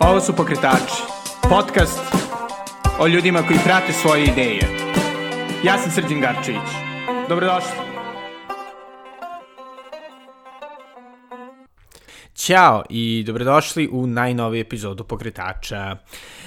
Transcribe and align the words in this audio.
Ovo 0.00 0.20
su 0.20 0.36
Pokretači, 0.36 1.02
podcast 1.50 2.00
o 3.00 3.06
ljudima 3.06 3.42
koji 3.42 3.58
prate 3.64 3.92
svoje 3.92 4.24
ideje. 4.24 4.60
Ja 5.64 5.78
sam 5.78 5.90
Srđan 5.90 6.20
Garčević. 6.20 6.70
Dobrodošli. 7.28 7.70
Ćao 12.34 12.82
i 12.90 13.24
dobrodošli 13.26 13.88
u 13.92 14.06
najnoviju 14.06 14.60
epizodu 14.60 15.04
Pokretača. 15.04 15.96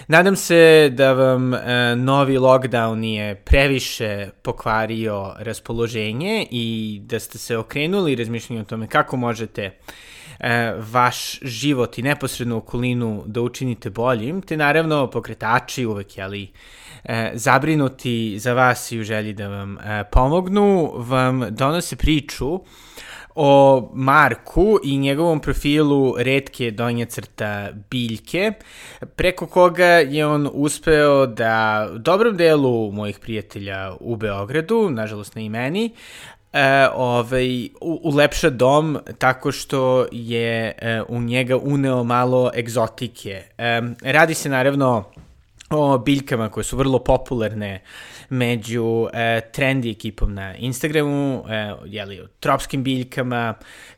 Nadam 0.08 0.36
se 0.36 0.90
da 0.94 1.14
vam 1.14 1.54
e, 1.54 1.96
novi 1.96 2.38
lockdown 2.38 2.96
nije 2.96 3.36
previše 3.36 4.30
pokvario 4.42 5.34
raspoloženje 5.38 6.48
i 6.52 7.00
da 7.04 7.20
ste 7.20 7.38
se 7.38 7.58
okrenuli 7.58 8.16
razmišljanju 8.16 8.62
o 8.62 8.66
tome 8.66 8.88
kako 8.88 9.18
možete 9.18 9.80
e, 10.44 10.74
vaš 10.92 11.40
život 11.42 11.98
i 11.98 12.02
neposrednu 12.02 12.58
okolinu 12.58 13.24
da 13.26 13.42
učinite 13.42 13.90
boljim, 13.90 14.42
te 14.42 14.58
naravno 14.58 15.08
pokretači 15.08 15.86
uvek, 15.86 16.18
jeli, 16.18 16.52
e, 17.04 17.32
zabrinuti 17.34 18.40
za 18.40 18.54
vas 18.54 18.92
i 18.92 19.00
u 19.00 19.04
želji 19.04 19.34
da 19.34 19.48
vam 19.48 19.78
e, 19.78 20.04
pomognu, 20.12 20.92
vam 20.96 21.46
donose 21.50 21.96
priču 21.96 22.60
o 23.36 23.90
Marku 23.94 24.80
i 24.84 24.98
njegovom 24.98 25.40
profilu 25.40 26.16
redke 26.18 26.72
donje 26.72 27.06
crta 27.06 27.70
biljke, 27.90 28.52
preko 29.16 29.48
koga 29.48 29.86
je 29.86 30.28
on 30.28 30.50
uspeo 30.54 31.26
da 31.26 31.88
dobrom 31.98 32.38
delu 32.38 32.92
mojih 32.92 33.20
prijatelja 33.20 33.94
u 34.00 34.16
Beogradu, 34.16 34.90
nažalost 34.90 35.36
ne 35.36 35.46
i 35.46 35.50
meni, 35.50 35.94
e, 36.54 36.88
ovaj, 36.96 37.70
ulepša 37.82 38.50
dom 38.50 38.98
tako 39.18 39.52
što 39.52 40.06
je 40.12 40.76
e, 40.78 41.02
u 41.08 41.22
njega 41.22 41.58
uneo 41.58 42.04
malo 42.04 42.52
egzotike. 42.56 43.44
E, 43.58 43.82
radi 44.02 44.34
se 44.34 44.50
naravno 44.50 45.04
o 45.70 45.98
biljkama 45.98 46.50
koje 46.50 46.64
su 46.64 46.78
vrlo 46.78 47.00
popularne 47.00 47.82
među 48.30 49.08
e, 49.14 49.42
trendi 49.52 49.92
ekipom 49.92 50.34
na 50.34 50.56
Instagramu, 50.56 51.44
e, 51.50 51.74
jeli, 51.86 52.22
o 52.22 52.28
tropskim 52.40 52.84
biljkama, 52.84 53.54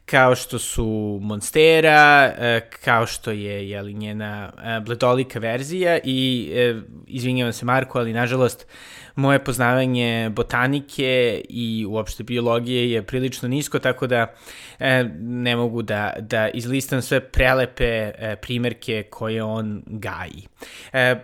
kao 0.06 0.36
što 0.36 0.59
su 0.59 1.20
Monstera, 1.22 2.34
e, 2.38 2.70
kao 2.84 3.06
što 3.06 3.32
je 3.32 3.70
jeli, 3.70 3.94
njena 3.94 4.52
e, 4.64 4.80
bledolika 4.80 5.40
verzija 5.40 6.00
i 6.04 6.52
e, 6.56 6.76
izvinjavam 7.08 7.54
se 7.54 7.66
Marko, 7.66 8.00
ali 8.00 8.14
nažalost 8.14 8.67
moje 9.16 9.44
poznavanje 9.44 10.30
botanike 10.30 11.42
i 11.50 11.86
uopšte 11.89 12.23
biologije 12.23 12.92
je 12.92 13.04
prilično 13.04 13.50
nisko, 13.50 13.80
tako 13.80 14.08
da 14.08 14.34
e, 14.80 15.04
ne 15.20 15.56
mogu 15.56 15.82
da, 15.82 16.14
da 16.20 16.50
izlistam 16.50 17.02
sve 17.02 17.20
prelepe 17.20 17.86
e, 17.86 18.36
primerke 18.42 19.04
koje 19.04 19.44
on 19.44 19.84
gaji. 19.86 20.48
E, 20.94 21.16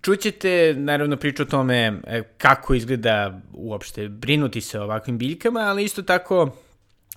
Čućete, 0.00 0.74
naravno, 0.76 1.16
priču 1.16 1.42
o 1.42 1.46
tome 1.46 2.00
e, 2.06 2.22
kako 2.38 2.74
izgleda 2.74 3.40
uopšte 3.52 4.08
brinuti 4.08 4.60
se 4.60 4.80
o 4.80 4.84
ovakvim 4.84 5.18
biljkama, 5.18 5.60
ali 5.60 5.84
isto 5.84 6.02
tako 6.02 6.50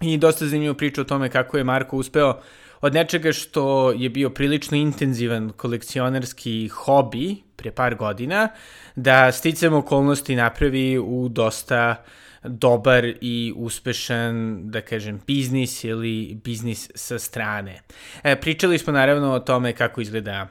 i 0.02 0.18
dosta 0.18 0.46
zanimljivu 0.46 0.76
priču 0.76 1.02
o 1.02 1.04
tome 1.04 1.30
kako 1.30 1.58
je 1.58 1.64
Marko 1.64 1.98
uspeo 1.98 2.42
od 2.82 2.94
nečega 2.94 3.34
što 3.34 3.92
je 3.92 4.10
bio 4.10 4.30
prilično 4.30 4.78
intenzivan 4.78 5.50
kolekcionarski 5.50 6.68
hobi 6.68 7.36
pre 7.56 7.72
par 7.72 7.96
godina, 7.96 8.48
da 8.96 9.32
sticam 9.32 9.74
okolnosti 9.74 10.36
napravi 10.36 10.98
u 11.00 11.30
dosta 11.30 12.04
dobar 12.44 13.06
i 13.22 13.54
uspešan, 13.56 14.62
da 14.72 14.82
kažem, 14.82 15.22
biznis 15.28 15.84
ili 15.84 16.42
biznis 16.44 16.90
sa 16.96 17.20
strane. 17.20 17.82
E, 18.24 18.36
pričali 18.36 18.78
smo 18.78 18.94
naravno 18.94 19.34
o 19.34 19.40
tome 19.40 19.74
kako 19.74 20.02
izgleda 20.02 20.48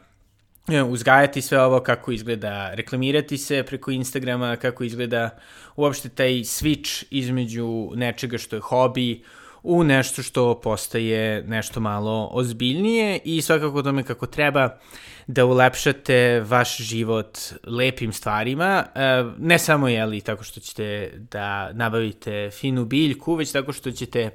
uzgajati 0.89 1.43
sve 1.43 1.61
ovo, 1.61 1.81
kako 1.81 2.13
izgleda 2.13 2.75
reklamirati 2.75 3.39
se 3.39 3.63
preko 3.63 3.91
Instagrama, 3.91 4.57
kako 4.57 4.85
izgleda 4.85 5.31
uopšte 5.77 6.09
taj 6.09 6.33
switch 6.33 7.05
između 7.11 7.91
nečega 7.95 8.39
što 8.39 8.57
je 8.57 8.61
hobi 8.61 9.23
u 9.63 9.85
nešto 9.85 10.23
što 10.23 10.61
postaje 10.61 11.43
nešto 11.43 11.81
malo 11.81 12.29
ozbiljnije 12.33 13.21
i 13.25 13.43
svakako 13.43 13.83
tome 13.83 14.03
kako 14.03 14.27
treba 14.27 14.79
da 15.27 15.45
ulepšate 15.45 16.41
vaš 16.41 16.77
život 16.77 17.39
lepim 17.67 18.13
stvarima, 18.13 18.85
e, 18.95 19.25
ne 19.39 19.59
samo 19.59 19.89
jeli 19.89 20.21
tako 20.21 20.45
što 20.45 20.61
ćete 20.61 21.13
da 21.31 21.73
nabavite 21.73 22.51
finu 22.53 22.85
biljku, 22.85 23.35
već 23.35 23.53
tako 23.53 23.73
što 23.73 23.91
ćete 23.91 24.31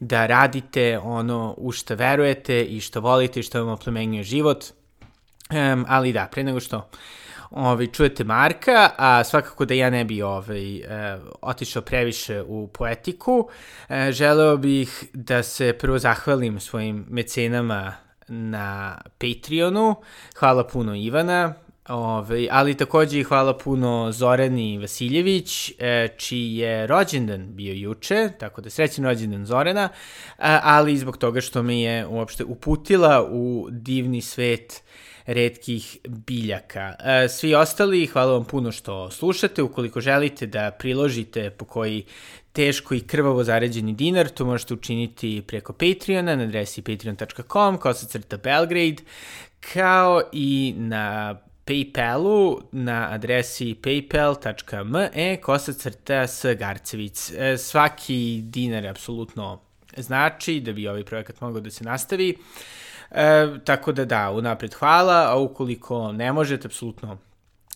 da 0.00 0.26
radite 0.26 0.98
ono 0.98 1.54
u 1.56 1.72
što 1.72 1.94
verujete 1.94 2.64
i 2.64 2.80
što 2.80 3.00
volite 3.00 3.40
i 3.40 3.42
što 3.42 3.64
vam 3.64 3.72
oplemenjuje 3.72 4.24
život, 4.24 4.64
Um, 5.50 5.84
ali 5.88 6.12
da, 6.12 6.28
pre 6.32 6.44
nego 6.44 6.60
što 6.60 6.88
ovaj, 7.50 7.86
čujete 7.86 8.24
Marka, 8.24 8.90
a 8.96 9.24
svakako 9.24 9.64
da 9.64 9.74
ja 9.74 9.90
ne 9.90 10.04
bi 10.04 10.22
ovaj, 10.22 10.80
uh, 10.80 10.86
otišao 11.42 11.82
previše 11.82 12.42
u 12.42 12.66
poetiku, 12.66 13.38
uh, 13.38 13.96
želeo 14.10 14.56
bih 14.56 15.04
da 15.12 15.42
se 15.42 15.72
prvo 15.72 15.98
zahvalim 15.98 16.60
svojim 16.60 17.06
mecenama 17.08 17.92
na 18.28 18.98
Patreonu. 19.18 19.94
Hvala 20.38 20.66
puno 20.66 20.94
Ivana, 20.94 21.54
Ove, 21.88 22.48
ali 22.50 22.74
takođe 22.74 23.20
i 23.20 23.22
hvala 23.22 23.58
puno 23.58 24.12
Zorani 24.12 24.78
Vasiljević, 24.78 25.72
e, 25.78 26.08
čiji 26.16 26.56
je 26.56 26.86
rođendan 26.86 27.56
bio 27.56 27.74
juče, 27.74 28.30
tako 28.38 28.60
da 28.60 28.70
srećen 28.70 29.04
rođendan 29.04 29.46
Zorana, 29.46 29.88
ali 30.62 30.92
i 30.92 30.98
zbog 30.98 31.16
toga 31.16 31.40
što 31.40 31.62
me 31.62 31.80
je 31.80 32.06
uopšte 32.06 32.44
uputila 32.44 33.28
u 33.30 33.68
divni 33.70 34.20
svet 34.20 34.82
redkih 35.26 35.98
biljaka. 36.08 36.94
E, 37.04 37.28
svi 37.28 37.54
ostali, 37.54 38.06
hvala 38.06 38.32
vam 38.32 38.44
puno 38.44 38.72
što 38.72 39.10
slušate. 39.10 39.62
Ukoliko 39.62 40.00
želite 40.00 40.46
da 40.46 40.70
priložite 40.70 41.50
po 41.50 41.64
koji 41.64 42.04
teško 42.52 42.94
i 42.94 43.00
krvavo 43.00 43.44
zaređeni 43.44 43.92
dinar, 43.92 44.28
to 44.28 44.44
možete 44.44 44.74
učiniti 44.74 45.42
preko 45.46 45.72
Patreona 45.72 46.36
na 46.36 46.44
adresi 46.44 46.82
patreon.com, 46.82 47.78
kao 47.78 47.94
sa 47.94 48.06
crta 48.06 48.36
Belgrade, 48.36 49.02
kao 49.60 50.22
i 50.32 50.74
na 50.76 51.36
Paypalu 51.66 52.60
na 52.72 53.08
adresi 53.10 53.74
paypal.me 53.82 55.36
kosa 55.40 55.72
crta 55.72 56.26
s 56.26 56.44
Garcevic. 56.58 57.30
E, 57.30 57.58
svaki 57.58 58.40
dinar 58.44 58.86
apsolutno 58.86 59.60
znači 59.96 60.60
da 60.60 60.72
bi 60.72 60.88
ovaj 60.88 61.04
projekat 61.04 61.40
mogao 61.40 61.60
da 61.60 61.70
se 61.70 61.84
nastavi. 61.84 62.36
E, 63.10 63.46
tako 63.64 63.92
da 63.92 64.04
da, 64.04 64.30
unapred 64.30 64.74
hvala, 64.74 65.30
a 65.30 65.36
ukoliko 65.36 66.12
ne 66.12 66.32
možete, 66.32 66.68
apsolutno 66.68 67.18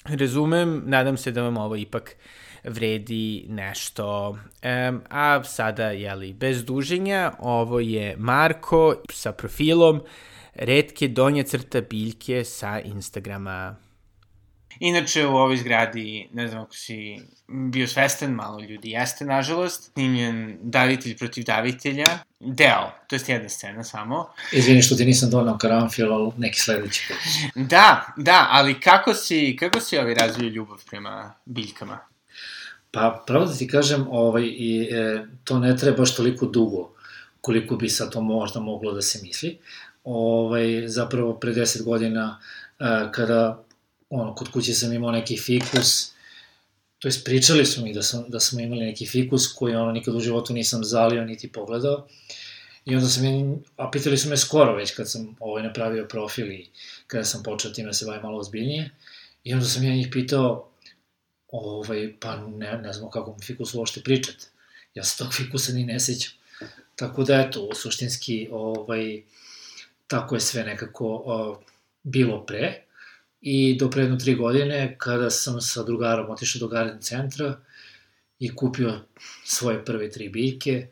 razumem, 0.04 0.82
nadam 0.86 1.16
se 1.16 1.32
da 1.32 1.42
vam 1.42 1.56
ovo 1.56 1.76
ipak 1.76 2.16
vredi 2.64 3.46
nešto. 3.48 4.38
E, 4.62 4.92
a 5.10 5.44
sada, 5.44 5.90
jeli, 5.90 6.32
bez 6.32 6.64
duženja, 6.64 7.32
ovo 7.38 7.80
je 7.80 8.16
Marko 8.18 8.94
sa 9.12 9.32
profilom 9.32 10.00
redke 10.54 11.08
donje 11.08 11.42
crta 11.42 11.80
biljke 11.80 12.44
sa 12.44 12.80
Instagrama. 12.80 13.76
Inače, 14.80 15.26
u 15.26 15.36
ovoj 15.36 15.56
zgradi, 15.56 16.28
ne 16.32 16.48
znam 16.48 16.62
ako 16.62 16.74
si 16.74 17.18
bio 17.48 17.86
svestan, 17.86 18.30
malo 18.30 18.60
ljudi 18.60 18.90
jeste, 18.90 19.24
nažalost, 19.24 19.92
snimljen 19.92 20.58
davitelj 20.62 21.16
protiv 21.16 21.44
davitelja, 21.44 22.04
deo, 22.40 22.90
to 23.08 23.16
je 23.16 23.22
jedna 23.26 23.48
scena 23.48 23.84
samo. 23.84 24.28
Izvini 24.52 24.82
što 24.82 24.94
ti 24.94 25.04
nisam 25.04 25.30
donao 25.30 25.58
karanfil, 25.58 26.12
ali 26.12 26.32
neki 26.36 26.60
sledeći 26.60 27.02
put. 27.08 27.16
Da, 27.70 28.06
da, 28.16 28.46
ali 28.50 28.80
kako 28.80 29.14
si, 29.14 29.56
kako 29.60 29.80
si 29.80 29.98
ovaj 29.98 30.14
razvio 30.14 30.48
ljubav 30.48 30.84
prema 30.90 31.34
biljkama? 31.44 31.98
Pa, 32.90 33.24
pravo 33.26 33.44
da 33.44 33.54
ti 33.54 33.68
kažem, 33.68 34.06
ovaj, 34.10 34.42
i, 34.42 34.88
e, 34.92 35.24
to 35.44 35.58
ne 35.58 35.76
treba 35.76 35.96
baš 35.96 36.16
toliko 36.16 36.46
dugo, 36.46 36.94
koliko 37.40 37.76
bi 37.76 37.88
sa 37.88 38.10
to 38.10 38.20
možda 38.20 38.60
moglo 38.60 38.92
da 38.92 39.02
se 39.02 39.18
misli. 39.22 39.58
Ovaj, 40.04 40.88
zapravo, 40.88 41.34
pre 41.34 41.52
10 41.52 41.84
godina, 41.84 42.40
e, 42.78 42.84
kada 43.12 43.62
ono, 44.10 44.34
kod 44.34 44.50
kuće 44.50 44.74
sam 44.74 44.92
imao 44.92 45.10
neki 45.10 45.36
fikus, 45.36 46.10
to 46.98 47.08
jest 47.08 47.24
pričali 47.24 47.66
su 47.66 47.82
mi 47.82 47.92
da, 47.94 48.02
sam, 48.02 48.24
da 48.28 48.40
smo 48.40 48.60
imali 48.60 48.84
neki 48.84 49.06
fikus 49.06 49.52
koji 49.52 49.74
ono 49.74 49.92
nikad 49.92 50.14
u 50.14 50.20
životu 50.20 50.52
nisam 50.52 50.84
zalio 50.84 51.24
niti 51.24 51.52
pogledao. 51.52 52.06
I 52.84 52.94
onda 52.94 53.08
sam, 53.08 53.24
a 53.76 53.90
pitali 53.90 54.18
su 54.18 54.28
me 54.28 54.36
skoro 54.36 54.74
već 54.76 54.94
kad 54.94 55.10
sam 55.10 55.36
ovaj 55.40 55.62
napravio 55.62 56.06
profil 56.08 56.52
i 56.52 56.66
kada 57.06 57.24
sam 57.24 57.42
počeo 57.42 57.70
time 57.70 57.86
da 57.86 57.92
se 57.92 58.06
bavim 58.06 58.22
malo 58.22 58.38
ozbiljnije. 58.38 58.90
I 59.44 59.54
onda 59.54 59.66
sam 59.66 59.84
ja 59.84 59.94
njih 59.94 60.08
pitao, 60.12 60.70
ovaj, 61.48 62.14
pa 62.20 62.36
ne, 62.36 62.78
ne 62.78 62.92
znam 62.92 63.10
kako 63.10 63.34
mi 63.34 63.46
fikus 63.46 63.74
uopšte 63.74 64.00
pričat. 64.00 64.34
Ja 64.94 65.04
se 65.04 65.18
tog 65.18 65.34
fikusa 65.34 65.72
ni 65.72 65.84
ne 65.84 66.00
sećam. 66.00 66.32
Tako 66.96 67.24
da, 67.24 67.40
eto, 67.40 67.74
suštinski, 67.74 68.48
ovaj, 68.52 69.22
tako 70.06 70.34
je 70.34 70.40
sve 70.40 70.64
nekako 70.64 71.22
o, 71.26 71.60
bilo 72.02 72.46
pre 72.46 72.87
i 73.40 73.76
do 73.78 73.90
predno 73.90 74.16
tri 74.16 74.34
godine 74.34 74.94
kada 74.98 75.30
sam 75.30 75.60
sa 75.60 75.82
drugarom 75.82 76.30
otišao 76.30 76.60
do 76.60 76.68
garden 76.68 77.00
centra 77.00 77.56
i 78.38 78.54
kupio 78.54 79.00
svoje 79.44 79.84
prve 79.84 80.10
tri 80.10 80.28
biljke 80.28 80.86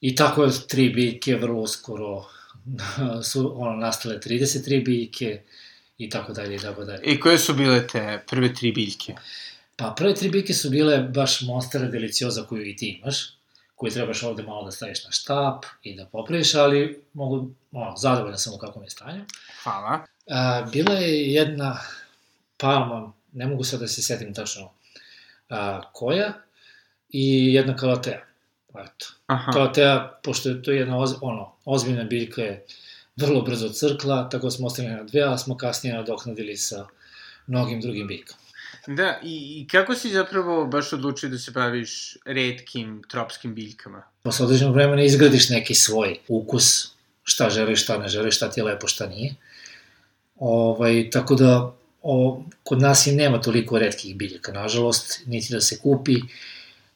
i 0.00 0.14
tako 0.14 0.44
je 0.44 0.50
tri 0.68 0.90
biljke 0.90 1.36
vrlo 1.36 1.66
skoro 1.66 2.24
su 3.30 3.62
ono, 3.62 3.76
nastale 3.76 4.20
33 4.20 4.84
biljke 4.84 5.42
i 5.98 6.10
tako 6.10 6.32
dalje 6.32 6.56
i 6.56 6.58
tako 6.58 6.84
dalje. 6.84 7.02
I 7.04 7.20
koje 7.20 7.38
su 7.38 7.54
bile 7.54 7.86
te 7.86 8.24
prve 8.28 8.54
tri 8.54 8.72
biljke? 8.72 9.14
Pa 9.76 9.94
prve 9.96 10.14
tri 10.14 10.28
biljke 10.28 10.54
su 10.54 10.70
bile 10.70 10.98
baš 10.98 11.40
Monstera 11.42 11.88
Delicioza 11.88 12.42
koju 12.42 12.66
i 12.66 12.76
ti 12.76 13.00
imaš, 13.02 13.36
koju 13.74 13.92
trebaš 13.92 14.22
ovde 14.22 14.42
malo 14.42 14.64
da 14.64 14.70
staviš 14.70 15.04
na 15.04 15.10
štap 15.10 15.64
i 15.82 15.96
da 15.96 16.06
popraviš, 16.06 16.54
ali 16.54 17.02
mogu, 17.12 17.50
ono, 17.72 17.96
zadovoljan 17.96 18.38
sam 18.38 18.54
u 18.54 18.58
kakvom 18.58 18.84
je 18.84 18.90
stanju. 18.90 19.24
Hvala. 19.62 20.06
A, 20.30 20.66
bila 20.72 20.92
je 20.92 21.32
jedna 21.32 21.80
palma, 22.56 23.12
ne 23.32 23.46
mogu 23.46 23.64
sad 23.64 23.80
da 23.80 23.88
se 23.88 24.02
setim 24.02 24.34
tačno 24.34 24.70
a, 25.48 25.82
koja, 25.92 26.32
i 27.10 27.54
jedna 27.54 27.76
kalatea. 27.76 28.20
Eto. 28.68 29.06
Aha. 29.26 29.52
Kalatea, 29.52 30.18
pošto 30.22 30.48
je 30.48 30.62
to 30.62 30.70
jedna 30.70 30.98
oz, 30.98 31.14
ono, 31.20 31.52
ozbiljna 31.64 32.04
biljka 32.04 32.42
je 32.42 32.64
vrlo 33.16 33.42
brzo 33.42 33.68
crkla, 33.68 34.28
tako 34.28 34.50
smo 34.50 34.66
ostali 34.66 34.88
na 34.88 35.02
dve, 35.02 35.22
a 35.22 35.38
smo 35.38 35.56
kasnije 35.56 35.94
nadoknadili 35.94 36.56
sa 36.56 36.86
mnogim 37.46 37.80
drugim 37.80 38.06
biljkama. 38.06 38.40
Da, 38.86 39.20
i, 39.22 39.60
i 39.60 39.68
kako 39.68 39.94
si 39.94 40.10
zapravo 40.10 40.66
baš 40.66 40.92
odlučio 40.92 41.28
da 41.28 41.38
se 41.38 41.50
baviš 41.50 42.16
redkim 42.24 43.02
tropskim 43.08 43.54
biljkama? 43.54 44.02
Posle 44.22 44.44
određenog 44.44 44.74
vremena 44.74 45.02
izgradiš 45.02 45.48
neki 45.48 45.74
svoj 45.74 46.18
ukus, 46.28 46.88
šta 47.22 47.50
želiš, 47.50 47.82
šta 47.82 47.98
ne 47.98 48.08
želiš, 48.08 48.36
šta 48.36 48.50
ti 48.50 48.60
je 48.60 48.64
lepo, 48.64 48.86
šta 48.86 49.06
nije. 49.06 49.34
Ovaj, 50.38 51.10
tako 51.10 51.34
da, 51.34 51.72
o, 52.02 52.42
kod 52.62 52.80
nas 52.80 53.06
i 53.06 53.12
nema 53.12 53.40
toliko 53.40 53.78
redkih 53.78 54.16
biljaka, 54.16 54.52
nažalost, 54.52 55.22
niti 55.26 55.52
da 55.52 55.60
se 55.60 55.78
kupi, 55.78 56.16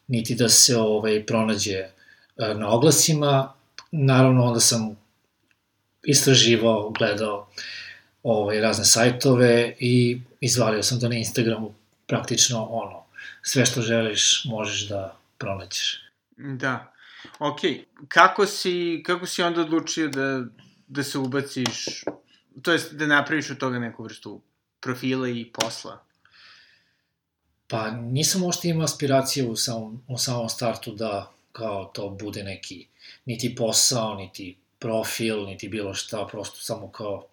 niti 0.08 0.34
da 0.34 0.48
se 0.48 0.76
ovaj, 0.76 1.26
pronađe 1.26 1.76
e, 1.76 1.90
na 2.37 2.69
oglasima. 2.69 3.52
Naravno, 3.90 4.44
onda 4.44 4.60
sam 4.60 4.96
istraživao, 6.02 6.90
gledao 6.90 7.48
ovaj, 8.22 8.60
razne 8.60 8.84
sajtove 8.84 9.76
i 9.78 10.20
izvalio 10.40 10.82
sam 10.82 10.98
da 10.98 11.08
na 11.08 11.14
Instagramu 11.14 11.75
praktično 12.06 12.64
ono, 12.64 13.04
sve 13.42 13.66
što 13.66 13.82
želiš 13.82 14.44
možeš 14.44 14.88
da 14.88 15.16
pronađeš. 15.38 16.02
Da. 16.37 16.92
Ok, 17.38 17.60
kako 18.08 18.46
si, 18.46 19.02
kako 19.06 19.26
si 19.26 19.42
onda 19.42 19.60
odlučio 19.60 20.08
da, 20.08 20.44
da 20.88 21.02
se 21.02 21.19
ubaciš, 21.19 22.04
to 22.62 22.73
jest 22.73 22.94
da 22.94 23.06
napraviš 23.06 23.50
od 23.50 23.58
toga 23.58 23.79
neku 23.79 24.02
vrstu 24.02 24.41
profila 24.81 25.29
i 25.29 25.44
posla? 25.52 26.05
Pa 27.69 27.91
nisam 27.91 28.41
možda 28.41 28.69
imao 28.69 28.85
aspiracije 28.85 29.47
u 29.47 29.56
samom, 29.56 30.02
u 30.08 30.19
samom 30.19 30.49
startu 30.49 30.94
da 30.94 31.32
kao 31.52 31.85
to 31.85 32.08
bude 32.08 32.44
neki 32.44 32.87
niti 33.25 33.55
posao, 33.55 34.14
niti 34.14 34.56
profil, 34.79 35.44
niti 35.44 35.69
bilo 35.69 35.94
šta, 35.94 36.26
prosto 36.31 36.61
samo 36.61 36.93
kao 36.93 37.26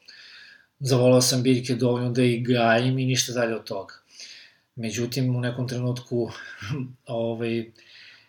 zavolao 0.80 1.22
sam 1.22 1.44
biljke 1.44 1.76
dovoljno 1.76 2.12
da 2.12 2.24
ih 2.24 2.48
gajim 2.48 3.00
i 3.00 3.06
ništa 3.06 3.34
dalje 3.34 3.56
od 3.56 3.64
toga. 3.64 3.94
Međutim, 4.76 5.36
u 5.36 5.42
nekom 5.42 5.68
trenutku 5.68 6.32
ovaj, 7.06 7.72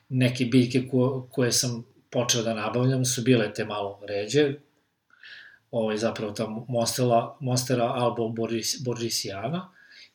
neke 0.09 0.45
biljke 0.45 0.89
ko, 0.89 1.29
koje 1.31 1.53
sam 1.53 1.85
počeo 2.11 2.43
da 2.43 2.55
nabavljam 2.55 3.05
su 3.05 3.23
bile 3.23 3.55
te 3.55 3.65
malo 3.65 4.01
ređe, 4.09 4.55
ovaj, 5.71 5.97
zapravo 5.97 6.33
ta 6.33 6.47
Monstera, 6.69 7.35
Monstera 7.41 7.85
albo 7.85 8.29
Boris, 8.29 8.77
Borisiana, 8.85 9.69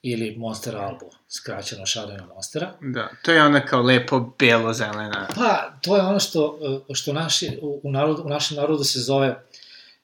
ili 0.03 0.35
Monster 0.37 0.75
Albo, 0.75 1.09
skraćeno 1.29 1.85
šarena 1.85 2.25
Monstera. 2.25 2.73
Da, 2.81 3.09
to 3.21 3.31
je 3.31 3.43
ona 3.43 3.65
kao 3.65 3.81
lepo 3.81 4.33
belo-zelena. 4.39 5.27
Pa, 5.35 5.73
to 5.81 5.95
je 5.95 6.01
ono 6.01 6.19
što, 6.19 6.59
što 6.93 7.13
naši, 7.13 7.59
u, 7.61 7.91
narodu, 7.91 8.23
u 8.23 8.29
našem 8.29 8.57
narodu 8.57 8.83
se 8.83 8.99
zove 8.99 9.43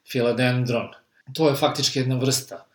Philadendron. 0.09 0.87
To 1.33 1.49
je 1.49 1.55
faktički 1.55 1.99
jedna 1.99 2.15
vrsta 2.15 2.65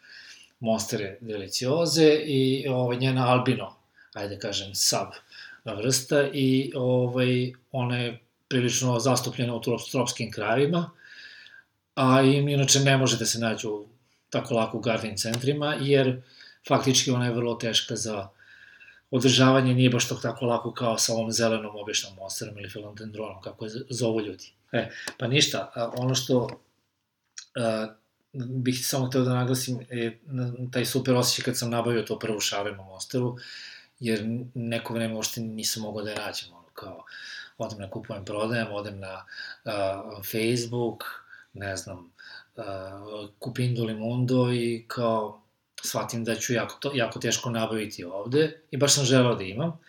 Monstere 0.61 1.19
delicioze 1.20 2.15
i 2.25 2.67
ovaj, 2.69 2.97
njena 2.97 3.29
albino, 3.29 3.75
ajde 4.12 4.38
kažem, 4.38 4.75
sub 4.75 5.09
vrsta 5.65 6.29
i 6.32 6.73
ovaj, 6.77 7.53
ona 7.73 7.99
je 7.99 8.20
prilično 8.49 9.00
zastupljena 9.00 9.55
u 9.55 9.61
tropskim 9.91 10.32
krajevima, 10.32 10.91
a 11.94 12.23
im 12.23 12.49
inače 12.49 12.81
ne 12.81 12.96
može 12.96 13.19
da 13.19 13.26
se 13.26 13.38
nađu 13.38 13.85
tako 14.31 14.55
lako 14.55 14.79
u 14.79 14.81
garden 14.81 15.17
centrima, 15.17 15.75
jer 15.81 16.23
faktički 16.69 17.11
ona 17.11 17.26
je 17.26 17.32
vrlo 17.32 17.55
teška 17.55 17.96
za 17.96 18.29
održavanje, 19.11 19.75
nije 19.75 19.91
baš 19.91 20.08
to 20.08 20.14
tako 20.14 20.46
lako 20.46 20.73
kao 20.73 20.99
sa 20.99 21.12
ovom 21.12 21.32
zelenom 21.32 21.76
običnom 21.76 22.14
monsterom 22.14 22.58
ili 22.58 22.69
philodendronom, 22.69 23.43
kako 23.43 23.64
je 23.64 23.70
zovu 23.91 24.20
ljudi. 24.20 24.52
E, 24.73 24.91
pa 25.19 25.26
ništa, 25.26 25.73
ono 25.96 26.14
što 26.14 26.49
a, 27.55 27.87
bih 28.35 28.87
samo 28.87 29.06
hteo 29.06 29.23
da 29.23 29.35
naglasim 29.35 29.87
je 29.91 30.20
taj 30.73 30.85
super 30.85 31.14
osjećaj 31.14 31.44
kad 31.44 31.58
sam 31.58 31.70
nabavio 31.70 32.02
to 32.02 32.19
prvu 32.19 32.41
šarenu 32.41 32.85
monsteru, 32.85 33.37
jer 34.00 34.25
neko 34.55 34.94
vreme 34.94 35.14
uopšte 35.14 35.41
nisam 35.41 35.82
mogao 35.82 36.02
da 36.02 36.11
je 36.11 36.17
nađem, 36.17 36.52
ono 36.52 36.69
kao 36.73 37.05
odem 37.58 37.79
na 37.79 37.91
kupujem, 37.91 38.25
prodajem, 38.25 38.73
odem 38.73 39.00
na 39.00 39.25
a, 39.64 40.02
Facebook, 40.32 41.24
ne 41.55 41.77
znam, 41.77 42.12
uh, 42.56 42.65
Kupindu 43.39 43.85
Limundo 43.85 44.53
i 44.53 44.85
kao 44.89 45.41
shvatim 45.85 46.25
da 46.25 46.35
ću 46.35 46.53
jako, 46.53 46.77
to, 46.81 46.91
jako 46.95 47.19
teško 47.19 47.51
nabaviti 47.51 48.05
ovde 48.05 48.61
i 48.71 48.77
baš 48.77 48.95
sam 48.95 49.05
želao 49.05 49.35
da 49.35 49.45
imam. 49.45 49.81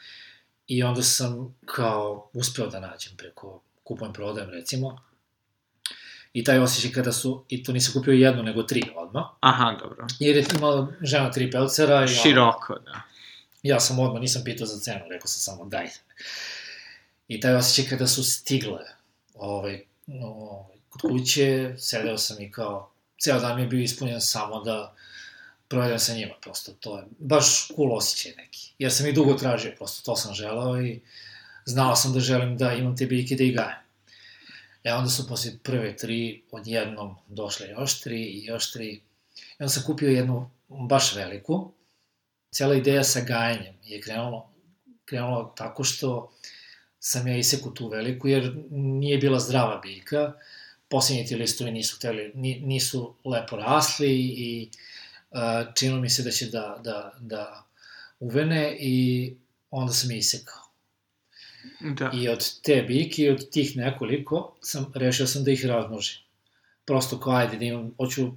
I 0.68 0.84
onda 0.84 1.02
sam 1.02 1.56
kao 1.66 2.30
uspeo 2.34 2.68
da 2.68 2.80
nađem 2.80 3.18
preko 3.18 3.62
kupujem, 3.84 4.14
prodajem 4.14 4.50
recimo. 4.50 5.02
I 6.34 6.44
taj 6.44 6.60
osjećaj 6.60 6.92
kada 6.92 7.12
su, 7.12 7.46
i 7.50 7.64
to 7.64 7.72
nisam 7.72 7.94
kupio 7.94 8.14
jednu, 8.14 8.44
nego 8.44 8.64
tri 8.64 8.84
odmah. 8.96 9.24
Aha, 9.40 9.78
dobro. 9.82 10.08
Jer 10.20 10.36
je 10.36 10.46
imala 10.58 10.88
žena 11.02 11.32
tri 11.32 11.52
pelcera. 11.52 12.04
I 12.04 12.08
Široko, 12.08 12.80
da. 12.80 13.02
Ja 13.64 13.80
sam 13.80 14.00
odmah, 14.00 14.22
nisam 14.22 14.42
pitao 14.46 14.68
za 14.68 14.80
cenu, 14.80 15.06
rekao 15.10 15.28
sam 15.28 15.54
samo 15.56 15.70
daj. 15.70 15.88
I 17.28 17.40
taj 17.40 17.56
osjećaj 17.56 17.90
kada 17.90 18.08
su 18.08 18.24
stigle, 18.24 18.82
ovaj, 19.34 19.84
ovaj, 20.08 20.75
kod 21.01 21.12
kuće, 21.12 21.75
sedeo 21.77 22.18
sam 22.18 22.42
i 22.42 22.51
kao, 22.51 22.92
ceo 23.21 23.39
dan 23.39 23.56
mi 23.56 23.62
je 23.62 23.68
bio 23.68 23.83
ispunjen 23.83 24.21
samo 24.21 24.63
da 24.63 24.95
provedem 25.68 26.00
sa 26.00 26.13
njima, 26.13 26.33
prosto 26.42 26.71
to 26.71 26.97
je 26.97 27.03
baš 27.19 27.68
cool 27.68 27.97
osjećaj 27.97 28.31
neki. 28.38 28.74
Jer 28.80 28.92
sam 28.92 29.07
i 29.07 29.13
dugo 29.13 29.33
tražio, 29.33 29.74
prosto 29.77 30.01
to 30.06 30.15
sam 30.15 30.33
želao 30.33 30.81
i 30.81 31.01
znao 31.65 31.95
sam 31.95 32.13
da 32.13 32.19
želim 32.19 32.57
da 32.57 32.74
imam 32.74 32.97
te 32.97 33.06
biljke 33.06 33.36
da 33.36 33.44
ih 33.44 33.56
gajem. 33.56 33.77
E 34.83 34.94
onda 34.94 35.09
su 35.09 35.27
posle 35.27 35.51
prve 35.63 35.95
tri 35.97 36.44
odjednom 36.51 37.15
došle 37.27 37.68
još 37.68 38.01
tri 38.01 38.24
i 38.24 38.45
još 38.45 38.71
tri. 38.71 38.87
I 39.35 39.59
onda 39.59 39.69
sam 39.69 39.83
kupio 39.83 40.09
jednu 40.09 40.52
baš 40.68 41.16
veliku. 41.16 41.71
Cela 42.52 42.75
ideja 42.75 43.04
sa 43.04 43.21
gajanjem 43.21 43.75
je 43.83 44.02
krenulo, 44.02 44.49
krenulo 45.06 45.54
tako 45.57 45.83
što 45.83 46.31
sam 46.99 47.28
ja 47.28 47.37
iseku 47.37 47.73
tu 47.73 47.87
veliku 47.87 48.28
jer 48.28 48.56
nije 48.71 49.18
bila 49.18 49.40
zdrava 49.40 49.78
biljka. 49.78 50.33
Posljednji 50.95 51.25
ti 51.25 51.35
listovi 51.35 51.71
nisu, 51.71 51.99
teli, 51.99 52.31
nisu 52.61 53.16
lepo 53.25 53.56
rasli 53.56 54.11
i 54.18 54.69
činilo 55.75 56.02
mi 56.02 56.09
se 56.09 56.23
da 56.23 56.31
će 56.31 56.45
da, 56.45 56.80
da, 56.83 57.14
da 57.19 57.64
uvene 58.19 58.78
i 58.80 59.33
onda 59.71 59.94
sam 59.94 60.11
je 60.11 60.18
isekao. 60.18 60.61
Da. 61.80 62.11
I 62.14 62.30
od 62.30 62.61
te 62.61 62.81
biljke 62.87 63.21
i 63.21 63.30
od 63.30 63.49
tih 63.49 63.78
nekoliko 63.78 64.56
sam, 64.61 64.92
rešio 64.95 65.28
sam 65.28 65.44
da 65.44 65.52
ih 65.52 65.66
razmnožim. 65.66 66.21
Prosto 66.85 67.19
kao 67.19 67.33
ajde 67.33 67.57
da 67.57 67.66
imam, 67.66 67.92
hoću, 67.97 68.31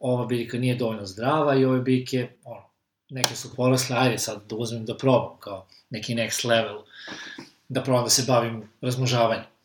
ova 0.00 0.26
biljka 0.26 0.58
nije 0.58 0.74
dovoljno 0.74 1.06
zdrava 1.06 1.56
i 1.56 1.64
ove 1.64 1.80
biljke, 1.80 2.28
ono, 2.44 2.64
neke 3.10 3.36
su 3.36 3.54
porasle, 3.56 3.96
ajde 3.98 4.18
sad 4.18 4.46
da 4.48 4.56
uzmem 4.56 4.84
da 4.84 4.96
probam 4.96 5.36
kao 5.40 5.66
neki 5.90 6.14
next 6.14 6.48
level, 6.48 6.82
da 7.68 7.82
probam 7.82 8.04
da 8.04 8.10
se 8.10 8.24
bavim 8.26 8.62
razmnožavanjem. 8.80 9.55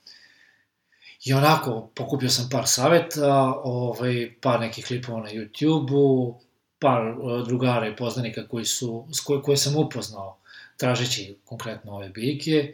I 1.23 1.33
onako, 1.33 1.89
pokupio 1.95 2.29
sam 2.29 2.49
par 2.51 2.67
saveta, 2.67 3.53
ovaj, 3.63 4.31
par 4.41 4.59
nekih 4.59 4.85
klipova 4.85 5.19
na 5.19 5.29
YouTube-u, 5.29 6.39
par 6.79 7.07
uh, 7.07 7.47
drugara 7.47 7.87
i 7.87 7.95
poznanika 7.95 8.47
koji 8.47 8.65
su, 8.65 9.07
s 9.13 9.19
koje, 9.19 9.41
koje 9.41 9.57
sam 9.57 9.77
upoznao 9.77 10.37
tražeći 10.77 11.35
konkretno 11.45 11.91
ove 11.91 12.09
biljke 12.09 12.73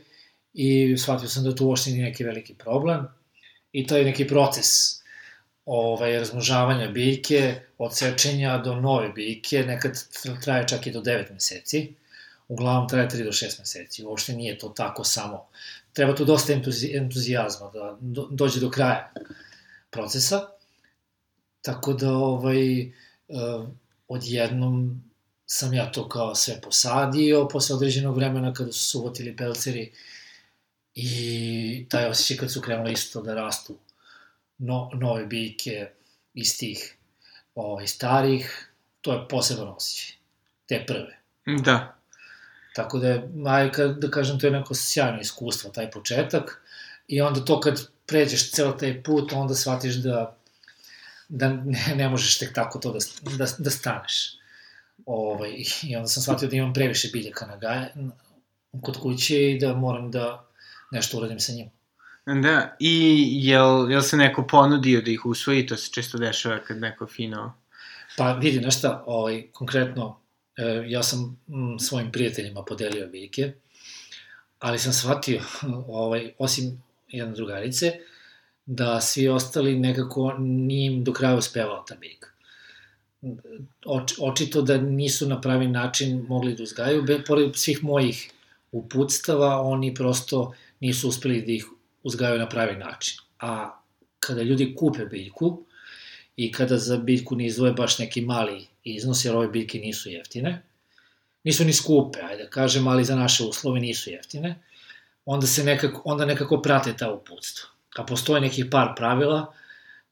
i 0.54 0.98
shvatio 0.98 1.30
sam 1.30 1.44
da 1.44 1.56
to 1.56 1.66
uopšte 1.66 1.92
nije 1.92 2.06
neki 2.06 2.24
veliki 2.24 2.54
problem. 2.54 3.08
I 3.72 3.88
to 3.88 3.98
je 3.98 4.06
neki 4.06 4.27
proces 4.27 4.68
ovaj, 5.66 6.18
razmnožavanja 6.18 6.88
biljke, 6.88 7.56
od 7.77 7.98
sečenja 7.98 8.58
do 8.58 8.75
nove 8.75 9.10
biljke, 9.10 9.63
nekad 9.63 10.04
traje 10.44 10.68
čak 10.68 10.88
i 10.88 10.92
do 10.92 11.01
9 11.01 11.34
meseci, 11.34 11.94
uglavnom 12.48 12.89
traje 12.89 13.10
3 13.10 13.24
do 13.24 13.32
6 13.32 13.60
meseci, 13.60 14.04
uopšte 14.04 14.34
nije 14.34 14.58
to 14.58 14.70
tako 14.70 15.04
samo 15.04 15.48
treba 15.98 16.16
tu 16.16 16.25
dosta 16.25 16.54
entuzijazma 16.94 17.72
da 17.74 17.98
dođe 18.30 18.60
do 18.60 18.70
kraja 18.70 19.13
procesa. 19.89 20.42
Tako 21.62 21.94
da, 21.94 22.12
ovaj, 22.12 22.82
eh, 22.82 22.92
odjednom 24.08 25.04
sam 25.46 25.74
ja 25.74 25.92
to 25.92 26.10
kao 26.10 26.36
sve 26.36 26.62
posadio, 26.62 27.48
posle 27.48 27.75
određenog 27.75 28.16
vremena 28.16 28.54
kada 28.54 28.72
su 28.72 28.86
suvotili 28.86 29.36
pelceri 29.36 29.92
i 30.96 31.86
taj 31.89 32.10
osjećaj 32.10 32.38
kad 32.38 32.51
su 32.51 32.62
krenuli 32.62 32.94
isto 32.94 33.22
da 33.22 33.34
rastu 33.34 33.77
no, 34.58 34.89
nove 34.94 35.25
biljke 35.25 35.89
iz 36.34 36.58
tih 36.58 36.96
ovaj, 37.56 37.88
starih, 37.88 38.72
to 39.01 39.13
je 39.13 39.27
poseban 39.27 39.68
osjećaj. 39.68 40.16
Te 40.66 40.84
prve. 40.88 41.20
Da. 41.63 41.97
Tako 42.77 43.00
da 43.00 43.24
aj, 43.46 43.72
da 43.98 44.10
kažem, 44.12 44.39
to 44.39 44.48
je 44.48 44.51
neko 44.51 44.75
sjajno 44.75 45.22
iskustvo, 45.22 45.69
taj 45.74 45.91
početak. 45.91 46.62
I 47.07 47.22
onda 47.22 47.46
to 47.46 47.60
kad 47.60 47.81
pređeš 48.05 48.51
ceo 48.51 48.72
taj 48.72 49.03
put, 49.03 49.34
onda 49.34 49.55
shvatiš 49.55 49.96
da, 49.96 50.38
da 51.29 51.50
ne, 51.50 51.96
ne 51.96 52.10
možeš 52.10 52.38
tek 52.38 52.53
tako 52.53 52.79
to 52.79 52.91
da, 52.93 53.00
da, 53.38 53.48
da 53.57 53.69
staneš. 53.69 54.38
Ovaj, 55.05 55.55
I 55.84 55.96
onda 55.96 56.07
sam 56.07 56.24
shvatio 56.24 56.50
da 56.50 56.55
imam 56.55 56.74
previše 56.74 57.10
biljaka 57.13 57.46
na 57.46 57.57
gaje, 57.57 57.93
kod 58.81 59.00
kuće 59.00 59.51
i 59.51 59.60
da 59.60 59.74
moram 59.74 60.12
da 60.12 60.46
nešto 60.91 61.17
uradim 61.17 61.39
sa 61.39 61.53
njima. 61.53 61.72
Da, 62.43 62.75
i 62.79 63.29
jel, 63.48 63.91
jel 63.91 64.01
se 64.01 64.17
neko 64.17 64.48
ponudio 64.48 65.01
da 65.01 65.12
ih 65.12 65.25
usvoji, 65.25 65.65
to 65.67 65.77
se 65.77 65.91
često 65.91 66.17
dešava 66.17 66.60
kad 66.60 66.77
neko 66.77 67.07
fino... 67.07 67.53
Pa 68.17 68.34
vidi, 68.34 68.60
nešto, 68.60 69.03
ovaj, 69.05 69.48
konkretno, 69.53 70.19
ja 70.88 71.04
sam 71.04 71.40
m, 71.48 71.80
svojim 71.80 72.12
prijateljima 72.12 72.64
podelio 72.64 73.08
biljke, 73.08 73.54
ali 74.60 74.80
sam 74.80 74.94
shvatio, 74.94 75.42
ovaj, 75.88 76.34
osim 76.38 76.84
jedne 77.08 77.34
drugarice, 77.34 77.94
da 78.66 79.02
svi 79.02 79.28
ostali 79.28 79.80
nekako 79.80 80.34
nije 80.40 80.86
im 80.86 81.04
do 81.04 81.14
kraja 81.14 81.36
uspevala 81.36 81.86
ta 81.86 81.96
biljka. 81.96 82.30
Oč, 83.86 84.14
očito 84.20 84.62
da 84.62 84.78
nisu 84.78 85.28
na 85.28 85.42
pravi 85.42 85.68
način 85.68 86.26
mogli 86.28 86.56
da 86.56 86.64
uzgajaju, 86.64 87.04
be, 87.04 87.24
pored 87.24 87.56
svih 87.56 87.84
mojih 87.84 88.32
uputstava, 88.72 89.62
oni 89.62 89.94
prosto 89.96 90.54
nisu 90.80 91.10
uspeli 91.10 91.42
da 91.42 91.52
ih 91.52 91.66
uzgajaju 92.04 92.40
na 92.40 92.50
pravi 92.50 92.76
način. 92.76 93.18
A 93.40 93.80
kada 94.20 94.42
ljudi 94.42 94.76
kupe 94.76 95.06
biljku 95.06 95.64
i 96.36 96.52
kada 96.52 96.78
za 96.78 96.98
biljku 96.98 97.36
ne 97.36 97.46
izdvoje 97.46 97.74
baš 97.74 98.00
neki 98.00 98.22
mali 98.22 98.66
iznos, 98.96 99.25
jer 99.25 99.36
ove 99.36 99.48
biljke 99.48 99.79
nisu 99.79 100.10
jeftine, 100.10 100.62
nisu 101.44 101.65
ni 101.65 101.74
skupe, 101.74 102.20
ajde 102.22 102.44
da 102.44 102.50
kažem, 102.50 102.88
ali 102.88 103.06
za 103.06 103.15
naše 103.15 103.44
uslove 103.44 103.79
nisu 103.79 104.10
jeftine, 104.10 104.56
onda 105.25 105.48
se 105.48 105.63
nekako, 105.63 106.01
onda 106.06 106.25
nekako 106.25 106.62
prate 106.62 106.94
ta 106.98 107.12
uputstva. 107.12 107.70
A 107.98 108.03
postoje 108.03 108.41
nekih 108.41 108.65
par 108.72 108.94
pravila 108.96 109.53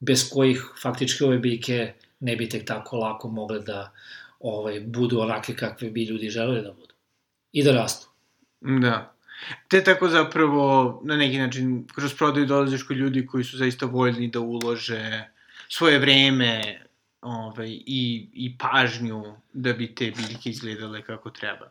bez 0.00 0.30
kojih 0.30 0.62
faktički 0.82 1.24
ove 1.24 1.38
biljke 1.38 1.92
ne 2.20 2.36
bi 2.36 2.48
tek 2.48 2.66
tako 2.66 2.96
lako 2.96 3.28
mogle 3.28 3.60
da 3.60 3.92
ovaj, 4.40 4.80
budu 4.80 5.20
onake 5.20 5.54
kakve 5.56 5.90
bi 5.90 6.04
ljudi 6.04 6.30
želeli 6.30 6.62
da 6.62 6.72
budu. 6.72 6.94
I 7.52 7.62
da 7.62 7.72
rastu. 7.72 8.08
Da. 8.60 9.12
Te 9.68 9.84
tako 9.84 10.08
zapravo, 10.08 11.00
na 11.04 11.16
neki 11.16 11.38
način, 11.38 11.86
kroz 11.94 12.14
prodaju 12.14 12.46
dolaziš 12.46 12.82
kod 12.82 12.96
ljudi 12.96 13.26
koji 13.26 13.44
su 13.44 13.56
zaista 13.56 13.86
voljni 13.86 14.28
da 14.28 14.40
ulože 14.40 15.24
svoje 15.68 15.98
vreme 15.98 16.80
ovaj, 17.26 17.68
i, 17.86 18.26
i 18.34 18.58
pažnju 18.58 19.36
da 19.52 19.72
bi 19.72 19.94
te 19.94 20.10
biljke 20.10 20.50
izgledale 20.50 21.02
kako 21.02 21.30
treba. 21.30 21.66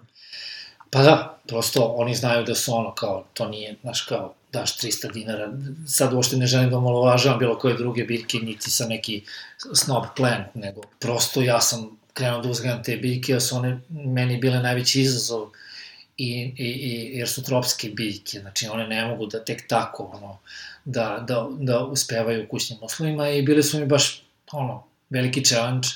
Pa 0.89 1.01
da, 1.01 1.39
prosto 1.47 1.81
oni 1.83 2.15
znaju 2.15 2.43
da 2.45 2.55
su 2.55 2.73
ono 2.75 2.93
kao, 2.95 3.25
to 3.33 3.49
nije, 3.49 3.75
znaš 3.81 4.01
kao, 4.01 4.33
daš 4.51 4.77
300 4.77 5.11
dinara, 5.13 5.53
sad 5.87 6.13
uopšte 6.13 6.37
ne 6.37 6.47
želim 6.47 6.69
da 6.69 6.77
omalovažavam 6.77 7.39
bilo 7.39 7.57
koje 7.59 7.77
druge 7.77 8.03
biljke, 8.03 8.37
niti 8.37 8.71
sa 8.71 8.87
neki 8.87 9.23
snob 9.73 10.03
plant, 10.15 10.55
nego 10.55 10.81
prosto 10.99 11.41
ja 11.41 11.61
sam 11.61 11.97
krenuo 12.13 12.41
da 12.41 12.49
uzgajam 12.49 12.83
te 12.83 12.97
biljke, 12.97 13.35
a 13.35 13.39
su 13.39 13.57
one 13.57 13.79
meni 13.89 14.37
bile 14.37 14.59
najveći 14.59 15.01
izazov 15.01 15.49
i, 16.17 16.53
i, 16.57 16.65
i, 16.65 17.17
jer 17.17 17.29
su 17.29 17.43
tropske 17.43 17.89
biljke, 17.89 18.39
znači 18.39 18.67
one 18.67 18.87
ne 18.87 19.05
mogu 19.05 19.25
da 19.25 19.43
tek 19.45 19.67
tako, 19.67 20.03
ono, 20.03 20.37
da, 20.85 21.23
da, 21.27 21.47
da 21.59 21.79
uspevaju 21.83 22.43
u 22.43 22.47
kućnim 22.47 22.79
uslovima 22.81 23.29
i 23.29 23.41
bile 23.41 23.63
su 23.63 23.79
mi 23.79 23.85
baš, 23.85 24.23
ono, 24.51 24.83
veliki 25.15 25.43
challenge 25.45 25.87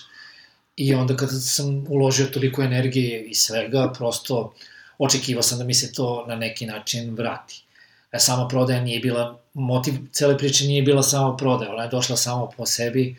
i 0.75 0.93
onda 0.95 1.15
kada 1.15 1.33
sam 1.33 1.85
uložio 1.89 2.27
toliko 2.33 2.63
energije 2.63 3.23
i 3.23 3.35
svega, 3.35 3.91
prosto 3.97 4.53
očekivao 4.97 5.43
sam 5.43 5.57
da 5.57 5.63
mi 5.63 5.73
se 5.73 5.91
to 5.93 6.25
na 6.27 6.35
neki 6.35 6.65
način 6.65 7.15
vrati. 7.15 7.63
E, 8.11 8.19
sama 8.19 8.47
prodaja 8.47 8.81
nije 8.81 8.99
bila, 8.99 9.39
motiv 9.53 9.93
cele 10.11 10.38
priče 10.38 10.65
nije 10.65 10.83
bila 10.83 11.03
samo 11.03 11.38
prodaja, 11.38 11.73
ona 11.73 11.83
je 11.83 11.89
došla 11.89 12.17
samo 12.17 12.49
po 12.57 12.65
sebi, 12.65 13.15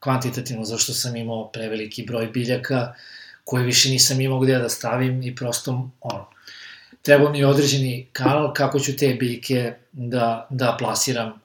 kvantitativno, 0.00 0.64
zašto 0.64 0.92
sam 0.92 1.16
imao 1.16 1.48
preveliki 1.52 2.06
broj 2.06 2.26
biljaka, 2.26 2.94
koje 3.44 3.64
više 3.64 3.90
nisam 3.90 4.20
imao 4.20 4.40
gde 4.40 4.58
da 4.58 4.68
stavim 4.68 5.22
i 5.22 5.34
prosto, 5.34 5.90
ono, 6.00 6.26
treba 7.02 7.30
mi 7.30 7.44
određeni 7.44 8.06
kanal 8.12 8.52
kako 8.52 8.80
ću 8.80 8.96
te 8.96 9.14
biljke 9.14 9.72
da, 9.92 10.46
da 10.50 10.76
plasiram 10.78 11.40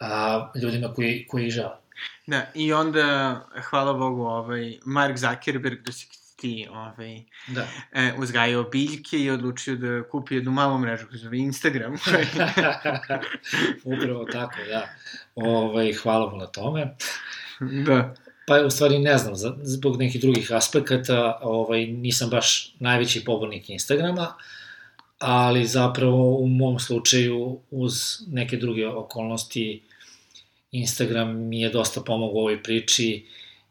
a, 0.00 0.50
ljudima 0.62 0.94
koji, 0.94 1.26
koji 1.28 1.50
žele. 1.50 1.81
Da, 2.26 2.46
i 2.54 2.72
onda, 2.72 3.40
hvala 3.70 3.92
Bogu, 3.92 4.22
ovaj, 4.22 4.78
Mark 4.84 5.16
Zuckerberg, 5.16 5.82
da 5.82 5.92
si 5.92 6.08
ti 6.36 6.68
ovaj, 6.70 7.22
Da. 7.48 7.66
e, 7.92 8.12
uzgajao 8.18 8.62
biljke 8.62 9.18
i 9.18 9.30
odlučio 9.30 9.76
da 9.76 10.08
kupi 10.08 10.34
jednu 10.34 10.50
malu 10.50 10.78
mrežu 10.78 11.06
koja 11.08 11.18
zove 11.18 11.38
Instagram. 11.38 11.94
Upravo 13.94 14.24
tako, 14.24 14.56
da. 14.68 14.88
Ovaj, 15.34 15.92
hvala 15.92 16.30
mu 16.30 16.36
na 16.36 16.46
tome. 16.46 16.96
da. 17.60 18.14
Pa 18.46 18.60
u 18.66 18.70
stvari 18.70 18.98
ne 18.98 19.18
znam, 19.18 19.34
zbog 19.62 19.98
nekih 19.98 20.20
drugih 20.20 20.52
aspekata 20.52 21.38
ovaj, 21.42 21.86
nisam 21.86 22.30
baš 22.30 22.74
najveći 22.78 23.24
pobornik 23.24 23.70
Instagrama, 23.70 24.34
ali 25.18 25.66
zapravo 25.66 26.36
u 26.36 26.48
mom 26.48 26.78
slučaju 26.78 27.60
uz 27.70 27.94
neke 28.28 28.56
druge 28.56 28.88
okolnosti 28.88 29.82
Instagram 30.72 31.48
mi 31.48 31.60
je 31.60 31.70
dosta 31.70 32.00
pomogao 32.00 32.34
u 32.34 32.38
ovoj 32.38 32.62
priči, 32.62 33.26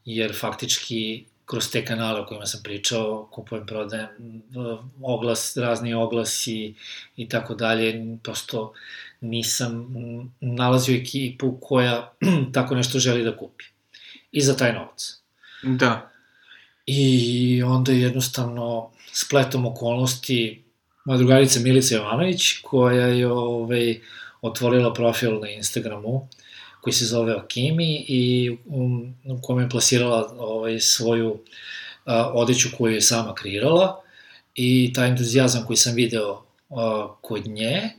jer 0.05 0.35
faktički 0.39 1.25
kroz 1.45 1.71
te 1.71 1.85
kanale 1.85 2.19
o 2.19 2.25
kojima 2.25 2.45
sam 2.45 2.63
pričao, 2.63 3.29
kupujem, 3.31 3.65
prodajem, 3.65 4.41
oglas, 5.01 5.57
razni 5.57 5.93
oglasi 5.93 6.73
i 7.17 7.29
tako 7.29 7.55
dalje, 7.55 8.17
prosto 8.23 8.73
nisam 9.21 9.93
nalazio 10.39 10.95
ekipu 10.95 11.57
koja 11.61 12.13
tako 12.53 12.75
nešto 12.75 12.99
želi 12.99 13.23
da 13.23 13.37
kupi. 13.37 13.65
I 14.31 14.41
za 14.41 14.57
taj 14.57 14.73
novac. 14.73 15.19
Da. 15.63 16.11
I 16.85 17.63
onda 17.63 17.91
jednostavno 17.91 18.89
spletom 19.13 19.65
okolnosti 19.65 20.63
moja 21.05 21.17
drugarica 21.17 21.59
Milica 21.59 21.95
Jovanović 21.95 22.53
koja 22.63 23.07
je 23.07 23.27
ovaj, 23.27 23.99
otvorila 24.41 24.93
profil 24.93 25.39
na 25.39 25.49
Instagramu 25.49 26.27
koji 26.81 26.93
se 26.93 27.05
zove 27.05 27.33
Akimi 27.33 28.05
i 28.07 28.51
u, 28.65 28.85
u 29.25 29.41
kome 29.41 29.63
je 29.63 29.69
plasirala 29.69 30.35
ovaj, 30.39 30.79
svoju 30.79 31.39
a, 32.05 32.31
odeću 32.33 32.69
koju 32.77 32.93
je 32.93 33.01
sama 33.01 33.35
kreirala 33.35 34.01
i 34.55 34.93
taj 34.93 35.09
entuzijazam 35.09 35.65
koji 35.65 35.77
sam 35.77 35.95
video 35.95 36.43
a, 36.69 37.07
kod 37.21 37.47
nje 37.47 37.89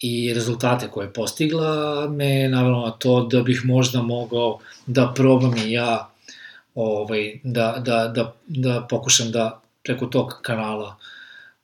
i 0.00 0.34
rezultate 0.34 0.88
koje 0.88 1.06
je 1.06 1.12
postigla 1.12 2.08
me 2.08 2.26
je 2.26 2.48
navelo 2.48 2.86
na 2.86 2.90
to 2.90 3.24
da 3.24 3.42
bih 3.42 3.60
možda 3.64 4.02
mogao 4.02 4.58
da 4.86 5.12
probam 5.16 5.56
i 5.56 5.72
ja 5.72 6.10
ovaj, 6.74 7.40
da, 7.42 7.82
da, 7.84 8.08
da, 8.08 8.34
da 8.46 8.86
pokušam 8.90 9.30
da 9.30 9.60
preko 9.82 10.06
tog 10.06 10.38
kanala 10.42 10.96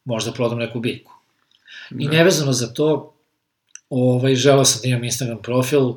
možda 0.04 0.32
prodam 0.32 0.58
neku 0.58 0.80
biljku. 0.80 1.12
I 1.98 2.06
Da. 2.06 2.12
nevezano 2.12 2.52
za 2.52 2.66
to, 2.66 3.14
ovaj, 3.90 4.34
želeo 4.34 4.64
sam 4.64 4.82
da 4.82 4.88
imam 4.88 5.04
Instagram 5.04 5.42
profil 5.42 5.80
uh, 5.80 5.96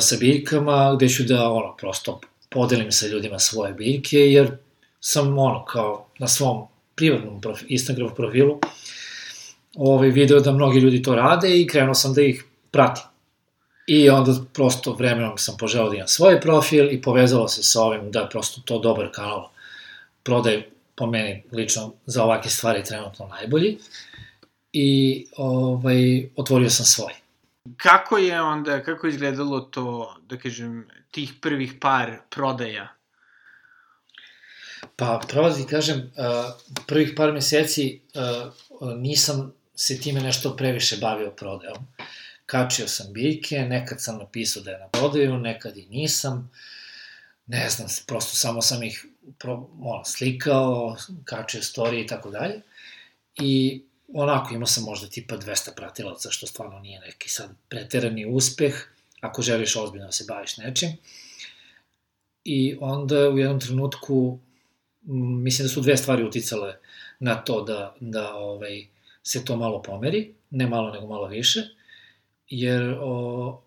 sa 0.00 0.16
biljkama, 0.20 0.94
gde 0.96 1.08
ću 1.08 1.24
da, 1.24 1.50
ono, 1.50 1.76
prosto 1.76 2.20
podelim 2.48 2.92
sa 2.92 3.06
ljudima 3.06 3.38
svoje 3.38 3.72
biljke, 3.72 4.18
jer 4.18 4.56
sam, 5.00 5.38
ono, 5.38 5.64
kao 5.64 6.06
na 6.18 6.28
svom 6.28 6.66
privatnom 6.94 7.40
profi, 7.40 7.64
Instagram 7.68 8.14
profilu 8.14 8.58
ovaj, 9.76 10.08
video 10.08 10.40
da 10.40 10.52
mnogi 10.52 10.80
ljudi 10.80 11.02
to 11.02 11.14
rade 11.14 11.60
i 11.60 11.66
krenuo 11.66 11.94
sam 11.94 12.14
da 12.14 12.22
ih 12.22 12.44
pratim. 12.70 13.04
I 13.86 14.10
onda 14.10 14.32
prosto 14.52 14.92
vremenom 14.92 15.38
sam 15.38 15.56
poželao 15.56 15.88
da 15.88 15.94
imam 15.94 16.08
svoj 16.08 16.40
profil 16.40 16.92
i 16.92 17.02
povezalo 17.02 17.48
se 17.48 17.62
sa 17.62 17.82
ovim 17.82 18.10
da 18.10 18.20
je 18.20 18.30
prosto 18.30 18.60
to 18.64 18.78
dobar 18.78 19.10
kanal 19.12 19.48
prodaje 20.22 20.70
po 20.94 21.06
meni 21.06 21.42
lično 21.52 21.92
za 22.06 22.24
ovake 22.24 22.48
stvari 22.48 22.84
trenutno 22.84 23.26
najbolji. 23.26 23.78
I 24.72 25.26
ovaj, 25.36 26.28
otvorio 26.36 26.70
sam 26.70 26.86
svoj. 26.86 27.12
Kako 27.76 28.18
je 28.18 28.40
onda, 28.42 28.82
kako 28.82 29.06
je 29.06 29.10
izgledalo 29.10 29.60
to, 29.60 30.16
da 30.26 30.38
kažem, 30.38 30.88
tih 31.10 31.32
prvih 31.40 31.72
par 31.80 32.18
prodaja? 32.30 32.88
Pa, 34.96 35.20
pravo 35.28 35.48
da 35.50 35.66
kažem, 35.66 35.98
uh, 35.98 36.52
prvih 36.86 37.12
par 37.16 37.32
meseci 37.32 38.00
uh, 38.14 38.52
nisam 38.96 39.52
se 39.74 40.00
time 40.00 40.20
nešto 40.20 40.56
previše 40.56 40.96
bavio 40.96 41.30
prodajom. 41.30 41.86
Kačio 42.46 42.88
sam 42.88 43.12
biljke, 43.12 43.58
nekad 43.58 44.00
sam 44.02 44.18
napisao 44.18 44.62
da 44.62 44.70
je 44.70 44.78
na 44.78 44.88
prodaju, 44.88 45.38
nekad 45.38 45.76
i 45.76 45.86
nisam. 45.86 46.50
Ne 47.46 47.70
znam, 47.70 47.88
prosto 48.06 48.36
samo 48.36 48.62
sam 48.62 48.82
ih 48.82 49.06
pro, 49.38 49.68
ono, 49.80 50.04
slikao, 50.04 50.96
kačio 51.24 51.62
storije 51.62 52.04
i 52.04 52.06
tako 52.06 52.30
dalje. 52.30 52.60
I 53.36 53.82
onako 54.14 54.54
imao 54.54 54.66
sam 54.66 54.84
možda 54.84 55.08
tipa 55.08 55.36
200 55.36 55.74
pratilaca, 55.76 56.30
što 56.30 56.46
stvarno 56.46 56.78
nije 56.78 57.00
neki 57.00 57.28
sad 57.28 57.50
preterani 57.68 58.26
uspeh, 58.26 58.74
ako 59.20 59.42
želiš 59.42 59.76
ozbiljno 59.76 60.06
da 60.06 60.12
se 60.12 60.24
baviš 60.28 60.56
nečim. 60.56 60.90
I 62.44 62.76
onda 62.80 63.28
u 63.28 63.38
jednom 63.38 63.60
trenutku, 63.60 64.38
mislim 65.42 65.68
da 65.68 65.74
su 65.74 65.80
dve 65.80 65.96
stvari 65.96 66.24
uticale 66.24 66.76
na 67.18 67.34
to 67.34 67.62
da, 67.64 67.96
da 68.00 68.34
ovaj, 68.34 68.86
se 69.22 69.44
to 69.44 69.56
malo 69.56 69.82
pomeri, 69.82 70.34
ne 70.50 70.66
malo 70.66 70.92
nego 70.92 71.06
malo 71.06 71.26
više, 71.26 71.60
jer 72.48 72.96
o, 73.00 73.62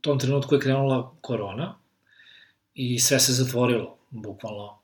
tom 0.00 0.18
trenutku 0.18 0.54
je 0.54 0.60
krenula 0.60 1.14
korona 1.20 1.78
i 2.74 2.98
sve 2.98 3.20
se 3.20 3.32
zatvorilo, 3.32 3.98
bukvalno. 4.10 4.79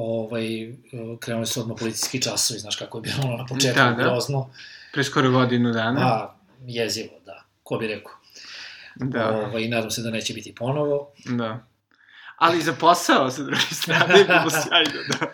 Ovaj, 0.00 0.74
krenuli 1.20 1.46
su 1.46 1.60
odmah 1.60 1.76
policijski 1.78 2.22
časovi, 2.22 2.60
znaš 2.60 2.76
kako 2.76 2.98
je 2.98 3.02
bilo 3.02 3.36
na 3.36 3.46
početku, 3.46 3.78
da, 3.78 3.84
da. 3.84 4.02
grozno. 4.02 4.50
Pre 4.92 5.04
skoro 5.04 5.30
godinu 5.30 5.72
dana. 5.72 6.00
A, 6.00 6.34
jezivo, 6.66 7.08
da, 7.26 7.44
ko 7.62 7.78
bi 7.78 7.86
rekao. 7.86 8.12
Da. 8.94 9.28
Ovaj, 9.28 9.68
nadam 9.68 9.90
se 9.90 10.02
da 10.02 10.10
neće 10.10 10.34
biti 10.34 10.54
ponovo. 10.54 11.12
Da. 11.24 11.64
Ali 12.36 12.62
za 12.62 12.72
posao, 12.72 13.30
sa 13.30 13.42
druge 13.42 13.60
strane, 13.70 14.18
je 14.18 14.24
bilo 14.34 14.50
sjajno, 14.50 15.00
da. 15.08 15.32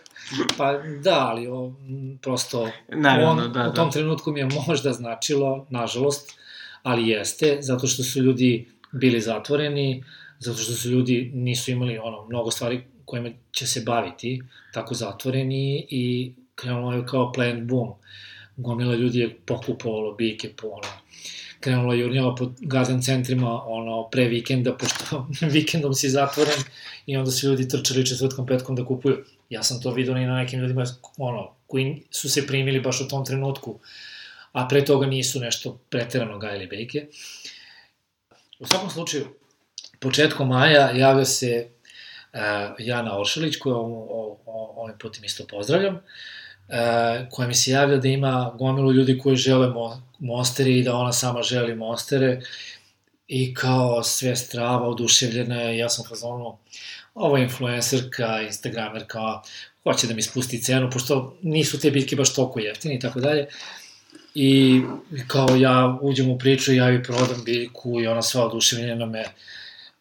Pa 0.57 0.73
da, 1.03 1.19
ali 1.29 1.47
o, 1.47 1.73
prosto 2.23 2.71
Naravno, 2.89 3.45
on, 3.45 3.53
da, 3.53 3.69
u 3.69 3.75
tom 3.75 3.89
da. 3.89 3.93
trenutku 3.93 4.33
mi 4.33 4.41
je 4.41 4.49
možda 4.67 4.93
značilo, 4.93 5.67
nažalost, 5.71 6.33
ali 6.83 7.09
jeste, 7.09 7.59
zato 7.61 7.87
što 7.87 8.03
su 8.03 8.21
ljudi 8.21 8.69
bili 8.93 9.21
zatvoreni, 9.21 10.05
zato 10.39 10.59
što 10.59 10.73
su 10.73 10.91
ljudi 10.91 11.31
nisu 11.35 11.71
imali 11.71 11.99
ono 11.99 12.27
mnogo 12.27 12.51
stvari 12.51 12.94
kojima 13.05 13.31
će 13.53 13.67
se 13.67 13.81
baviti, 13.81 14.43
tako 14.73 14.95
zatvoreni 14.95 15.87
i 15.91 16.33
krenulo 16.55 16.93
je 16.93 17.07
kao 17.07 17.33
plan 17.33 17.67
boom. 17.67 17.93
Gomila 18.57 18.95
ljudi 18.95 19.19
je 19.19 19.37
pokupovalo 19.47 20.15
bike 20.15 20.53
po 20.57 20.67
ono, 20.67 20.89
krenulo 21.61 21.93
je 21.93 22.01
jurnjava 22.01 22.35
po 22.35 22.51
garden 22.61 23.03
centrima 23.03 23.63
ono, 23.67 24.09
pre 24.11 24.29
vikenda, 24.29 24.77
pošto 24.77 25.27
vikendom 25.57 25.95
si 25.95 26.11
zatvoren 26.11 26.61
i 27.07 27.17
onda 27.17 27.31
su 27.31 27.47
ljudi 27.47 27.69
trčali 27.69 28.07
četvrtkom, 28.07 28.47
petkom 28.47 28.77
da 28.77 28.85
kupuju. 28.85 29.25
Ja 29.51 29.63
sam 29.63 29.81
to 29.83 29.93
vidio 29.93 30.17
i 30.17 30.27
na 30.27 30.37
nekim 30.37 30.61
ljudima 30.61 30.85
ono, 31.19 31.51
koji 31.67 32.03
su 32.11 32.31
se 32.31 32.47
primili 32.47 32.81
baš 32.81 33.01
u 33.01 33.09
tom 33.09 33.25
trenutku, 33.25 33.79
a 34.53 34.69
pre 34.69 34.85
toga 34.85 35.07
nisu 35.07 35.41
nešto 35.41 35.79
preterano 35.89 36.39
gajali 36.39 36.67
bejke. 36.67 37.07
U 38.59 38.67
svakom 38.67 38.91
slučaju, 38.91 39.27
početkom 40.01 40.49
maja 40.49 40.91
javlja 40.91 41.25
se 41.25 41.69
Jana 42.79 43.19
Oršalić, 43.19 43.57
koju 43.57 43.77
ovim 44.77 44.99
putem 44.99 45.25
isto 45.25 45.47
pozdravljam, 45.47 45.95
uh, 45.95 46.03
koja 47.31 47.49
mi 47.49 47.55
se 47.55 47.71
javlja 47.71 47.97
da 47.97 48.09
ima 48.09 48.55
gomilu 48.59 48.93
ljudi 48.93 49.19
koji 49.19 49.37
žele 49.37 49.69
mo 49.69 50.03
monstere 50.19 50.71
i 50.71 50.83
da 50.83 50.97
ona 50.97 51.13
sama 51.13 51.43
želi 51.43 51.75
monstere 51.75 52.41
i 53.29 53.55
kao 53.55 54.03
sve 54.03 54.37
strava, 54.37 54.89
oduševljena 54.89 55.61
je, 55.61 55.79
ja 55.79 55.89
sam 55.89 56.05
fazonu, 56.09 56.57
ovo 57.15 57.37
je 57.37 57.43
influencerka, 57.43 58.43
instagramerka, 58.43 59.41
hoće 59.83 60.07
da 60.07 60.15
mi 60.15 60.23
spusti 60.23 60.63
cenu, 60.63 60.91
pošto 60.91 61.37
nisu 61.43 61.81
te 61.81 61.91
biljke 61.91 62.17
baš 62.17 62.35
toliko 62.35 62.61
jeftine 62.61 62.95
i 62.95 63.01
tako 63.01 63.21
dalje. 63.21 63.47
I 64.35 64.83
kao 65.27 65.57
ja 65.57 65.99
uđem 66.03 66.31
u 66.31 66.39
priču, 66.39 66.73
ja 66.73 66.89
joj 66.89 67.03
prodam 67.03 67.45
biljku 67.45 68.01
i 68.01 68.07
ona 68.07 68.23
sva 68.23 68.47
oduševljena 68.47 69.07
me 69.07 69.25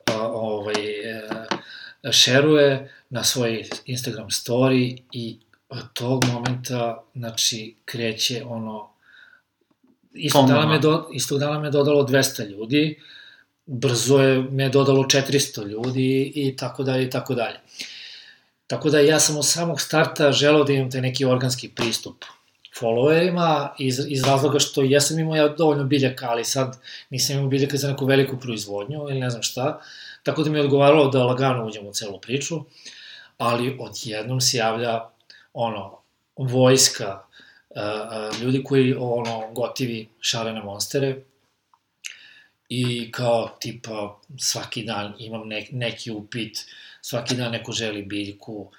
a, 0.06 0.28
ovaj, 0.28 0.74
e, 1.12 1.22
šeruje 2.12 2.92
na 3.10 3.24
svoj 3.24 3.64
Instagram 3.86 4.30
story 4.30 5.02
i 5.12 5.38
od 5.70 5.94
tog 5.94 6.26
momenta, 6.26 7.04
znači, 7.16 7.76
kreće 7.86 8.44
ono, 8.46 8.90
istog 10.14 10.48
dana, 10.48 10.68
me 10.68 10.80
do, 10.80 11.10
istog 11.14 11.40
dana 11.40 11.60
me 11.60 11.70
dodalo 11.70 12.08
200 12.08 12.50
ljudi, 12.50 13.00
brzo 13.66 14.18
je 14.18 14.42
me 14.42 14.70
dodalo 14.70 15.04
400 15.04 15.68
ljudi 15.68 16.32
i 16.36 16.56
tako 16.56 16.84
dalje 16.84 17.06
i 17.06 17.10
tako 17.10 17.36
dalje. 17.36 17.60
Tako 18.68 18.89
da 18.89 19.00
ja 19.00 19.20
sam 19.20 19.38
od 19.38 19.48
samog 19.48 19.82
starta 19.82 20.32
želeo 20.32 20.63
da 20.63 20.74
imam 20.74 20.92
taj 20.92 21.02
neki 21.02 21.26
organski 21.26 21.70
pristup 21.70 22.26
followerima 22.80 23.70
iz, 23.80 24.00
iz 24.08 24.24
razloga 24.24 24.60
što 24.60 24.82
jesam 24.82 25.20
imao 25.20 25.36
ja 25.36 25.48
dovoljno 25.48 25.84
biljaka, 25.84 26.30
ali 26.30 26.46
sad 26.46 26.80
nisam 27.10 27.36
imao 27.36 27.50
biljaka 27.50 27.78
za 27.78 27.88
neku 27.88 28.06
veliku 28.06 28.39
proizvodnju 28.39 29.10
ili 29.10 29.20
ne 29.20 29.30
znam 29.30 29.44
šta, 29.44 29.80
tako 30.24 30.44
da 30.44 30.50
mi 30.50 30.58
je 30.58 30.64
odgovaralo 30.64 31.10
da 31.10 31.24
lagano 31.24 31.66
uđem 31.66 31.88
u 31.88 31.94
celu 31.94 32.22
priču, 32.22 32.56
ali 33.38 33.78
odjednom 33.80 34.42
se 34.42 34.58
javlja 34.58 35.10
ono, 35.54 35.98
vojska 36.38 37.20
uh, 37.70 38.42
ljudi 38.42 38.64
koji 38.64 38.96
ono, 39.00 39.52
gotivi 39.52 40.10
šarene 40.20 40.64
monstere 40.64 41.18
i 42.70 43.12
kao 43.12 43.58
tipa 43.60 44.20
svaki 44.38 44.84
dan 44.84 45.14
imam 45.20 45.48
ne, 45.48 45.68
neki 45.72 46.12
upit, 46.12 46.66
svaki 47.02 47.36
dan 47.36 47.52
neko 47.52 47.72
želi 47.72 48.02
biljku, 48.02 48.72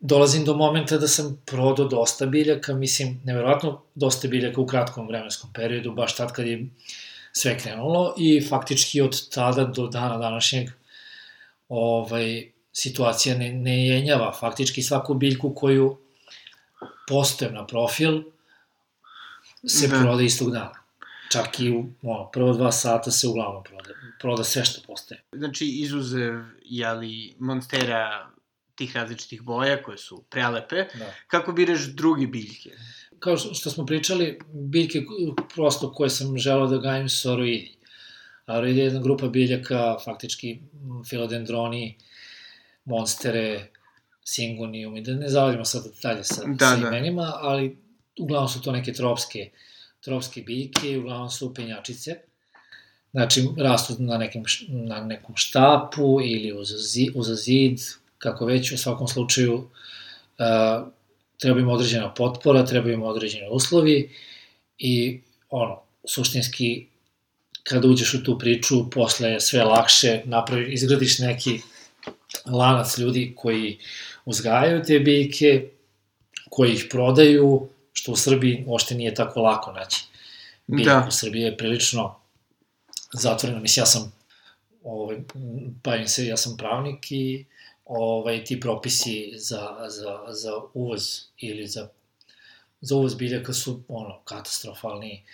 dolazim 0.00 0.44
do 0.44 0.54
momenta 0.56 0.98
da 0.98 1.08
sam 1.08 1.42
prodao 1.46 1.88
dosta 1.88 2.26
biljaka, 2.26 2.74
mislim, 2.74 3.20
neverovatno 3.24 3.82
dosta 3.94 4.28
biljaka 4.28 4.60
u 4.60 4.66
kratkom 4.66 5.08
vremenskom 5.08 5.52
periodu, 5.52 5.92
baš 5.92 6.16
tad 6.16 6.32
kad 6.32 6.46
je 6.46 6.66
sve 7.36 7.58
krenulo 7.58 8.14
i 8.18 8.46
faktički 8.48 9.00
od 9.00 9.28
tada 9.28 9.64
do 9.64 9.86
dana 9.86 10.18
današnjeg 10.18 10.68
ovaj, 11.68 12.52
situacija 12.72 13.38
ne, 13.38 13.52
ne 13.52 13.86
jenjava. 13.86 14.32
Faktički 14.32 14.82
svaku 14.82 15.14
biljku 15.14 15.54
koju 15.54 15.98
postojem 17.08 17.54
na 17.54 17.66
profil 17.66 18.22
se 19.66 19.88
da. 19.88 20.00
proda 20.00 20.22
istog 20.22 20.52
dana. 20.52 20.82
Čak 21.32 21.60
i 21.60 21.70
u 21.70 21.84
ono, 22.02 22.30
prvo 22.30 22.52
dva 22.52 22.72
sata 22.72 23.10
se 23.10 23.28
uglavnom 23.28 23.64
proda, 23.64 23.90
proda 24.20 24.44
sve 24.44 24.64
što 24.64 24.80
postoje. 24.86 25.22
Znači, 25.32 25.66
izuzev, 25.66 26.40
jeli, 26.64 27.34
monstera 27.38 28.30
tih 28.74 28.96
različitih 28.96 29.42
boja 29.42 29.82
koje 29.82 29.98
su 29.98 30.24
prelepe, 30.30 30.76
da. 30.94 31.14
kako 31.26 31.52
biraš 31.52 31.80
druge 31.80 32.26
biljke? 32.26 32.70
Kao 33.18 33.36
što 33.36 33.70
smo 33.70 33.86
pričali, 33.86 34.38
biljke 34.52 35.02
prosto 35.54 35.92
koje 35.92 36.10
sam 36.10 36.38
želao 36.38 36.66
da 36.66 36.78
gajim 36.78 37.08
su 37.08 37.30
oroidi. 37.32 37.76
Oroidi 38.46 38.78
je 38.78 38.84
jedna 38.84 39.00
grupa 39.00 39.28
biljaka, 39.28 39.96
faktički 40.04 40.58
filodendroni, 41.08 41.96
monstere, 42.84 43.66
singonium 44.24 44.96
i 44.96 45.00
da 45.00 45.14
ne 45.14 45.28
zavodimo 45.28 45.64
sad 45.64 45.84
detalje 45.84 46.24
sa, 46.24 46.42
da, 46.46 46.70
sa 46.70 46.76
da. 46.76 46.88
imenima, 46.88 47.32
ali 47.36 47.76
uglavnom 48.18 48.48
su 48.48 48.60
to 48.60 48.72
neke 48.72 48.92
tropske, 48.92 49.50
tropske 50.00 50.42
biljke, 50.42 50.98
uglavnom 50.98 51.30
su 51.30 51.54
penjačice. 51.54 52.16
Znači, 53.10 53.48
rastu 53.56 53.94
na, 53.98 54.18
nekim, 54.18 54.44
na 54.68 55.04
nekom 55.04 55.36
štapu 55.36 56.20
ili 56.22 56.52
uz, 56.52 56.68
zi, 56.78 57.10
uz 57.14 57.26
zid, 57.44 57.78
kako 58.18 58.46
već 58.46 58.72
u 58.72 58.78
svakom 58.78 59.08
slučaju 59.08 59.54
uh, 59.54 60.88
treba 61.38 61.60
im 61.60 61.68
određena 61.68 62.14
potpora, 62.14 62.66
treba 62.66 62.90
im 62.90 63.02
određeni 63.02 63.48
uslovi 63.50 64.10
i 64.78 65.20
ono, 65.50 65.80
suštinski 66.04 66.86
kada 67.62 67.88
uđeš 67.88 68.14
u 68.14 68.24
tu 68.24 68.38
priču, 68.38 68.90
posle 68.90 69.30
je 69.30 69.40
sve 69.40 69.64
lakše, 69.64 70.22
napravi, 70.24 70.72
izgradiš 70.72 71.18
neki 71.18 71.60
lanac 72.46 72.98
ljudi 72.98 73.32
koji 73.36 73.78
uzgajaju 74.24 74.82
te 74.82 74.98
biljke, 74.98 75.68
koji 76.50 76.72
ih 76.72 76.86
prodaju, 76.90 77.68
što 77.92 78.12
u 78.12 78.16
Srbiji 78.16 78.64
ošte 78.68 78.94
nije 78.94 79.14
tako 79.14 79.42
lako 79.42 79.72
naći. 79.72 80.04
Biljka 80.66 81.00
da. 81.00 81.06
u 81.08 81.10
Srbiji 81.10 81.42
je 81.42 81.56
prilično 81.56 82.20
zatvorena. 83.12 83.60
Mislim, 83.60 83.82
ja 83.82 83.86
sam, 83.86 84.12
ovaj, 84.84 85.16
bavim 85.84 86.08
se, 86.08 86.26
ja 86.26 86.36
sam 86.36 86.56
pravnik 86.56 87.12
i 87.12 87.44
ovaj, 87.86 88.44
ti 88.44 88.60
propisi 88.60 89.32
za, 89.36 89.86
za, 89.88 90.24
za 90.28 90.52
uvoz 90.74 91.02
ili 91.38 91.66
za, 91.66 91.88
za 92.80 92.96
uvoz 92.96 93.14
biljaka 93.14 93.52
su 93.52 93.82
ono, 93.88 94.20
katastrofalni. 94.24 95.24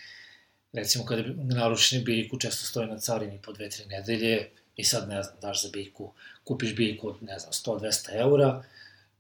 Recimo, 0.73 1.05
kada 1.05 1.23
naručeni 1.37 2.05
biljku 2.05 2.39
često 2.39 2.67
stoje 2.67 2.87
na 2.87 2.99
carini 2.99 3.39
po 3.43 3.53
dve, 3.53 3.71
tri 3.71 3.85
nedelje 3.87 4.51
i 4.77 4.85
sad, 4.85 5.09
ne 5.09 5.23
znam, 5.23 5.37
daš 5.41 5.63
za 5.63 5.69
biljku, 5.69 6.13
kupiš 6.45 6.75
biljku 6.77 7.09
od, 7.09 7.23
ne 7.23 7.39
znam, 7.39 7.53
100-200 7.53 8.21
eura 8.21 8.65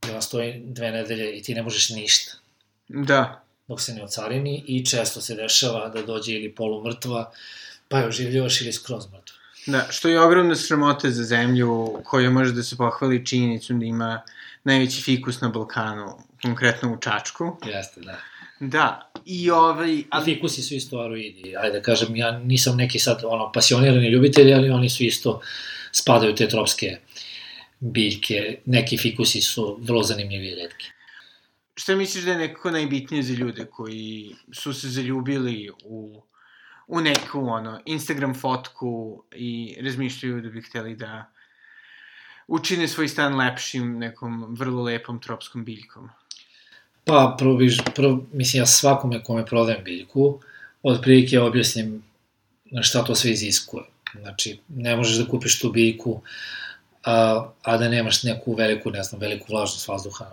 i 0.06 0.10
ona 0.10 0.20
stoji 0.20 0.62
dve 0.64 0.90
nedelje 0.90 1.38
i 1.38 1.42
ti 1.42 1.54
ne 1.54 1.62
možeš 1.62 1.90
ništa. 1.90 2.32
Da. 2.88 3.44
Dok 3.68 3.80
se 3.80 3.94
ne 3.94 4.04
ocarini 4.04 4.64
i 4.66 4.86
često 4.86 5.20
se 5.20 5.34
dešava 5.34 5.88
da 5.88 6.02
dođe 6.02 6.32
ili 6.32 6.54
polumrtva, 6.54 7.32
pa 7.88 7.98
je 7.98 8.06
oživljivaš 8.06 8.60
ili 8.60 8.72
skroz 8.72 9.06
mrtva. 9.12 9.41
Da, 9.66 9.86
što 9.90 10.08
je 10.08 10.20
ogromna 10.20 10.56
sramote 10.56 11.10
za 11.10 11.24
zemlju 11.24 12.00
koja 12.04 12.30
može 12.30 12.52
da 12.52 12.62
se 12.62 12.76
pohvali 12.76 13.26
činjenicom 13.26 13.80
da 13.80 13.86
ima 13.86 14.22
najveći 14.64 15.02
fikus 15.02 15.40
na 15.40 15.48
Balkanu, 15.48 16.18
konkretno 16.42 16.92
u 16.92 16.96
Čačku. 16.96 17.56
Jeste, 17.66 18.00
da. 18.00 18.16
Da, 18.60 19.12
i 19.24 19.50
ovaj... 19.50 20.02
A 20.10 20.24
fikusi 20.24 20.62
su 20.62 20.74
isto 20.74 21.00
aroidi, 21.00 21.56
ajde 21.56 21.78
da 21.78 21.82
kažem, 21.82 22.16
ja 22.16 22.38
nisam 22.38 22.76
neki 22.76 22.98
sad 22.98 23.22
ono, 23.24 23.52
pasionirani 23.52 24.08
ljubitelj, 24.08 24.54
ali 24.54 24.70
oni 24.70 24.90
su 24.90 25.04
isto, 25.04 25.40
spadaju 25.92 26.34
te 26.34 26.48
tropske 26.48 26.98
biljke, 27.80 28.58
neki 28.66 28.96
fikusi 28.98 29.40
su 29.40 29.78
vrlo 29.80 30.02
zanimljivi 30.02 30.46
i 30.46 30.54
redki. 30.54 30.90
Šta 31.74 31.96
misliš 31.96 32.24
da 32.24 32.30
je 32.30 32.38
nekako 32.38 32.70
najbitnije 32.70 33.22
za 33.22 33.34
ljude 33.34 33.64
koji 33.64 34.34
su 34.52 34.72
se 34.72 34.88
zaljubili 34.88 35.70
u 35.84 36.22
u 36.92 37.00
neku, 37.00 37.40
ono, 37.48 37.80
Instagram 37.86 38.34
fotku 38.34 39.22
i 39.34 39.76
razmišljaju 39.80 40.40
da 40.40 40.48
bi 40.48 40.62
hteli 40.62 40.96
da 40.96 41.24
učine 42.46 42.88
svoj 42.88 43.08
stan 43.08 43.36
lepšim 43.36 43.98
nekom 43.98 44.54
vrlo 44.58 44.82
lepom 44.82 45.20
tropskom 45.20 45.64
biljkom? 45.64 46.10
Pa, 47.04 47.36
prvo, 47.38 47.56
biš, 47.56 47.78
prvo 47.94 48.26
mislim, 48.32 48.60
ja 48.60 48.66
svakome 48.66 49.22
kome 49.24 49.46
prodajem 49.46 49.84
biljku, 49.84 50.40
od 50.82 51.00
prilike 51.02 51.40
objasnim 51.40 52.02
šta 52.82 53.04
to 53.04 53.14
sve 53.14 53.30
iziskuje. 53.30 53.84
Znači, 54.20 54.58
ne 54.68 54.96
možeš 54.96 55.16
da 55.16 55.30
kupiš 55.30 55.60
tu 55.60 55.72
biljku, 55.72 56.20
a, 57.04 57.48
a 57.62 57.76
da 57.76 57.88
nemaš 57.88 58.22
neku 58.22 58.54
veliku, 58.54 58.90
ne 58.90 59.02
znam, 59.02 59.20
veliku 59.20 59.46
vlažnost 59.48 59.88
vazduha 59.88 60.30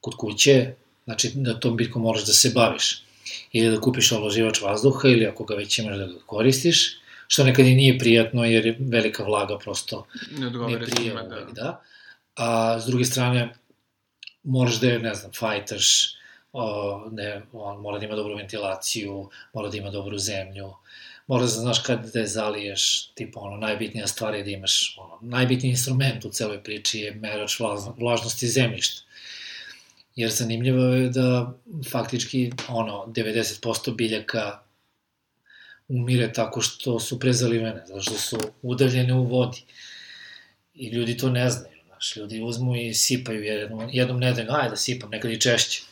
kod 0.00 0.14
kuće, 0.16 0.74
znači 1.04 1.32
da 1.34 1.60
tom 1.60 1.76
biljkom 1.76 2.02
moraš 2.02 2.26
da 2.26 2.32
se 2.32 2.52
baviš. 2.54 3.07
Ili 3.52 3.70
da 3.70 3.80
kupiš 3.80 4.12
oblaživač 4.12 4.60
vazduha, 4.60 5.08
ili 5.08 5.26
ako 5.26 5.44
ga 5.44 5.54
već 5.54 5.78
imaš 5.78 5.96
da 5.96 6.06
ga 6.06 6.18
koristiš, 6.26 6.98
što 7.28 7.44
nekad 7.44 7.66
i 7.66 7.74
nije 7.74 7.98
prijatno, 7.98 8.44
jer 8.44 8.66
je 8.66 8.76
velika 8.80 9.24
vlaga 9.24 9.58
prosto 9.58 10.06
ne, 10.38 10.50
ne 10.50 10.80
prije 10.80 10.96
svima, 10.96 11.22
da. 11.22 11.46
da. 11.52 11.82
A 12.36 12.80
s 12.80 12.86
druge 12.86 13.04
strane, 13.04 13.54
moraš 14.42 14.80
da 14.80 14.86
je, 14.86 14.98
ne 14.98 15.14
znam, 15.14 15.32
fajtaš, 15.32 16.14
o, 16.52 17.08
ne, 17.12 17.42
on 17.52 17.80
mora 17.80 17.98
da 17.98 18.04
ima 18.04 18.16
dobru 18.16 18.36
ventilaciju, 18.36 19.30
mora 19.54 19.68
da 19.68 19.76
ima 19.76 19.90
dobru 19.90 20.18
zemlju, 20.18 20.72
mora 21.26 21.42
da 21.42 21.48
znaš 21.48 21.78
kad 21.78 22.12
da 22.12 22.20
je 22.20 22.26
zaliješ, 22.26 23.10
tipa 23.14 23.40
ono, 23.40 23.56
najbitnija 23.56 24.06
stvar 24.06 24.34
je 24.34 24.44
da 24.44 24.50
imaš, 24.50 24.96
ono, 24.98 25.18
najbitniji 25.20 25.70
instrument 25.70 26.24
u 26.24 26.30
celoj 26.30 26.62
priči 26.62 27.00
je 27.00 27.14
merač 27.14 27.60
vlažnosti 27.96 28.48
zemljišta. 28.48 29.02
Jer 30.18 30.30
zanimljivo 30.30 30.82
je 30.84 31.08
da 31.08 31.52
faktički, 31.90 32.52
ono, 32.68 33.04
90% 33.06 33.94
biljaka 33.96 34.60
umire 35.88 36.32
tako 36.32 36.60
što 36.60 37.00
su 37.00 37.18
prezalivene, 37.20 37.82
zato 37.86 38.00
što 38.00 38.14
su 38.14 38.38
udaljene 38.62 39.14
u 39.14 39.24
vodi. 39.24 39.62
I 40.74 40.88
ljudi 40.88 41.16
to 41.16 41.30
ne 41.30 41.50
znaju, 41.50 41.76
znaš, 41.86 42.16
ljudi 42.16 42.42
uzmu 42.42 42.76
i 42.76 42.94
sipaju 42.94 43.42
jednom, 43.42 43.88
jednom 43.92 44.18
nedeljno, 44.20 44.52
ajde 44.54 44.70
da 44.70 44.76
sipam, 44.76 45.10
nekad 45.10 45.30
i 45.30 45.40
češće. 45.40 45.82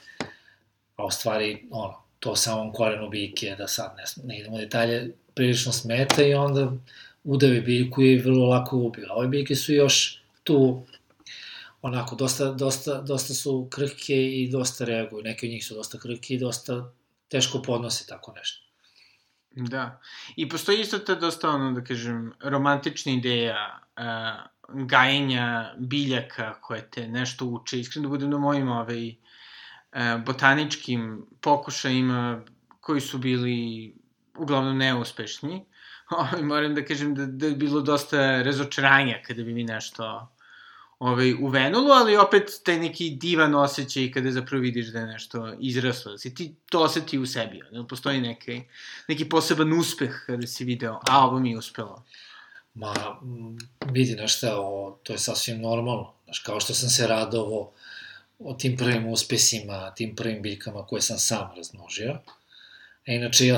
A 0.97 1.05
u 1.07 1.11
stvari, 1.11 1.63
ono, 1.71 2.03
to 2.19 2.37
samom 2.37 2.73
korenu 2.73 3.09
biljke, 3.09 3.55
da 3.59 3.69
sad 3.69 3.95
ne, 3.97 4.05
ne 4.25 4.41
idemo 4.41 4.59
detalje, 4.59 5.13
prilično 5.35 5.73
smeta 5.73 6.23
i 6.23 6.35
onda 6.35 6.73
udave 7.25 7.61
biljku 7.61 8.03
i 8.03 8.19
vrlo 8.19 8.49
lako 8.49 8.77
ubio. 8.77 9.07
A 9.11 9.15
ove 9.15 9.29
biljke 9.29 9.55
su 9.55 9.75
još 9.75 10.23
tu 10.45 10.83
onako, 11.87 12.17
dosta, 12.17 12.53
dosta, 12.53 13.01
dosta 13.01 13.35
su 13.35 13.69
krhke 13.71 14.17
i 14.17 14.49
dosta 14.53 14.85
reaguju. 14.85 15.23
Neke 15.23 15.47
od 15.47 15.51
njih 15.51 15.67
su 15.67 15.75
dosta 15.75 15.99
krhke 15.99 16.35
i 16.35 16.39
dosta 16.39 16.93
teško 17.29 17.63
podnose 17.63 18.07
tako 18.07 18.33
nešto. 18.33 18.67
Da. 19.51 20.01
I 20.37 20.49
postoji 20.49 20.81
isto 20.81 20.99
ta 20.99 21.15
dosta, 21.15 21.51
ono, 21.51 21.73
da 21.73 21.85
kažem, 21.85 22.33
romantična 22.41 23.13
ideja 23.13 23.81
uh, 23.97 24.83
gajenja 24.87 25.75
biljaka 25.79 26.61
koje 26.61 26.91
te 26.91 27.09
nešto 27.09 27.47
uče. 27.47 27.81
Iskreno 27.81 28.09
da 28.09 28.09
budem 28.09 28.31
na 28.31 28.39
mojim 28.39 28.69
ovaj, 28.69 29.09
uh, 29.09 30.25
botaničkim 30.27 31.27
pokušajima 31.41 32.43
koji 32.81 33.01
su 33.01 33.19
bili 33.19 33.95
uglavnom 34.39 34.79
neuspešni. 34.79 35.65
Ovaj, 36.19 36.43
moram 36.43 36.75
da 36.75 36.85
kažem 36.85 37.15
da, 37.15 37.27
da 37.27 37.47
je 37.47 37.57
bilo 37.57 37.81
dosta 37.81 38.43
razočaranja 38.43 39.23
kada 39.27 39.43
bi 39.43 39.55
mi 39.55 39.65
nešto 39.65 40.36
ovaj, 40.99 41.35
uvenulo, 41.41 41.95
ali 41.95 42.17
opet 42.17 42.51
taj 42.65 42.79
neki 42.79 43.11
divan 43.11 43.55
osjećaj 43.55 44.11
kada 44.11 44.31
zapravo 44.31 44.63
vidiš 44.63 44.87
da 44.87 44.99
je 44.99 45.07
nešto 45.07 45.55
izraslo, 45.61 46.13
da 46.13 46.19
si 46.19 46.35
ti 46.35 46.55
to 46.71 46.83
oseti 46.83 47.19
u 47.19 47.27
sebi, 47.27 47.63
da 47.73 47.85
postoji 47.85 48.21
neki, 48.21 48.61
neki 49.09 49.29
poseban 49.29 49.73
uspeh 49.73 50.23
kada 50.27 50.47
si 50.47 50.65
video, 50.65 51.01
a 51.09 51.27
ovo 51.27 51.39
mi 51.39 51.51
je 51.51 51.59
uspelo. 51.59 52.05
Ma, 52.75 52.95
vidi 53.93 54.15
nešto, 54.15 54.49
o, 54.57 54.99
to 55.03 55.13
je 55.13 55.19
sasvim 55.19 55.61
normalno. 55.61 56.13
Znaš, 56.25 56.39
kao 56.39 56.61
što 56.61 56.75
sam 56.75 56.89
se 56.89 57.07
radovao 57.07 57.73
o 58.39 58.55
tim 58.55 58.77
prvim 58.77 59.07
uspesima, 59.09 59.95
tim 59.95 60.17
prvim 60.17 60.43
biljkama 60.43 60.87
koje 60.87 61.03
sam 61.03 61.19
sam 61.19 61.51
razmnožio. 61.57 62.19
A 63.07 63.13
inače, 63.13 63.47
ja, 63.47 63.57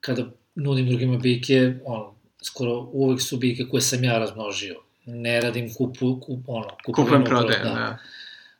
kada 0.00 0.30
nudim 0.54 0.88
drugima 0.88 1.18
biljke, 1.18 1.74
on, 1.84 2.14
skoro 2.42 2.88
uvek 2.92 3.20
su 3.22 3.36
biljke 3.36 3.64
koje 3.70 3.80
sam 3.80 4.04
ja 4.04 4.18
razmnožio 4.18 4.82
ne 5.06 5.40
radim 5.40 5.74
kupu, 5.74 6.20
kup, 6.20 6.48
ono, 6.48 6.76
kupujem 6.86 7.24
prodaje, 7.24 7.58
da. 7.58 7.70
da. 7.70 7.98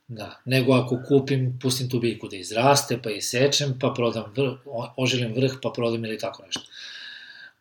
Da, 0.08 0.40
nego 0.44 0.74
ako 0.74 0.98
kupim, 1.08 1.58
pustim 1.62 1.88
tu 1.88 2.00
biljku 2.00 2.28
da 2.28 2.36
izraste, 2.36 2.98
pa 3.02 3.10
isečem, 3.10 3.78
pa 3.80 3.92
prodam 3.96 4.32
vrh, 4.36 4.58
ožilim 4.96 5.32
vrh, 5.34 5.54
pa 5.62 5.70
prodam 5.70 6.04
ili 6.04 6.18
tako 6.18 6.42
nešto. 6.46 6.62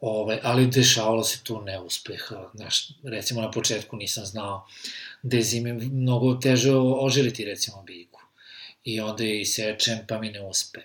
Ove, 0.02 0.20
ovaj, 0.20 0.40
ali 0.44 0.68
dešavalo 0.68 1.24
se 1.24 1.44
tu 1.44 1.62
neuspeha. 1.62 2.50
Znaš, 2.54 2.88
recimo 3.04 3.42
na 3.42 3.52
početku 3.52 3.98
nisam 3.98 4.26
znao 4.26 4.68
da 5.22 5.38
je 5.38 5.44
zime 5.44 5.74
mnogo 5.74 6.34
teže 6.34 6.76
ožiliti 6.76 7.46
recimo 7.46 7.84
biljku. 7.84 8.22
I 8.84 9.00
onda 9.02 9.24
je 9.24 9.42
isečem, 9.42 10.00
pa 10.08 10.20
mi 10.20 10.32
ne 10.32 10.42
uspe. 10.42 10.80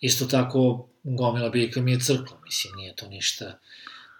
Isto 0.00 0.26
tako, 0.26 0.86
gomila 1.02 1.50
biljka 1.50 1.80
mi 1.80 1.92
je 1.92 2.00
crkla, 2.00 2.40
mislim, 2.44 2.74
nije 2.76 2.96
to 2.96 3.08
ništa 3.08 3.58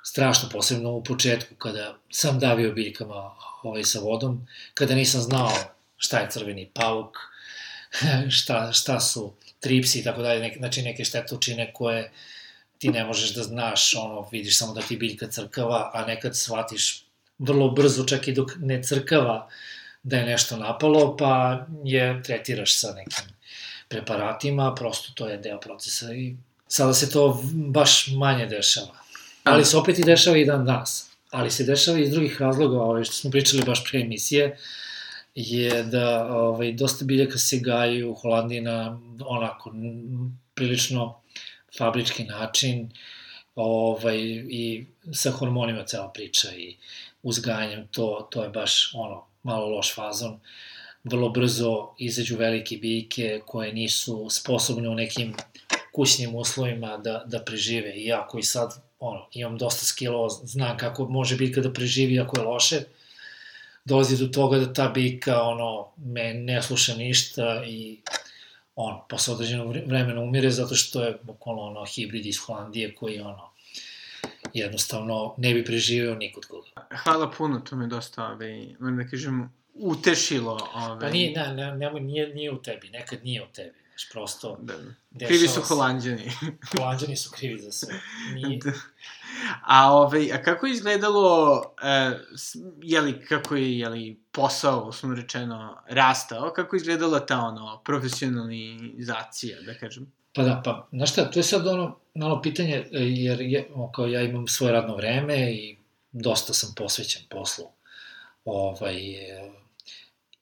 strašno, 0.05 0.49
posebno 0.49 0.91
u 0.91 1.05
početku, 1.05 1.55
kada 1.55 1.99
sam 2.11 2.39
davio 2.39 2.73
biljkama 2.73 3.31
ovaj, 3.63 3.85
sa 3.85 3.99
vodom, 3.99 4.47
kada 4.75 4.95
nisam 4.95 5.21
znao 5.21 5.53
šta 5.97 6.19
je 6.19 6.31
crveni 6.31 6.71
pauk, 6.75 7.17
šta, 8.39 8.73
šta 8.73 9.01
su 9.01 9.35
tripsi 9.61 9.99
i 9.99 10.05
tako 10.05 10.23
dalje, 10.23 10.55
znači 10.59 10.83
neke 10.83 11.05
štetočine 11.05 11.73
koje 11.73 12.13
ti 12.79 12.89
ne 12.89 13.05
možeš 13.05 13.35
da 13.35 13.43
znaš, 13.43 13.95
ono, 13.95 14.29
vidiš 14.33 14.59
samo 14.59 14.73
da 14.73 14.81
ti 14.81 14.97
biljka 14.97 15.29
crkava, 15.29 15.91
a 15.95 16.05
nekad 16.07 16.37
shvatiš 16.37 17.05
vrlo 17.39 17.71
brzo, 17.71 18.05
čak 18.05 18.29
i 18.29 18.33
dok 18.33 18.51
ne 18.59 18.83
crkava, 18.83 19.49
da 20.03 20.17
je 20.17 20.27
nešto 20.27 20.57
napalo, 20.57 21.17
pa 21.17 21.67
je 21.85 22.23
tretiraš 22.23 22.79
sa 22.79 22.93
nekim 22.93 23.35
preparatima, 23.89 24.75
prosto 24.75 25.13
to 25.15 25.29
je 25.29 25.37
deo 25.39 25.61
procesa 25.61 26.15
i 26.15 26.37
sada 26.69 26.95
se 26.95 27.11
to 27.11 27.43
baš 27.53 28.09
manje 28.17 28.47
dešava. 28.47 29.00
Ali 29.45 29.65
se 29.65 29.77
opet 29.77 29.99
i 29.99 30.05
dešava 30.05 30.37
i 30.37 30.45
dan 30.45 30.65
danas. 30.65 31.11
Ali 31.31 31.51
se 31.51 31.65
dešava 31.65 31.99
iz 31.99 32.11
drugih 32.11 32.41
razloga, 32.41 32.83
ovaj, 32.83 33.05
što 33.05 33.15
smo 33.15 33.31
pričali 33.31 33.65
baš 33.65 33.85
pre 33.91 34.01
emisije, 34.01 34.57
je 35.35 35.83
da 35.83 36.35
ovaj, 36.35 36.73
dosta 36.73 37.05
biljaka 37.05 37.39
se 37.39 37.59
gaju 37.59 38.11
u 38.11 38.15
Holandiji 38.15 38.61
na 38.61 39.01
onako 39.27 39.73
prilično 40.55 41.21
fabrički 41.79 42.25
način 42.25 42.91
ovaj, 43.55 44.19
i 44.49 44.87
sa 45.13 45.31
hormonima 45.31 45.85
cela 45.85 46.09
priča 46.09 46.49
i 46.57 46.77
uzgajanjem, 47.23 47.89
to, 47.91 48.29
to 48.31 48.43
je 48.43 48.49
baš 48.49 48.93
ono, 48.95 49.27
malo 49.43 49.67
loš 49.67 49.95
fazon. 49.95 50.41
Vrlo 51.05 51.29
brzo 51.29 51.95
izađu 51.99 52.37
velike 52.37 52.77
biljke 52.77 53.41
koje 53.47 53.73
nisu 53.73 54.27
sposobne 54.31 54.89
u 54.89 54.95
nekim 54.95 55.35
kućnim 55.93 56.35
uslovima 56.35 56.97
da, 56.97 57.25
da 57.27 57.45
prežive. 57.45 57.97
Iako 57.97 58.39
i 58.39 58.43
sad 58.43 58.90
ono, 59.01 59.27
imam 59.33 59.59
dosta 59.59 59.85
skillova, 59.85 60.29
znam 60.29 60.77
kako 60.77 61.09
može 61.09 61.37
biljka 61.37 61.61
da 61.61 61.73
preživi 61.73 62.21
ako 62.21 62.39
je 62.39 62.45
loše, 62.45 62.81
dolazi 63.85 64.19
do 64.19 64.27
toga 64.33 64.59
da 64.59 64.73
ta 64.73 64.89
biljka, 64.89 65.43
ono, 65.43 65.89
me 65.97 66.35
ne 66.35 66.63
sluša 66.63 66.95
ništa 66.95 67.65
i 67.67 68.01
ono, 68.77 69.05
posle 69.09 69.35
određenog 69.35 69.77
vremena 69.87 70.21
umire 70.21 70.51
zato 70.51 70.75
što 70.75 71.05
je 71.05 71.19
bukvalno 71.23 71.63
ono 71.63 71.85
hibrid 71.85 72.27
iz 72.27 72.39
Holandije 72.39 72.95
koji 72.95 73.21
ono 73.21 73.51
jednostavno 74.55 75.35
ne 75.37 75.55
bi 75.55 75.65
preživeo 75.65 76.15
nikod 76.15 76.47
koga. 76.47 76.69
Hvala 77.05 77.31
puno, 77.31 77.61
to 77.61 77.77
me 77.77 77.87
dosta, 77.87 78.27
ove, 78.27 78.67
moram 78.79 78.97
da 78.97 79.07
kažem, 79.07 79.53
utešilo. 79.75 80.59
Ove... 80.75 81.01
Pa 81.01 81.11
nije, 81.11 81.33
ne, 81.33 81.55
ne, 81.55 81.77
ne, 81.77 82.01
nije, 82.01 82.35
nije 82.35 82.53
u 82.53 82.63
tebi, 82.63 82.89
nekad 82.89 83.25
nije 83.25 83.43
u 83.43 83.47
tebi. 83.53 83.80
Znaš, 84.01 84.13
prosto... 84.13 84.59
Da. 84.61 85.27
Krivi 85.27 85.49
su 85.49 85.61
holandjani. 85.63 86.31
holandjani 86.77 87.17
su 87.23 87.31
krivi 87.31 87.59
za 87.59 87.73
sve. 87.73 88.01
Nije... 88.35 88.59
Da. 88.65 88.73
A, 89.67 89.93
ovaj, 89.93 90.33
a 90.33 90.43
kako 90.43 90.67
je 90.67 90.73
izgledalo, 90.73 91.63
e, 91.83 92.19
jeli, 92.83 93.25
kako 93.25 93.57
je, 93.57 93.79
jeli, 93.79 94.21
posao, 94.33 94.89
usmo 94.89 95.15
rečeno, 95.15 95.83
rastao, 95.89 96.53
kako 96.57 96.77
je 96.77 96.79
izgledala 96.79 97.27
ta, 97.27 97.39
ono, 97.39 97.83
profesionalizacija, 97.85 99.61
da 99.61 99.75
kažem? 99.75 100.13
Pa 100.35 100.43
da, 100.43 100.63
pa, 100.65 100.89
znaš 100.93 101.13
šta, 101.13 101.31
to 101.31 101.39
je 101.39 101.43
sad 101.43 101.67
ono, 101.67 101.97
malo 102.15 102.43
pitanje, 102.43 102.87
jer 102.93 103.41
je, 103.41 103.71
kao 103.95 104.07
ja 104.07 104.23
imam 104.23 104.49
svoje 104.49 104.73
radno 104.73 104.97
vreme 104.97 105.53
i 105.53 105.77
dosta 106.13 106.53
sam 106.53 106.75
posvećen 106.77 107.23
poslu. 107.31 107.65
Ovaj, 108.45 108.97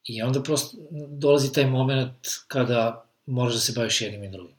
I 0.04 0.22
onda 0.22 0.42
prosto 0.42 0.76
dolazi 1.08 1.52
taj 1.52 1.66
moment 1.66 2.16
kada 2.48 3.07
moraš 3.28 3.54
da 3.54 3.60
se 3.60 3.72
baviš 3.72 4.00
jednim 4.00 4.24
i 4.24 4.28
drugim. 4.28 4.54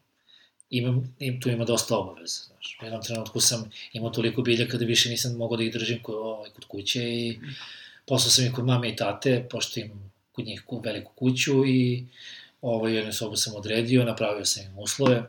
Imam, 0.69 1.15
im, 1.19 1.41
tu 1.41 1.49
ima 1.49 1.65
dosta 1.65 1.97
obaveza, 1.97 2.41
znaš. 2.47 2.77
U 2.81 2.85
jednom 2.85 3.03
trenutku 3.03 3.39
sam 3.39 3.71
imao 3.93 4.09
toliko 4.09 4.41
biljaka 4.41 4.77
da 4.77 4.85
više 4.85 5.09
nisam 5.09 5.37
mogao 5.37 5.57
da 5.57 5.63
ih 5.63 5.73
držim 5.73 6.03
kod, 6.03 6.15
ovaj, 6.15 6.49
kod 6.49 6.65
kuće 6.65 7.03
i 7.03 7.39
poslao 8.05 8.29
sam 8.29 8.45
ih 8.45 8.51
kod 8.53 8.65
mame 8.65 8.89
i 8.89 8.95
tate, 8.95 9.47
pošto 9.51 9.79
im 9.79 10.11
kod 10.31 10.45
njih 10.45 10.63
veliku 10.83 11.11
kuću 11.15 11.65
i 11.65 12.05
ovaj, 12.61 12.93
jednu 12.93 13.13
sobu 13.13 13.35
sam 13.35 13.55
odredio, 13.55 14.05
napravio 14.05 14.45
sam 14.45 14.63
im 14.63 14.79
uslove 14.79 15.23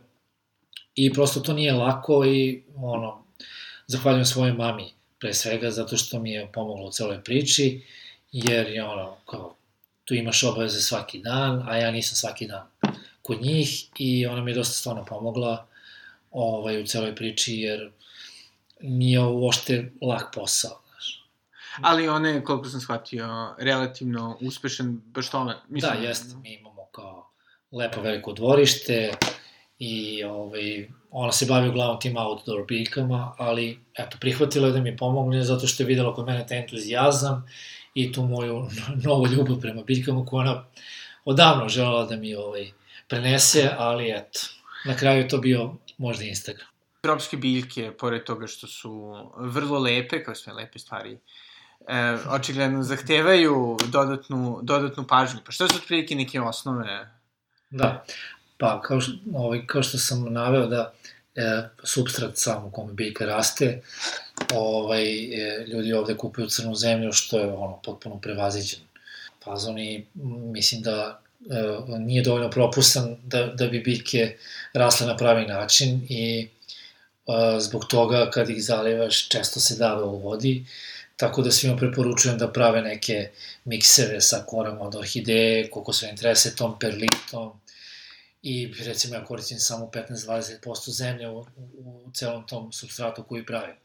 i 0.95 1.13
prosto 1.13 1.41
to 1.41 1.53
nije 1.53 1.73
lako 1.73 2.25
i 2.25 2.63
ono, 2.77 3.25
zahvaljujem 3.87 4.27
svojoj 4.27 4.53
mami, 4.53 4.93
pre 5.19 5.35
svega, 5.35 5.71
zato 5.71 5.97
što 5.97 6.21
mi 6.21 6.33
je 6.33 6.53
pomogla 6.53 6.87
u 6.87 6.93
celoj 6.93 7.25
priči, 7.25 7.83
jer 8.33 8.69
je 8.69 8.85
ono, 8.85 9.17
kao, 9.27 9.55
tu 10.05 10.15
imaš 10.15 10.45
obaveze 10.45 10.81
svaki 10.81 11.19
dan, 11.19 11.69
a 11.69 11.77
ja 11.77 11.91
nisam 11.91 12.17
svaki 12.17 12.47
dan 12.47 12.67
kod 13.23 13.43
njih 13.43 13.85
i 13.99 14.27
ona 14.27 14.43
mi 14.43 14.51
je 14.51 14.55
dosta 14.55 14.75
stvarno 14.75 15.05
pomogla 15.05 15.67
ovaj, 16.31 16.83
u 16.83 16.87
celoj 16.87 17.17
priči, 17.17 17.55
jer 17.57 17.91
nije 18.81 19.21
ovo 19.21 19.41
uošte 19.41 19.93
lak 20.03 20.35
posao. 20.35 20.81
Znaš. 20.91 21.25
Ali 21.83 22.09
on 22.09 22.27
je, 22.27 22.45
koliko 22.45 22.69
sam 22.69 22.81
shvatio, 22.81 23.55
relativno 23.59 24.39
uspešan, 24.41 25.01
baš 25.05 25.31
tome. 25.31 25.57
Mislim, 25.69 25.93
da, 25.93 26.09
jeste, 26.09 26.35
mi 26.43 26.55
imamo 26.55 26.87
kao 26.93 27.31
lepo 27.73 28.01
veliko 28.01 28.33
dvorište 28.33 29.13
i 29.79 30.25
ovaj, 30.25 30.89
ona 31.11 31.33
se 31.33 31.47
bavi 31.47 31.69
uglavnom 31.69 32.01
tim 32.01 32.17
outdoor 32.17 32.67
biljkama, 32.67 33.35
ali 33.39 33.79
eto, 33.99 34.17
prihvatila 34.21 34.67
je 34.67 34.73
da 34.73 34.81
mi 34.81 34.97
pomogne 34.97 35.45
zato 35.45 35.67
što 35.67 35.83
je 35.83 35.87
videla 35.87 36.15
kod 36.15 36.27
mene 36.27 36.47
taj 36.47 36.59
entuzijazam 36.59 37.47
i 37.95 38.13
tu 38.13 38.23
moju 38.23 38.67
novu 39.05 39.27
ljubav 39.27 39.61
prema 39.61 39.83
biljkama 39.83 40.27
koju 40.27 40.41
ona 40.41 40.65
odavno 41.25 41.69
želala 41.69 42.07
da 42.07 42.17
mi 42.17 42.35
ovaj, 42.35 42.71
prenese, 43.11 43.71
ali 43.79 44.11
eto, 44.11 44.41
na 44.85 44.97
kraju 44.97 45.19
je 45.19 45.29
to 45.29 45.39
bio 45.39 45.75
možda 45.99 46.25
Instagram. 46.25 46.67
Tropske 47.01 47.37
biljke, 47.37 47.93
pored 47.99 48.25
toga 48.25 48.47
što 48.47 48.67
su 48.67 49.15
vrlo 49.37 49.79
lepe, 49.79 50.25
kao 50.25 50.35
sve 50.35 50.53
lepe 50.53 50.79
stvari, 50.79 51.19
e, 51.89 52.17
očigledno 52.29 52.83
zahtevaju 52.83 53.77
dodatnu, 53.89 54.61
dodatnu 54.63 55.07
pažnju. 55.07 55.41
Pa 55.47 55.53
što 55.53 55.69
su 55.69 55.77
otprilike 55.77 56.15
neke 56.15 56.41
osnove? 56.41 57.11
Da, 57.71 58.05
pa 58.59 58.81
kao, 58.83 59.01
što, 59.01 59.13
ovaj, 59.35 59.67
kao 59.67 59.83
što 59.83 59.99
sam 59.99 60.33
naveo 60.33 60.67
da 60.67 60.93
e, 61.35 61.69
substrat 61.85 62.37
sam 62.37 62.65
u 62.65 62.71
kome 62.71 62.93
biljka 62.93 63.25
raste, 63.25 63.83
ovaj, 64.55 65.05
e, 65.05 65.65
ljudi 65.67 65.93
ovde 65.93 66.17
kupuju 66.17 66.49
crnu 66.49 66.75
zemlju, 66.75 67.13
što 67.13 67.39
je 67.39 67.53
ono, 67.53 67.81
potpuno 67.85 68.21
prevaziđen 68.21 68.81
fazon 69.45 69.79
i 69.79 70.07
mislim 70.53 70.83
da 70.83 71.21
nije 71.99 72.23
dovoljno 72.23 72.51
propustan 72.51 73.17
da, 73.23 73.47
da 73.47 73.67
bi 73.67 73.81
biljke 73.81 74.37
rasle 74.73 75.07
na 75.07 75.17
pravi 75.17 75.47
način 75.47 76.07
i 76.09 76.49
zbog 77.59 77.85
toga 77.85 78.31
kad 78.31 78.51
ih 78.51 78.65
zalivaš 78.65 79.29
često 79.29 79.61
se 79.61 79.77
dave 79.77 80.03
u 80.03 80.19
vodi, 80.19 80.65
tako 81.17 81.43
da 81.43 81.51
svima 81.51 81.77
preporučujem 81.77 82.39
da 82.39 82.53
prave 82.53 82.83
neke 82.83 83.31
miksere 83.65 84.21
sa 84.21 84.45
korama 84.47 84.81
od 84.81 84.95
orhideje, 84.95 85.71
kokosovim 85.71 86.17
tresetom, 86.17 86.79
perlitom, 86.79 87.53
i 88.43 88.73
recimo 88.85 89.15
ja 89.15 89.25
koristim 89.25 89.59
samo 89.59 89.91
15-20% 89.95 90.91
zemlje 90.91 91.29
u, 91.29 91.47
u, 91.79 92.11
celom 92.15 92.47
tom 92.47 92.73
substratu 92.73 93.23
koji 93.23 93.47
pravim. 93.47 93.77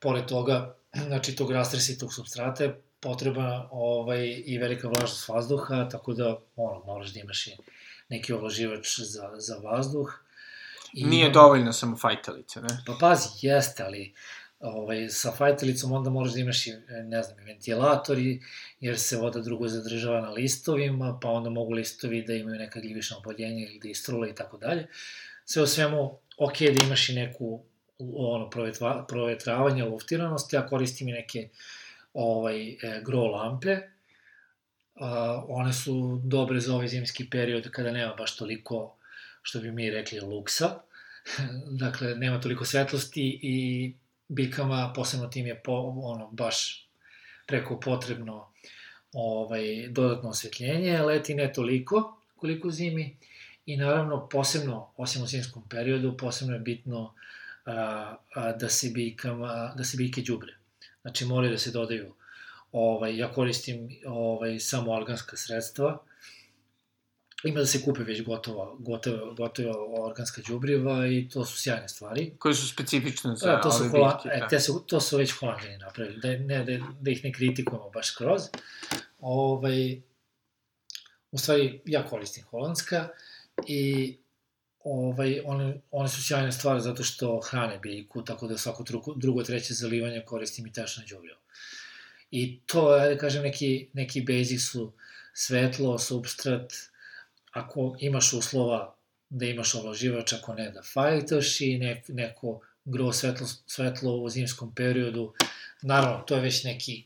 Pored 0.00 0.26
toga, 0.26 0.74
znači 1.06 1.36
tog 1.36 1.52
rastresitog 1.52 2.14
substrata 2.14 2.74
potreba 3.00 3.68
ovaj, 3.72 4.42
i 4.46 4.58
velika 4.58 4.88
vlažnost 4.88 5.28
vazduha, 5.28 5.88
tako 5.88 6.14
da 6.14 6.38
ono, 6.56 6.84
moraš 6.84 7.12
da 7.12 7.20
imaš 7.20 7.46
i 7.46 7.56
neki 8.08 8.32
ovlaživač 8.32 8.98
za, 8.98 9.30
za 9.36 9.56
vazduh. 9.56 10.20
I, 10.92 11.04
Nije 11.04 11.30
dovoljno 11.30 11.72
samo 11.72 11.96
fajtalice, 11.96 12.60
ne? 12.60 12.82
Pa 12.86 12.96
pazi, 13.00 13.28
jeste, 13.42 13.82
ali 13.82 14.14
ovaj, 14.60 15.08
sa 15.08 15.32
fajtalicom 15.32 15.92
onda 15.92 16.10
moraš 16.10 16.32
da 16.32 16.40
imaš 16.40 16.66
i, 16.66 16.72
ne 17.04 17.22
znam, 17.22 17.44
ventilatori, 17.44 18.42
jer 18.80 18.98
se 18.98 19.16
voda 19.16 19.40
drugo 19.40 19.68
zadržava 19.68 20.20
na 20.20 20.30
listovima, 20.30 21.18
pa 21.22 21.30
onda 21.30 21.50
mogu 21.50 21.72
listovi 21.72 22.22
da 22.22 22.34
imaju 22.34 22.58
neka 22.58 22.80
gljivišna 22.80 23.18
opoljenja 23.18 23.66
ili 23.66 23.80
da 23.82 23.88
istrule 23.88 24.30
i 24.30 24.34
tako 24.34 24.56
dalje. 24.56 24.86
Sve 25.44 25.62
o 25.62 25.66
svemu, 25.66 26.18
ok 26.38 26.58
da 26.58 26.84
imaš 26.84 27.08
i 27.08 27.14
neku 27.14 27.60
ono, 27.98 28.50
provetra, 28.50 29.04
provetravanje, 29.08 29.84
luftiranosti, 29.84 30.56
ja 30.56 30.66
koristim 30.66 31.08
i 31.08 31.12
neke 31.12 31.48
ovaj, 32.16 32.68
e, 32.68 33.02
grow 33.04 33.30
lampe, 33.32 33.76
a, 34.94 35.44
one 35.48 35.72
su 35.72 36.20
dobre 36.24 36.60
za 36.60 36.74
ovaj 36.74 36.88
zimski 36.88 37.30
period 37.30 37.70
kada 37.70 37.90
nema 37.90 38.14
baš 38.14 38.36
toliko, 38.36 38.96
što 39.42 39.60
bi 39.60 39.72
mi 39.72 39.90
rekli, 39.90 40.20
luksa, 40.20 40.80
dakle, 41.82 42.14
nema 42.14 42.40
toliko 42.40 42.64
svetlosti 42.64 43.40
i 43.42 43.92
biljkama, 44.28 44.92
posebno 44.94 45.26
tim 45.26 45.46
je 45.46 45.60
po, 45.64 45.72
ono, 45.96 46.30
baš 46.30 46.88
preko 47.46 47.80
potrebno 47.80 48.48
ovaj, 49.12 49.88
dodatno 49.88 50.28
osvetljenje, 50.30 51.02
leti 51.02 51.34
ne 51.34 51.52
toliko 51.52 52.16
koliko 52.36 52.70
zimi 52.70 53.16
i 53.66 53.76
naravno 53.76 54.28
posebno, 54.28 54.88
osim 54.96 55.22
u 55.22 55.26
zimskom 55.26 55.68
periodu, 55.68 56.16
posebno 56.16 56.54
je 56.54 56.60
bitno 56.60 57.14
a, 57.66 58.16
a, 58.34 58.52
da 58.52 58.68
se 58.68 58.90
biljkama, 58.94 59.74
da 59.76 59.84
se 59.84 59.96
biljke 59.96 60.22
đubre. 60.22 60.54
Znači 61.06 61.24
moraju 61.24 61.52
da 61.52 61.58
se 61.58 61.70
dodaju 61.70 62.14
ovaj, 62.72 63.16
ja 63.16 63.32
koristim 63.32 63.88
ovaj, 64.06 64.58
samo 64.58 64.92
organska 64.92 65.36
sredstva, 65.36 65.98
ima 67.44 67.60
da 67.60 67.66
se 67.66 67.82
kupe 67.84 68.02
već 68.02 68.22
gotova, 68.22 68.76
gotova, 68.78 69.34
gotova 69.34 70.04
organska 70.04 70.42
đubriva 70.48 71.06
i 71.06 71.28
to 71.28 71.44
su 71.44 71.58
sjajne 71.58 71.88
stvari. 71.88 72.32
Koje 72.38 72.54
su 72.54 72.68
specifične 72.68 73.36
za 73.36 73.46
da, 73.46 73.60
to 73.60 73.70
su 73.70 73.82
ove 73.82 73.90
hola, 73.90 74.20
biljke? 74.24 74.36
E, 74.36 74.40
da. 74.40 74.48
te 74.48 74.60
su, 74.60 74.84
to 74.86 75.00
su 75.00 75.16
već 75.16 75.32
holandjani 75.32 75.78
napravili, 75.78 76.20
da, 76.20 76.28
ne, 76.28 76.64
da, 76.64 76.86
da 77.00 77.10
ih 77.10 77.24
ne 77.24 77.32
kritikujemo 77.32 77.90
baš 77.90 78.10
kroz. 78.10 78.42
Ovaj, 79.20 80.02
u 81.30 81.38
stvari, 81.38 81.80
ja 81.84 82.06
koristim 82.06 82.44
holandska 82.44 83.08
i 83.66 84.16
ovaj, 84.86 85.40
one, 85.44 85.80
one 85.90 86.08
su 86.08 86.22
sjajne 86.22 86.52
stvari 86.52 86.80
zato 86.80 87.02
što 87.02 87.40
hrane 87.40 87.78
biljku, 87.78 88.22
tako 88.24 88.46
da 88.46 88.58
svako 88.58 88.82
drugo, 88.82 89.14
drugo 89.14 89.42
treće 89.42 89.74
zalivanje 89.74 90.22
koristim 90.26 90.66
i 90.66 90.72
tešna 90.72 91.02
đubriva. 91.08 91.38
I 92.30 92.60
to, 92.66 92.96
ja 92.96 93.08
da 93.08 93.18
kažem, 93.18 93.42
neki, 93.42 93.88
neki 93.92 94.20
basic 94.20 94.62
su 94.62 94.92
svetlo, 95.34 95.98
substrat, 95.98 96.72
ako 97.52 97.96
imaš 98.00 98.32
uslova 98.32 98.94
da 99.28 99.46
imaš 99.46 99.74
ovlaživač, 99.74 100.32
ako 100.32 100.54
ne 100.54 100.70
da 100.70 100.82
fajtaš 100.82 101.60
i 101.60 101.78
ne, 101.78 102.02
neko 102.08 102.60
gro 102.84 103.12
svetlo, 103.12 103.46
svetlo 103.66 104.16
u 104.16 104.28
zimskom 104.30 104.74
periodu, 104.74 105.32
naravno, 105.82 106.24
to 106.26 106.34
je 106.34 106.40
već 106.40 106.64
neki 106.64 107.04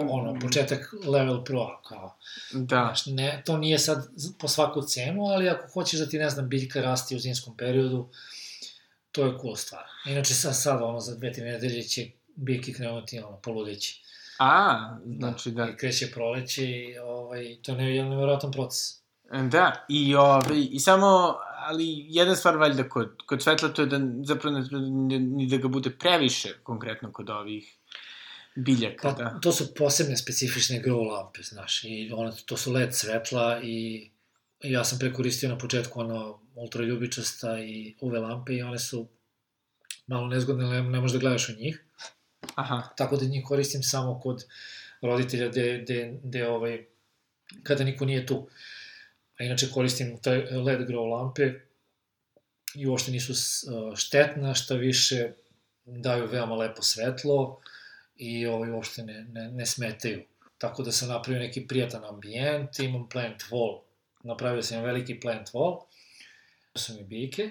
ono, 0.00 0.40
početak 0.40 0.94
level 1.06 1.44
pro, 1.44 1.80
kao, 1.88 2.16
da. 2.52 2.84
Znaš, 2.84 3.06
ne, 3.06 3.42
to 3.46 3.56
nije 3.56 3.78
sad 3.78 4.08
po 4.38 4.48
svaku 4.48 4.82
cenu, 4.82 5.24
ali 5.24 5.48
ako 5.48 5.68
hoćeš 5.72 6.00
da 6.00 6.06
ti, 6.06 6.18
ne 6.18 6.30
znam, 6.30 6.48
biljka 6.48 6.80
rasti 6.80 7.16
u 7.16 7.18
zimskom 7.18 7.56
periodu, 7.56 8.08
to 9.12 9.26
je 9.26 9.38
cool 9.40 9.56
stvar. 9.56 9.84
Inače, 10.06 10.34
sad, 10.34 10.56
sad 10.56 10.82
ono, 10.82 11.00
za 11.00 11.14
dve, 11.14 11.32
tri 11.32 11.42
nedelje 11.42 11.82
će 11.82 12.10
biljke 12.36 12.72
krenuti, 12.72 13.18
ono, 13.18 13.36
poludeći. 13.36 14.02
A, 14.38 14.96
znači 15.06 15.50
da. 15.50 15.64
da. 15.64 15.70
I 15.70 15.76
kreće 15.76 16.10
proleće 16.10 16.70
i 16.70 16.98
ovaj, 16.98 17.56
to 17.62 17.72
je 17.72 17.96
jedan 17.96 18.10
nevjerojatan 18.10 18.52
proces. 18.52 19.02
Da, 19.50 19.84
i, 19.88 20.14
ovaj, 20.14 20.68
i 20.70 20.80
samo, 20.80 21.36
ali 21.56 22.06
jedna 22.08 22.36
stvar 22.36 22.56
valjda 22.56 22.88
kod, 22.88 23.16
kod 23.26 23.42
svetla 23.42 23.68
to 23.68 23.82
je 23.82 23.86
da 23.86 24.00
zapravo 24.24 24.58
ne, 24.58 25.18
ni 25.18 25.46
da 25.46 25.56
ga 25.56 25.68
bude 25.68 25.90
previše 25.90 26.54
konkretno 26.62 27.12
kod 27.12 27.30
ovih 27.30 27.76
biljaka, 28.54 29.08
pa, 29.08 29.22
da. 29.22 29.38
To 29.40 29.52
su 29.52 29.74
posebne 29.74 30.16
specifične 30.16 30.82
grow 30.82 31.08
lampe, 31.10 31.42
znaš, 31.42 31.84
i 31.84 32.10
one, 32.14 32.32
to 32.46 32.56
su 32.56 32.72
LED 32.72 32.94
svetla 32.94 33.60
i 33.62 34.10
ja 34.62 34.84
sam 34.84 34.98
prekoristio 34.98 35.48
na 35.48 35.58
početku 35.58 36.00
ono 36.00 36.40
ultraljubičasta 36.54 37.58
i 37.58 37.94
UV 38.00 38.12
lampe 38.12 38.54
i 38.54 38.62
one 38.62 38.78
su 38.78 39.08
malo 40.06 40.26
nezgodne, 40.26 40.64
ne, 40.64 40.82
ne 40.82 41.00
možeš 41.00 41.12
da 41.12 41.18
gledaš 41.18 41.48
u 41.48 41.52
njih. 41.52 41.84
Aha. 42.54 42.82
Tako 42.96 43.16
da 43.16 43.24
njih 43.24 43.44
koristim 43.44 43.82
samo 43.82 44.20
kod 44.20 44.44
roditelja 45.00 45.48
gde, 45.48 45.78
gde, 45.82 46.18
gde 46.22 46.48
ovaj, 46.48 46.86
kada 47.62 47.84
niko 47.84 48.04
nije 48.04 48.26
tu. 48.26 48.48
A 49.38 49.44
inače 49.44 49.70
koristim 49.74 50.18
taj 50.22 50.38
LED 50.38 50.80
grow 50.88 51.10
lampe 51.10 51.52
i 52.74 52.86
uopšte 52.86 53.10
nisu 53.10 53.34
štetna, 53.96 54.54
šta 54.54 54.74
više 54.74 55.32
daju 55.84 56.26
veoma 56.26 56.54
lepo 56.54 56.82
svetlo 56.82 57.60
i 58.16 58.46
ovaj, 58.46 58.70
uopšte 58.70 59.02
ne, 59.02 59.24
ne, 59.32 59.50
ne 59.50 59.66
smetaju. 59.66 60.22
Tako 60.58 60.82
da 60.82 60.92
sam 60.92 61.08
napravio 61.08 61.42
neki 61.42 61.66
prijatan 61.66 62.04
ambijent, 62.04 62.78
imam 62.78 63.08
plant 63.08 63.42
wall. 63.50 63.80
Napravio 64.22 64.62
sam 64.62 64.82
veliki 64.82 65.20
plant 65.20 65.48
wall, 65.52 65.80
su 66.74 66.94
mi 66.94 67.04
bike, 67.04 67.50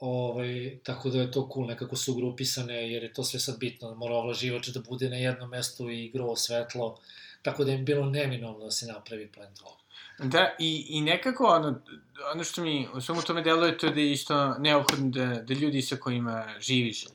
Ovaj, 0.00 0.78
tako 0.82 1.10
da 1.10 1.20
je 1.20 1.30
to 1.30 1.50
cool, 1.54 1.66
nekako 1.66 1.96
su 1.96 2.14
grupisane, 2.14 2.92
jer 2.92 3.02
je 3.02 3.12
to 3.12 3.24
sve 3.24 3.40
sad 3.40 3.58
bitno, 3.58 3.94
mora 3.94 4.14
ovlaživač 4.14 4.68
da 4.68 4.80
bude 4.80 5.08
na 5.08 5.16
jednom 5.16 5.50
mestu 5.50 5.90
i 5.90 6.10
grovo 6.10 6.36
svetlo, 6.36 6.98
tako 7.42 7.64
da 7.64 7.72
je 7.72 7.78
bilo 7.78 8.06
neminovno 8.06 8.64
da 8.64 8.70
se 8.70 8.86
napravi 8.86 9.28
plant 9.32 9.58
wall. 9.58 9.76
Da, 10.30 10.56
i, 10.58 10.86
i 10.88 11.00
nekako 11.00 11.44
ono, 11.44 11.80
ono 12.34 12.44
što 12.44 12.62
mi 12.62 12.88
u 12.94 13.00
svemu 13.00 13.22
tome 13.22 13.42
deluje 13.42 13.78
to 13.78 13.90
da 13.90 14.00
je 14.00 14.12
isto 14.12 14.58
neophodno 14.58 15.10
da, 15.10 15.26
da 15.26 15.54
ljudi 15.54 15.82
sa 15.82 15.96
kojima 15.96 16.54
živiš, 16.60 17.06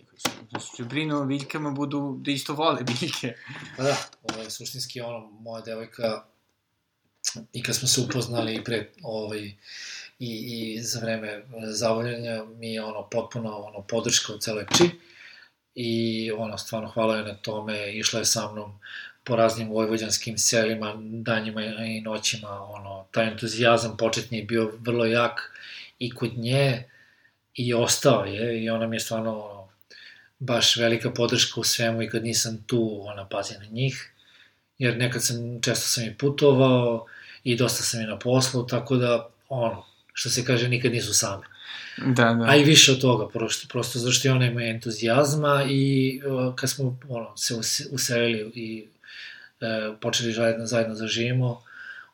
da 0.51 0.59
su 0.59 0.85
brinu 0.85 1.21
o 1.21 1.25
biljkama, 1.25 1.71
budu, 1.71 2.17
da 2.21 2.31
isto 2.31 2.53
vole 2.53 2.83
biljke. 2.83 3.35
Pa 3.77 3.83
da, 3.83 3.97
ovo 4.23 4.41
je 4.41 4.49
suštinski 4.49 5.01
ono, 5.01 5.19
moja 5.19 5.61
devojka, 5.61 6.23
i 7.53 7.63
kad 7.63 7.75
smo 7.75 7.87
se 7.87 8.01
upoznali 8.01 8.63
pre, 8.63 8.89
ovaj, 9.01 9.39
i, 10.19 10.75
i 10.75 10.81
za 10.81 10.99
vreme 10.99 11.43
zavljanja 11.63 12.43
mi 12.43 12.73
je 12.73 12.83
ono 12.83 13.09
potpuno 13.09 13.57
ono 13.57 13.81
podrška 13.81 14.33
u 14.33 14.37
celoj 14.37 14.65
priči 14.65 14.89
i 15.75 16.31
ono, 16.31 16.57
stvarno 16.57 16.89
hvala 16.89 17.15
joj 17.15 17.23
na 17.23 17.35
tome, 17.35 17.93
išla 17.93 18.19
je 18.19 18.25
sa 18.25 18.51
mnom 18.51 18.79
po 19.23 19.35
raznim 19.35 19.69
vojvođanskim 19.69 20.37
selima, 20.37 20.93
danjima 20.99 21.63
i 21.63 22.01
noćima, 22.01 22.63
ono, 22.63 23.05
taj 23.11 23.27
entuzijazam 23.27 23.97
početni 23.97 24.37
je 24.37 24.43
bio 24.43 24.71
vrlo 24.79 25.05
jak 25.05 25.51
i 25.99 26.09
kod 26.11 26.37
nje 26.37 26.89
i 27.55 27.73
ostao 27.73 28.25
je 28.25 28.63
i 28.63 28.69
ona 28.69 28.87
mi 28.87 28.95
je 28.95 28.99
stvarno 28.99 29.45
ono, 29.45 29.58
baš 30.39 30.75
velika 30.75 31.11
podrška 31.11 31.59
u 31.59 31.63
svemu 31.63 32.01
i 32.01 32.09
kad 32.09 32.23
nisam 32.23 32.63
tu, 32.67 33.01
ona 33.05 33.27
pazi 33.27 33.53
na 33.59 33.65
njih, 33.65 34.11
jer 34.77 34.97
nekad 34.97 35.23
sam, 35.23 35.61
često 35.61 35.87
sam 35.87 36.03
i 36.03 36.17
putovao 36.17 37.05
i 37.43 37.55
dosta 37.55 37.83
sam 37.83 38.01
i 38.01 38.05
na 38.05 38.19
poslu, 38.19 38.67
tako 38.67 38.95
da, 38.95 39.29
ono, 39.49 39.85
što 40.13 40.29
se 40.29 40.45
kaže, 40.45 40.69
nikad 40.69 40.91
nisu 40.91 41.13
same. 41.13 41.43
Da, 41.97 42.33
da. 42.33 42.45
A 42.49 42.55
i 42.55 42.63
više 42.63 42.91
od 42.91 43.01
toga, 43.01 43.27
prosto, 43.27 43.67
prosto 43.67 43.99
zašto 43.99 44.27
i 44.27 44.31
ona 44.31 44.45
ima 44.45 44.63
entuzijazma 44.63 45.65
i 45.69 46.21
uh, 46.25 46.55
kad 46.55 46.69
smo 46.69 46.99
ono, 47.09 47.37
se 47.37 47.55
uselili 47.91 48.51
i 48.55 48.87
uh, 49.61 49.97
počeli 50.01 50.33
zajedno, 50.33 50.65
zajedno 50.65 50.95
da 50.95 51.07
živimo, 51.07 51.61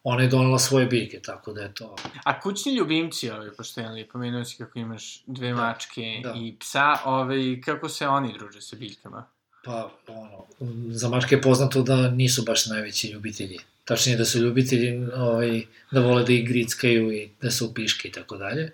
ona 0.08 0.24
je 0.24 0.30
donala 0.30 0.60
svoje 0.60 0.86
biljke, 0.86 1.20
tako 1.20 1.54
da 1.54 1.62
je 1.62 1.74
to... 1.74 1.96
A 2.24 2.40
kućni 2.40 2.76
ljubimci, 2.76 3.30
ovaj, 3.30 3.50
pošto 3.58 3.82
je 3.82 4.08
pomenuo 4.08 4.46
si 4.46 4.58
kako 4.58 4.80
imaš 4.80 5.24
dve 5.28 5.50
da, 5.50 5.56
mačke 5.56 6.02
da. 6.24 6.34
i 6.38 6.56
psa, 6.60 6.98
ovaj, 7.06 7.62
kako 7.66 7.90
se 7.90 8.08
oni 8.08 8.34
druže 8.34 8.62
sa 8.62 8.76
biljkama? 8.76 9.26
Pa, 9.64 9.92
ono, 10.08 10.46
za 10.90 11.10
mačke 11.10 11.36
je 11.36 11.42
poznato 11.42 11.82
da 11.84 12.10
nisu 12.10 12.44
baš 12.44 12.66
najveći 12.66 13.08
ljubitelji. 13.08 13.60
Tačnije 13.86 14.18
da 14.18 14.26
su 14.26 14.40
ljubitelji 14.40 15.08
ovaj, 15.16 15.62
da 15.92 16.02
vole 16.02 16.24
da 16.24 16.34
ih 16.34 16.48
grickaju 16.48 17.12
i 17.12 17.30
da 17.42 17.52
su 17.52 17.74
piške 17.74 18.08
i 18.08 18.12
tako 18.12 18.38
dalje. 18.38 18.72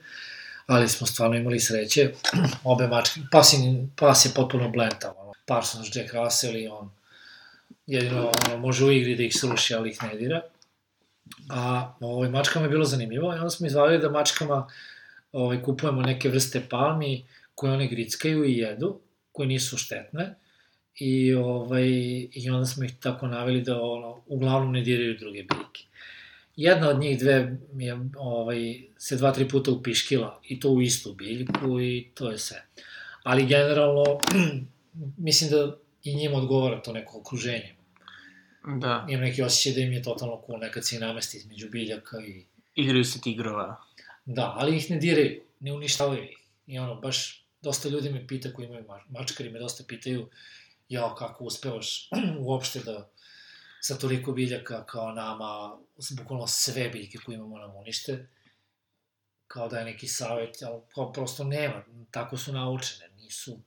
Ali 0.68 0.88
smo 0.88 1.08
stvarno 1.08 1.36
imali 1.36 1.60
sreće. 1.60 2.12
Obe 2.64 2.88
mačke, 2.88 3.20
pas, 3.32 3.54
je, 3.54 3.88
pas 3.96 4.26
je 4.26 4.32
potpuno 4.36 4.70
blentav. 4.70 5.14
Ono. 5.18 5.34
Parsons, 5.46 5.96
Jack 5.96 6.14
Russell 6.14 6.56
i 6.56 6.68
on 6.68 6.90
jedino 7.88 8.32
ono, 8.48 8.58
može 8.58 8.86
u 8.86 8.92
igri 8.92 9.16
da 9.16 9.24
ih 9.24 9.36
sruši, 9.36 9.74
ali 9.74 9.90
ih 9.90 10.04
ne 10.04 10.16
dira. 10.16 10.42
A 11.50 11.94
ovaj, 12.00 12.30
mačkama 12.30 12.66
je 12.66 12.70
bilo 12.70 12.86
zanimljivo 12.86 13.34
i 13.34 13.38
onda 13.38 13.50
smo 13.50 13.68
izvalili 13.68 14.02
da 14.02 14.10
mačkama 14.10 14.68
ovaj, 15.32 15.62
kupujemo 15.62 16.02
neke 16.02 16.30
vrste 16.30 16.62
palmi 16.70 17.26
koje 17.56 17.74
one 17.74 17.88
grickaju 17.88 18.46
i 18.46 18.58
jedu, 18.58 19.00
koje 19.32 19.48
nisu 19.48 19.78
štetne. 19.78 20.36
I, 20.96 21.34
ovaj, 21.34 21.90
I 22.34 22.50
onda 22.52 22.66
smo 22.66 22.86
ih 22.86 22.92
tako 23.00 23.28
naveli 23.28 23.62
da 23.62 23.82
ono, 23.82 24.22
uglavnom 24.28 24.72
ne 24.72 24.82
diraju 24.82 25.18
druge 25.18 25.44
biljke. 25.44 25.84
Jedna 26.56 26.90
od 26.90 27.00
njih 27.00 27.20
dve 27.20 27.58
je, 27.78 28.00
ovaj, 28.18 28.82
se 28.98 29.18
dva, 29.18 29.32
tri 29.32 29.48
puta 29.48 29.72
upiškila 29.72 30.40
i 30.44 30.60
to 30.60 30.70
u 30.70 30.82
istu 30.82 31.14
biljku 31.14 31.82
i 31.82 32.08
to 32.14 32.32
je 32.32 32.38
sve. 32.38 32.66
Ali 33.24 33.46
generalno, 33.46 34.04
mislim 35.28 35.50
da 35.52 35.76
i 36.04 36.16
njima 36.16 36.38
odgovara 36.38 36.82
to 36.82 36.94
neko 36.94 37.20
okruženje. 37.20 37.76
Da. 38.66 39.06
Imam 39.10 39.22
neki 39.22 39.42
osjećaj 39.42 39.74
da 39.74 39.82
im 39.82 39.94
je 39.94 40.04
totalno 40.04 40.44
cool 40.46 40.60
nekad 40.60 40.86
se 40.86 40.96
i 40.96 41.00
namesti 41.00 41.38
između 41.38 41.70
biljaka 41.70 42.20
i... 42.20 42.46
Igraju 42.76 43.06
se 43.06 43.22
tigrova. 43.22 43.84
Da, 44.26 44.54
ali 44.58 44.78
ih 44.78 44.92
ne 44.92 44.98
diraju, 44.98 45.42
ne 45.60 45.74
uništavaju 45.74 46.24
ih. 46.24 46.38
I 46.68 46.80
ono, 46.80 46.96
baš 46.96 47.46
dosta 47.62 47.90
ljudi 47.90 48.10
me 48.10 48.28
pita 48.28 48.54
koji 48.54 48.66
imaju 48.66 48.86
mačkari, 49.10 49.50
me 49.50 49.60
dosta 49.60 49.84
pitaju 49.88 50.30
ja, 50.90 51.16
kako 51.16 51.44
uspevaš 51.44 52.10
uopšte 52.46 52.80
da 52.80 53.10
sa 53.82 53.98
toliko 53.98 54.32
biljaka 54.32 54.86
kao 54.86 55.12
nama, 55.12 55.78
bukvalno 56.18 56.48
sve 56.48 56.90
biljke 56.90 57.18
koje 57.26 57.36
imamo 57.36 57.58
nam 57.58 57.76
unište, 57.76 58.28
kao 59.48 59.68
da 59.68 59.80
je 59.80 59.86
neki 59.86 60.08
savjet, 60.08 60.64
ali 60.66 60.82
kao 60.96 61.12
prosto 61.14 61.44
nema, 61.44 61.84
tako 62.12 62.38
su 62.38 62.54
naučene, 62.54 63.10
nisu, 63.10 63.60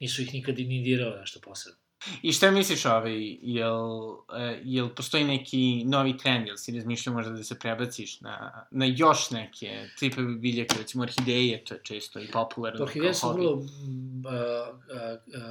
nisu 0.00 0.22
ih 0.22 0.34
nikad 0.34 0.58
i 0.58 0.64
ni 0.64 0.82
dirao 0.82 1.16
nešto 1.16 1.40
posebno. 1.40 1.79
I 2.22 2.32
šta 2.32 2.50
misliš, 2.50 2.84
ovaj, 2.84 3.38
jel, 3.42 4.12
e, 4.36 4.60
jel 4.64 4.88
postoji 4.94 5.24
neki 5.24 5.84
novi 5.84 6.16
trend, 6.16 6.46
jel 6.46 6.56
si 6.56 6.72
razmišljao 6.72 7.14
možda 7.14 7.32
da 7.32 7.44
se 7.44 7.58
prebaciš 7.58 8.20
na, 8.20 8.66
na 8.70 8.84
još 8.84 9.30
neke 9.30 9.88
tipe 9.98 10.22
biljaka, 10.22 10.74
recimo 10.78 11.02
orhideje, 11.02 11.64
to 11.64 11.74
je 11.74 11.80
često 11.84 12.20
i 12.20 12.30
popularno 12.32 12.82
orhideje 12.84 13.14
su 13.14 13.32
vrlo, 13.32 13.52
uh, 13.52 13.64
uh, 13.64 13.66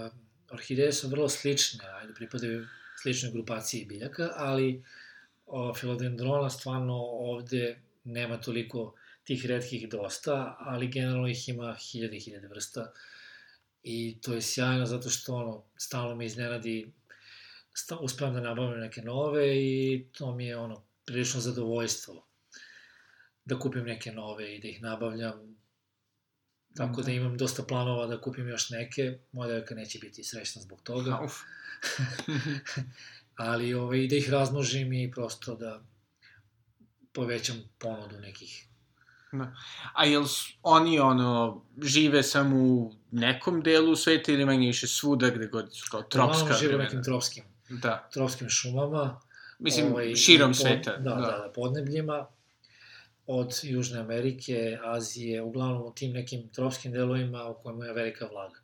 uh, 0.05 0.11
orhideje 0.51 0.93
su 0.93 1.09
vrlo 1.09 1.29
slične, 1.29 1.85
ajde, 2.01 2.13
pripadaju 2.13 2.67
sličnoj 3.01 3.31
grupaciji 3.31 3.85
biljaka, 3.85 4.29
ali 4.35 4.83
o, 5.45 5.73
filodendrona 5.73 6.49
stvarno 6.49 6.95
ovde 7.03 7.81
nema 8.03 8.37
toliko 8.37 8.93
tih 9.23 9.45
redkih 9.45 9.89
dosta, 9.89 10.55
ali 10.59 10.87
generalno 10.87 11.27
ih 11.27 11.49
ima 11.49 11.75
hiljade 11.91 12.17
i 12.17 12.19
hiljade 12.19 12.47
vrsta. 12.47 12.81
Uh, 12.81 12.87
I 13.83 14.21
to 14.21 14.33
je 14.33 14.41
sjajno 14.41 14.85
zato 14.85 15.09
što 15.09 15.35
ono, 15.35 15.63
stalno 15.77 16.15
me 16.15 16.25
iznenadi, 16.25 16.93
sta, 17.73 17.97
uspevam 17.97 18.33
da 18.33 18.41
nabavim 18.41 18.79
neke 18.79 19.01
nove 19.01 19.57
i 19.57 20.05
to 20.11 20.35
mi 20.35 20.45
je 20.45 20.57
ono, 20.57 20.85
prilično 21.05 21.41
zadovoljstvo 21.41 22.27
da 23.45 23.59
kupim 23.59 23.83
neke 23.83 24.11
nove 24.11 24.55
i 24.55 24.61
da 24.61 24.67
ih 24.67 24.81
nabavljam. 24.81 25.59
Tako 26.75 27.01
da, 27.01 27.05
da 27.05 27.11
imam 27.11 27.37
dosta 27.37 27.63
planova 27.63 28.07
da 28.07 28.21
kupim 28.21 28.49
još 28.49 28.69
neke, 28.69 29.19
moja 29.31 29.47
devojka 29.47 29.75
neće 29.75 29.99
biti 29.99 30.23
srećna 30.23 30.61
zbog 30.61 30.81
toga. 30.83 31.19
Ali 33.35 33.73
ovaj, 33.73 34.07
da 34.07 34.15
ih 34.15 34.29
razmnožim 34.29 34.93
i 34.93 35.11
prosto 35.11 35.55
da 35.55 35.83
povećam 37.13 37.63
ponudu 37.79 38.19
nekih 38.19 38.68
Da. 39.31 39.55
A 39.93 40.05
jel 40.05 40.23
oni 40.63 40.99
ono, 40.99 41.61
žive 41.83 42.23
samo 42.23 42.57
u 42.57 42.93
nekom 43.11 43.61
delu 43.61 43.95
sveta 43.95 44.31
ili 44.31 44.45
manje 44.45 44.67
više 44.67 44.87
svuda 44.87 45.29
gde 45.29 45.47
god 45.47 45.75
su 45.75 45.87
kao 45.91 46.01
tropska 46.01 46.43
vremena? 46.43 46.59
žive 46.59 46.75
u 46.75 46.77
nekim 46.77 47.03
tropskim, 47.03 47.43
da. 47.69 48.09
tropskim 48.13 48.49
šumama. 48.49 49.21
Mislim, 49.59 49.91
ovaj, 49.91 50.15
širom 50.15 50.51
pod, 50.51 50.57
sveta. 50.57 50.97
Da, 50.97 51.09
da, 51.09 51.15
da, 51.15 51.21
da, 51.21 51.51
podnebljima. 51.55 52.27
Od 53.27 53.59
Južne 53.63 53.99
Amerike, 53.99 54.79
Azije, 54.83 55.41
uglavnom 55.41 55.81
u 55.81 55.93
tim 55.93 56.11
nekim 56.11 56.49
tropskim 56.49 56.91
delovima 56.91 57.45
u 57.45 57.53
kojima 57.63 57.85
je 57.85 57.93
velika 57.93 58.25
vlaga. 58.25 58.59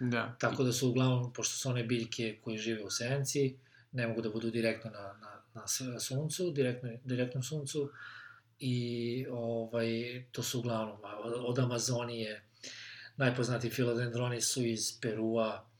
Da. 0.00 0.36
Tako 0.38 0.62
da 0.62 0.72
su 0.72 0.88
uglavnom, 0.88 1.32
pošto 1.32 1.56
su 1.56 1.68
one 1.68 1.84
biljke 1.84 2.38
koje 2.44 2.58
žive 2.58 2.84
u 2.84 2.90
senci, 2.90 3.56
ne 3.92 4.06
mogu 4.06 4.22
da 4.22 4.30
budu 4.30 4.50
direktno 4.50 4.90
na, 4.90 5.14
na, 5.20 5.64
na 5.92 6.00
suncu, 6.00 6.50
direktno, 6.50 6.90
direktnom 7.04 7.42
suncu, 7.42 7.90
i 8.64 9.26
ovaj, 9.30 10.24
to 10.32 10.42
su 10.42 10.58
uglavnom 10.58 10.98
od 11.46 11.58
Amazonije, 11.58 12.48
najpoznatiji 13.16 13.70
filodendroni 13.70 14.40
su 14.40 14.66
iz 14.66 15.00
Perua, 15.00 15.70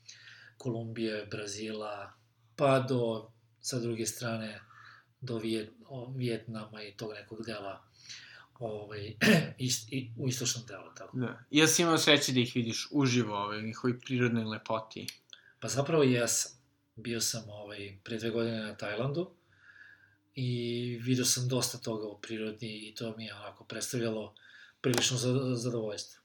Kolumbije, 0.59 1.27
Brazila, 1.31 2.13
pa 2.57 2.81
do, 2.81 3.31
sa 3.61 3.79
druge 3.79 4.07
strane, 4.07 4.61
do 5.21 5.39
Vijet, 5.39 5.71
o, 5.89 6.13
Vjetnama 6.17 6.83
i 6.83 6.97
tog 6.97 7.13
nekog 7.13 7.47
dela 7.47 7.85
ovaj, 8.59 9.15
ist, 9.59 9.93
i, 9.93 10.13
u 10.19 10.29
istočnom 10.29 10.67
delu. 10.67 10.95
Tako. 10.97 11.19
Da. 11.19 11.45
Ja 11.51 11.67
si 11.67 11.83
imao 11.83 11.99
sreće 11.99 12.33
da 12.33 12.41
ih 12.41 12.53
vidiš 12.55 12.89
uživo, 12.91 13.37
ovaj, 13.37 13.63
njihovi 13.63 14.01
prirodnoj 14.01 14.45
lepoti. 14.45 15.07
Pa 15.61 15.69
zapravo 15.69 16.03
jesam. 16.03 16.53
Bio 16.97 17.21
sam 17.21 17.43
ovaj, 17.51 17.99
pre 18.05 18.19
dve 18.19 18.31
godine 18.31 18.63
na 18.63 18.77
Tajlandu, 18.77 19.31
i 20.35 20.99
vidio 21.03 21.25
sam 21.25 21.49
dosta 21.49 21.79
toga 21.79 22.07
u 22.07 22.21
prirodi 22.21 22.89
i 22.89 22.95
to 22.95 23.15
mi 23.17 23.25
je 23.25 23.35
onako 23.35 23.65
predstavljalo 23.65 24.35
prilično 24.81 25.17
zadovoljstvo. 25.57 26.23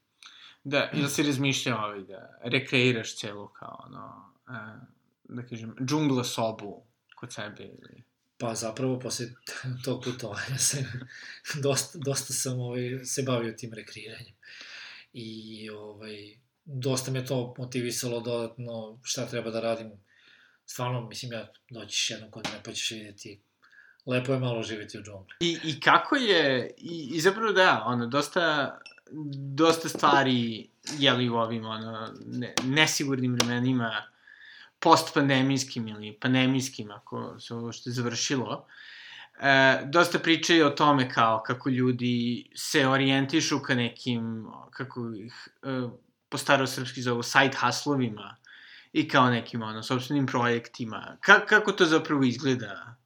Da, 0.63 0.91
ili 0.93 1.09
si 1.09 1.23
razmišljao 1.23 1.85
ovaj 1.85 2.01
da 2.01 2.39
rekreiraš 2.43 3.15
celu 3.15 3.47
kao 3.47 3.85
ono, 3.85 4.33
e, 4.47 4.79
da 5.23 5.47
kažem, 5.47 5.75
džungla 5.85 6.23
sobu 6.23 6.83
kod 7.15 7.33
sebe 7.33 7.63
ili... 7.63 8.03
Pa 8.37 8.55
zapravo 8.55 8.99
posle 8.99 9.25
tog 9.85 10.03
putovanja 10.03 10.57
sam, 10.57 10.83
dosta, 11.63 11.99
dosta 12.05 12.33
sam 12.33 12.59
ovaj, 12.59 13.05
se 13.05 13.23
bavio 13.23 13.53
tim 13.53 13.73
rekreiranjem. 13.73 14.35
I 15.13 15.69
ovaj, 15.69 16.37
dosta 16.65 17.11
me 17.11 17.25
to 17.25 17.55
motivisalo 17.57 18.19
dodatno 18.19 18.99
šta 19.03 19.25
treba 19.25 19.51
da 19.51 19.59
radim. 19.59 19.91
Stvarno, 20.65 21.07
mislim, 21.07 21.33
ja 21.33 21.47
doćiš 21.69 22.09
jednom 22.09 22.31
kod 22.31 22.45
mene 22.45 22.63
pa 22.63 22.71
ćeš 22.71 22.91
vidjeti 22.91 23.41
lepo 24.07 24.33
je 24.33 24.39
malo 24.39 24.63
živjeti 24.63 24.99
u 24.99 25.01
džungli. 25.01 25.35
I, 25.39 25.57
i 25.63 25.79
kako 25.79 26.15
je, 26.15 26.73
i, 26.77 27.09
i 27.13 27.21
zapravo 27.21 27.51
da, 27.51 27.83
ono, 27.85 28.07
dosta, 28.07 28.77
dosta 29.55 29.89
stvari, 29.89 30.69
jeli 30.97 31.29
u 31.29 31.35
ovim, 31.35 31.65
ono, 31.65 32.13
ne, 32.25 32.53
nesigurnim 32.63 33.35
vremenima, 33.35 34.03
postpandemijskim 34.79 35.87
ili 35.87 36.17
pandemijskim, 36.21 36.91
ako 36.91 37.39
se 37.39 37.53
ovo 37.53 37.71
što 37.71 37.89
je 37.89 37.93
završilo, 37.93 38.65
e, 39.39 39.81
dosta 39.85 40.19
pričaju 40.19 40.67
o 40.67 40.69
tome 40.69 41.09
kao 41.09 41.43
kako 41.45 41.69
ljudi 41.69 42.49
se 42.55 42.87
orijentišu 42.87 43.59
ka 43.59 43.75
nekim, 43.75 44.47
kako 44.71 45.11
ih 45.15 45.47
e, 45.63 45.89
po 46.29 46.37
staro 46.37 46.67
srpski 46.67 47.01
zovu, 47.01 47.23
side 47.23 47.57
hustlovima 47.61 48.35
i 48.93 49.07
kao 49.07 49.29
nekim, 49.29 49.61
ono, 49.61 49.83
sobstvenim 49.83 50.25
projektima. 50.25 51.17
Ka, 51.21 51.45
kako 51.45 51.71
to 51.71 51.85
zapravo 51.85 52.23
izgleda 52.23 52.96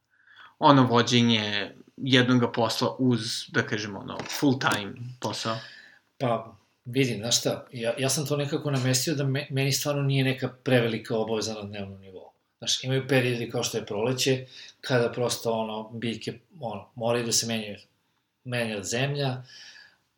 ono 0.62 0.86
vođenje 0.86 1.74
jednog 1.96 2.52
posla 2.54 2.96
uz, 2.98 3.20
da 3.48 3.62
kažemo, 3.62 3.98
ono, 3.98 4.18
full 4.40 4.58
time 4.58 4.92
posao? 5.20 5.56
Pa, 6.18 6.56
Vidim, 6.84 7.18
znaš 7.18 7.38
šta, 7.38 7.66
ja, 7.72 7.94
ja 7.98 8.08
sam 8.08 8.26
to 8.26 8.36
nekako 8.36 8.70
namestio 8.70 9.14
da 9.14 9.24
me, 9.24 9.46
meni 9.50 9.72
stvarno 9.72 10.02
nije 10.02 10.24
neka 10.24 10.48
prevelika 10.48 11.16
obaveza 11.16 11.54
na 11.54 11.62
dnevnom 11.62 12.00
nivou. 12.00 12.32
Znaš, 12.58 12.84
imaju 12.84 13.08
periodi 13.08 13.50
kao 13.50 13.62
što 13.62 13.78
je 13.78 13.86
proleće, 13.86 14.46
kada 14.80 15.12
prosto, 15.12 15.52
ono, 15.52 15.90
biljke, 15.90 16.38
ono, 16.60 16.90
moraju 16.94 17.24
da 17.24 17.32
se 17.32 17.46
menjaju, 17.46 17.78
menja 18.44 18.82
zemlja, 18.82 19.42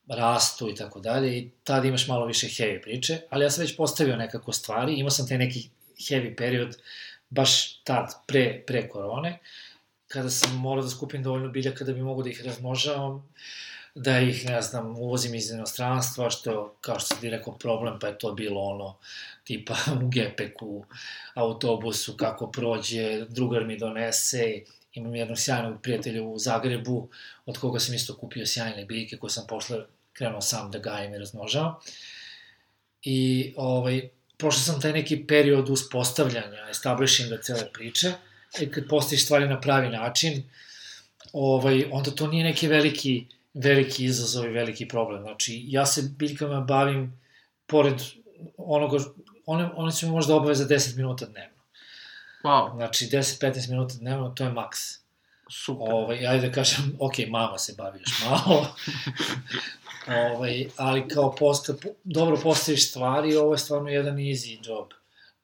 rastu 0.08 0.70
i 0.70 0.74
tako 0.74 1.00
dalje, 1.00 1.38
i 1.38 1.50
tad 1.64 1.84
imaš 1.84 2.08
malo 2.08 2.26
više 2.26 2.46
heavy 2.46 2.82
priče, 2.82 3.18
ali 3.30 3.44
ja 3.44 3.50
sam 3.50 3.62
već 3.62 3.76
postavio 3.76 4.16
nekako 4.16 4.52
stvari, 4.52 4.94
imao 4.94 5.10
sam 5.10 5.28
taj 5.28 5.38
neki 5.38 5.68
heavy 5.98 6.36
period, 6.36 6.76
baš 7.30 7.78
tad, 7.78 8.14
pre, 8.26 8.62
pre 8.66 8.88
korone, 8.88 9.38
kada 10.14 10.30
sam 10.30 10.56
morao 10.56 10.84
da 10.84 10.90
skupim 10.90 11.22
dovoljno 11.22 11.48
biljaka 11.48 11.84
da 11.84 11.92
bi 11.92 12.02
mogo 12.02 12.22
da 12.22 12.30
ih 12.30 12.42
razmnožavam, 12.44 13.28
da 13.94 14.18
ih, 14.20 14.44
ne 14.46 14.62
znam, 14.62 14.96
uvozim 14.96 15.34
iz 15.34 15.50
inostranstva, 15.50 16.30
što, 16.30 16.76
kao 16.80 16.98
što 17.00 17.16
ti 17.20 17.30
rekao, 17.30 17.58
problem, 17.58 17.98
pa 18.00 18.06
je 18.06 18.18
to 18.18 18.32
bilo 18.32 18.60
ono, 18.60 18.96
tipa 19.44 19.76
u 20.02 20.08
gepeku, 20.08 20.84
autobusu, 21.34 22.16
kako 22.16 22.50
prođe, 22.50 23.24
drugar 23.28 23.64
mi 23.64 23.78
donese, 23.78 24.62
imam 24.92 25.14
jednog 25.14 25.38
sjajnog 25.38 25.82
prijatelja 25.82 26.22
u 26.22 26.38
Zagrebu, 26.38 27.08
od 27.46 27.58
koga 27.58 27.80
sam 27.80 27.94
isto 27.94 28.16
kupio 28.16 28.46
sjajne 28.46 28.84
biljke 28.84 29.16
koje 29.16 29.30
sam 29.30 29.46
posle 29.48 29.84
krenuo 30.12 30.40
sam 30.40 30.70
da 30.70 30.78
gajem 30.78 31.14
i 31.14 31.18
razmnožavam. 31.18 31.74
I, 33.02 33.52
ovaj, 33.56 34.08
prošao 34.36 34.60
sam 34.60 34.80
taj 34.80 34.92
neki 34.92 35.26
period 35.26 35.68
uspostavljanja, 35.68 36.68
establishinga 36.70 37.38
cele 37.42 37.72
priče, 37.72 38.12
kad 38.70 38.88
postaviš 38.88 39.24
stvari 39.24 39.48
na 39.48 39.60
pravi 39.60 39.88
način, 39.88 40.42
ovaj, 41.32 41.84
onda 41.90 42.10
to 42.10 42.26
nije 42.26 42.44
neki 42.44 42.68
veliki 42.68 43.26
veliki 43.54 44.04
izazov 44.04 44.46
i 44.46 44.52
veliki 44.52 44.88
problem. 44.88 45.22
Znači, 45.22 45.64
ja 45.66 45.86
se 45.86 46.02
biljkama 46.18 46.60
bavim 46.60 47.20
pored 47.66 47.94
onoga, 48.56 48.98
one, 49.46 49.70
one 49.74 49.92
su 49.92 50.06
mi 50.06 50.12
možda 50.12 50.36
obaveze 50.36 50.64
10 50.64 50.96
minuta 50.96 51.26
dnevno. 51.26 51.54
Wow. 52.44 52.76
Znači, 52.76 53.06
10-15 53.06 53.70
minuta 53.70 53.94
dnevno, 53.98 54.28
to 54.28 54.44
je 54.44 54.50
maks. 54.50 54.78
Super. 55.50 55.86
Ovaj, 55.92 56.26
ajde 56.26 56.48
da 56.48 56.54
kažem, 56.54 56.96
ok, 56.98 57.14
mama 57.28 57.58
se 57.58 57.74
bavi 57.78 58.00
još 58.00 58.24
malo. 58.24 58.66
ovaj, 60.34 60.66
ali 60.76 61.08
kao 61.08 61.34
posta, 61.34 61.74
dobro 62.04 62.36
postaviš 62.42 62.90
stvari, 62.90 63.36
ovo 63.36 63.54
je 63.54 63.58
stvarno 63.58 63.88
jedan 63.88 64.16
easy 64.16 64.68
job. 64.68 64.88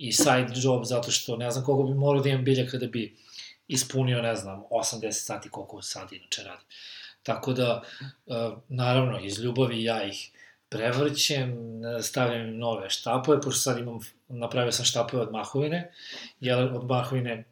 I 0.00 0.12
side 0.12 0.52
job, 0.54 0.84
zato 0.84 1.10
što 1.10 1.36
ne 1.36 1.50
znam 1.50 1.64
koliko 1.64 1.88
bi 1.88 1.94
morao 1.94 2.22
da 2.22 2.28
imam 2.28 2.44
biljaka 2.44 2.78
da 2.78 2.86
bi 2.86 3.16
ispunio, 3.68 4.22
ne 4.22 4.36
znam, 4.36 4.62
80 4.70 5.10
sati 5.10 5.48
koliko 5.48 5.82
sad 5.82 6.12
inače 6.12 6.42
radim. 6.42 6.66
Tako 7.22 7.52
da, 7.52 7.82
e, 8.00 8.32
naravno, 8.68 9.20
iz 9.20 9.38
ljubavi 9.38 9.84
ja 9.84 10.04
ih 10.04 10.30
prevrćem, 10.68 11.56
stavljam 12.02 12.48
im 12.48 12.58
nove 12.58 12.90
štapove, 12.90 13.40
pošto 13.40 13.60
sad 13.60 13.78
imam, 13.78 13.98
napravio 14.28 14.72
sam 14.72 14.84
štapove 14.84 15.22
od 15.22 15.32
mahovine, 15.32 15.92
jer 16.40 16.58
od 16.58 16.84
mahovine, 16.88 17.44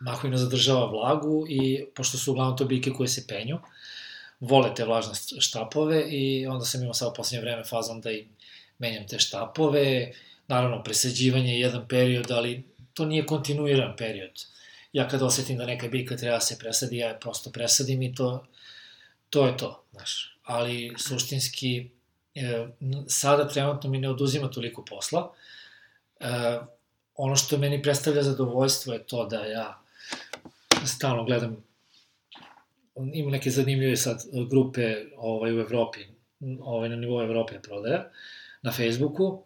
mahovina 0.00 0.36
zadržava 0.36 0.86
vlagu 0.86 1.46
i 1.48 1.84
pošto 1.94 2.18
su 2.18 2.32
uglavnom 2.32 2.56
to 2.56 2.64
biljke 2.64 2.90
koje 2.90 3.08
se 3.08 3.26
penju, 3.28 3.58
vole 4.40 4.74
te 4.74 4.84
vlažne 4.84 5.14
štapove 5.40 6.04
i 6.10 6.46
onda 6.46 6.64
sam 6.64 6.82
imao 6.82 6.94
sad 6.94 7.08
u 7.08 7.14
poslednje 7.16 7.42
vreme 7.42 7.64
fazom 7.64 8.00
da 8.00 8.10
im 8.10 8.28
menjam 8.78 9.06
te 9.06 9.18
štapove, 9.18 10.12
naravno 10.48 10.82
presađivanje 10.82 11.52
je 11.52 11.60
jedan 11.60 11.88
period, 11.88 12.30
ali 12.30 12.64
to 12.94 13.04
nije 13.04 13.26
kontinuiran 13.26 13.96
period. 13.96 14.44
Ja 14.92 15.08
kada 15.08 15.26
osetim 15.26 15.58
da 15.58 15.66
neka 15.66 15.88
biljka 15.88 16.16
treba 16.16 16.34
da 16.34 16.40
se 16.40 16.58
presadi, 16.58 16.96
ja 16.96 17.18
prosto 17.20 17.50
presadim 17.50 18.02
i 18.02 18.14
to 18.14 18.46
to 19.30 19.46
je 19.46 19.56
to, 19.56 19.84
znaš. 19.92 20.38
Ali 20.44 20.94
suštinski, 20.98 21.90
e, 22.34 22.66
sada 23.08 23.48
trenutno 23.48 23.90
mi 23.90 23.98
ne 23.98 24.10
oduzima 24.10 24.50
toliko 24.50 24.84
posla. 24.84 25.32
E, 26.20 26.58
ono 27.14 27.36
što 27.36 27.58
meni 27.58 27.82
predstavlja 27.82 28.22
zadovoljstvo 28.22 28.92
je 28.92 29.06
to 29.06 29.26
da 29.26 29.44
ja 29.44 29.80
stalno 30.84 31.24
gledam 31.24 31.64
ima 33.12 33.30
neke 33.30 33.50
zanimljive 33.50 33.96
sad 33.96 34.22
grupe 34.50 34.96
ovaj, 35.16 35.52
u 35.56 35.60
Evropi, 35.60 36.00
ovaj, 36.60 36.88
na 36.88 36.96
nivou 36.96 37.22
Evrope 37.22 37.60
prodaja, 37.62 38.10
na 38.62 38.72
Facebooku, 38.72 39.44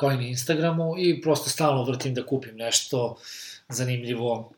kao 0.00 0.12
i 0.12 0.16
na 0.16 0.22
Instagramu, 0.22 0.94
i 0.98 1.20
prosto 1.20 1.50
stalno 1.50 1.84
vrtim 1.84 2.14
da 2.14 2.26
kupim 2.26 2.56
nešto 2.56 3.18
zanimljivo, 3.68 4.52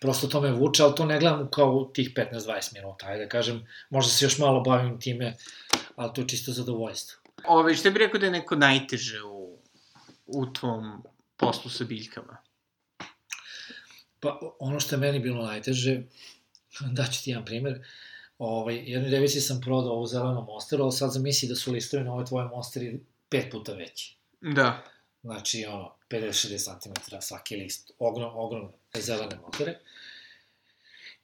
prosto 0.00 0.28
to 0.28 0.40
me 0.40 0.50
vuče, 0.52 0.82
ali 0.82 0.94
to 0.94 1.06
ne 1.06 1.18
gledam 1.20 1.48
kao 1.50 1.84
tih 1.94 2.10
15-20 2.14 2.74
minuta, 2.74 3.06
ajde 3.06 3.24
da 3.24 3.28
kažem, 3.28 3.62
možda 3.90 4.12
se 4.12 4.24
još 4.24 4.38
malo 4.38 4.60
bavim 4.60 5.00
time, 5.00 5.36
ali 5.96 6.12
to 6.14 6.20
je 6.20 6.28
čisto 6.28 6.52
zadovoljstvo. 6.52 7.20
Ove, 7.48 7.74
što 7.74 7.90
bi 7.90 7.98
rekao 7.98 8.20
da 8.20 8.26
je 8.26 8.32
neko 8.32 8.56
najteže 8.56 9.22
u, 9.22 9.58
u 10.26 10.46
tvom 10.52 11.02
poslu 11.36 11.70
sa 11.70 11.84
biljkama? 11.84 12.36
Pa, 14.20 14.38
ono 14.58 14.80
što 14.80 14.94
je 14.94 14.98
meni 15.00 15.20
bilo 15.20 15.46
najteže, 15.46 16.02
daću 16.98 17.24
ti 17.24 17.30
jedan 17.30 17.44
primer, 17.44 17.80
ovaj, 18.38 18.76
jednoj 18.76 19.10
devici 19.10 19.40
sam 19.40 19.60
prodao 19.60 19.92
ovu 19.92 20.06
zelenu 20.06 20.44
monsteru, 20.44 20.84
ali 20.84 20.92
sad 20.92 21.12
zamisli 21.12 21.48
da 21.48 21.56
su 21.56 21.72
listovi 21.72 22.04
na 22.04 22.14
ove 22.14 22.24
tvoje 22.24 22.48
monsteri 22.48 23.00
pet 23.28 23.50
puta 23.50 23.72
veći. 23.72 24.19
Da. 24.40 24.82
Znači, 25.22 25.64
ono, 25.64 25.94
50-60 26.10 26.80
cm 26.80 27.16
svaki 27.20 27.56
list, 27.56 27.90
ogrom, 27.98 28.36
ogromne 28.36 28.70
zelene 28.94 29.36
motere. 29.36 29.78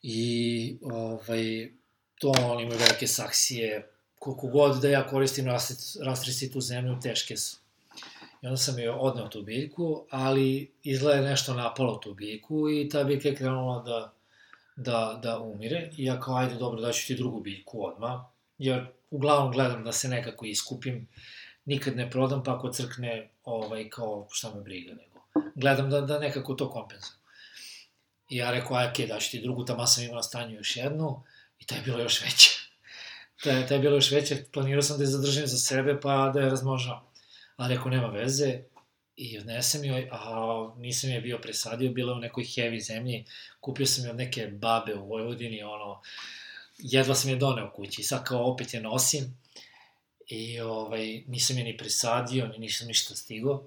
I, 0.03 0.77
ovaj, 0.83 1.71
to 2.19 2.29
oni 2.29 2.63
imaju 2.63 2.79
velike 2.79 3.07
saksije, 3.07 3.91
koliko 4.19 4.47
god 4.47 4.83
da 4.83 4.89
ja 4.89 5.07
koristim 5.07 5.47
rastrisitu 6.05 6.61
zemlju, 6.61 7.01
teške 7.03 7.37
su. 7.37 7.57
I 8.43 8.47
onda 8.47 8.57
sam 8.57 8.79
joj 8.79 8.89
odneo 8.89 9.29
tu 9.29 9.43
biljku, 9.43 10.05
ali 10.11 10.71
izgleda 10.83 11.29
nešto 11.29 11.55
napalo 11.55 11.97
tu 11.97 12.15
biljku 12.15 12.71
i 12.71 12.89
ta 12.89 13.05
biljka 13.05 13.29
je 13.29 13.37
krenula 13.37 13.83
da, 13.83 14.13
da, 14.77 15.21
da 15.23 15.39
umire. 15.39 15.91
I 15.97 16.05
ja 16.05 16.21
kao, 16.21 16.37
ajde, 16.37 16.55
dobro, 16.55 16.81
daću 16.81 17.07
ti 17.07 17.15
drugu 17.15 17.41
biljku 17.41 17.87
odmah, 17.87 18.21
jer 18.59 18.87
uglavnom 19.11 19.53
gledam 19.53 19.85
da 19.85 19.93
se 19.93 20.09
nekako 20.09 20.47
iskupim, 20.47 21.09
nikad 21.67 21.97
ne 21.97 22.11
prodam, 22.11 22.45
pa 22.45 22.57
ako 22.57 22.73
crkne, 22.73 23.31
ovaj, 23.45 23.91
kao, 23.91 24.29
šta 24.31 24.55
me 24.55 24.61
briga, 24.61 24.95
nego 24.95 25.17
gledam 25.55 25.91
da, 25.91 26.01
da 26.01 26.19
nekako 26.19 26.55
to 26.55 26.71
kompenzujem. 26.71 27.19
I 28.29 28.37
ja 28.37 28.51
rekao, 28.51 28.77
aj, 28.77 29.07
daću 29.09 29.31
ti 29.31 29.41
drugu, 29.43 29.65
tamo 29.65 29.87
sam 29.87 30.05
imao 30.05 30.17
na 30.17 30.23
stanju 30.23 30.55
još 30.55 30.77
jednu, 30.77 31.23
i 31.59 31.67
ta 31.67 31.75
je 31.75 31.83
bilo 31.83 32.01
još 32.01 32.23
veća. 32.23 32.51
ta, 33.43 33.51
je, 33.51 33.67
ta 33.67 33.75
je 33.75 33.81
bilo 33.81 33.95
još 33.95 34.11
veća, 34.11 34.37
planirao 34.53 34.83
sam 34.83 34.99
da 34.99 35.03
je 35.03 35.07
zadržim 35.07 35.47
za 35.47 35.59
sebe, 35.59 36.01
pa 36.01 36.31
da 36.35 36.41
je 36.41 36.51
razmožao. 36.51 37.13
A 37.57 37.69
rekao, 37.69 37.91
nema 37.91 38.07
veze, 38.07 38.63
i 39.17 39.39
odnesem 39.39 39.85
joj, 39.85 40.09
a 40.13 40.73
nisam 40.77 41.11
je 41.11 41.21
bio 41.21 41.39
presadio, 41.39 41.93
bila 41.93 42.13
je 42.13 42.17
u 42.17 42.21
nekoj 42.21 42.45
heavy 42.45 42.87
zemlji, 42.87 43.25
kupio 43.61 43.87
sam 43.87 44.05
je 44.05 44.11
od 44.11 44.17
neke 44.17 44.47
babe 44.47 44.95
u 44.95 45.09
Vojvodini, 45.09 45.63
ono, 45.63 46.01
jedva 46.79 47.15
sam 47.15 47.31
je 47.31 47.37
doneo 47.37 47.73
kući, 47.73 48.03
sad 48.03 48.25
kao 48.25 48.53
opet 48.53 48.75
je 48.75 48.81
nosim, 48.81 49.39
i 50.29 50.61
ovaj, 50.61 51.23
nisam 51.27 51.59
je 51.59 51.65
ni 51.65 51.77
presadio, 51.77 52.47
ni 52.47 52.59
nisam 52.59 52.87
ništa 52.87 53.15
stigo, 53.15 53.63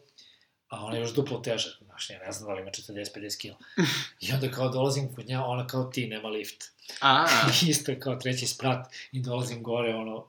a 0.70 0.86
ona 0.86 0.96
je 0.96 1.02
još 1.02 1.14
duplo 1.14 1.40
teža, 1.40 1.70
znaš, 1.86 2.10
ja 2.10 2.20
ne 2.20 2.32
znam 2.32 2.48
da 2.48 2.54
li 2.54 2.62
ima 2.62 2.72
40-50 2.72 3.38
kila. 3.38 3.58
I 4.22 4.34
onda 4.34 4.52
kao 4.52 4.70
dolazim 4.70 5.16
kod 5.16 5.28
nja, 5.28 5.46
ona 5.46 5.68
kao 5.68 5.84
ti, 5.84 6.08
nema 6.08 6.30
lift. 6.30 6.72
A. 7.02 7.26
Isto 7.70 7.92
kao 8.00 8.16
treći 8.16 8.48
sprat 8.48 8.88
i 9.12 9.20
dolazim 9.20 9.64
gore, 9.64 9.96
ono, 9.96 10.26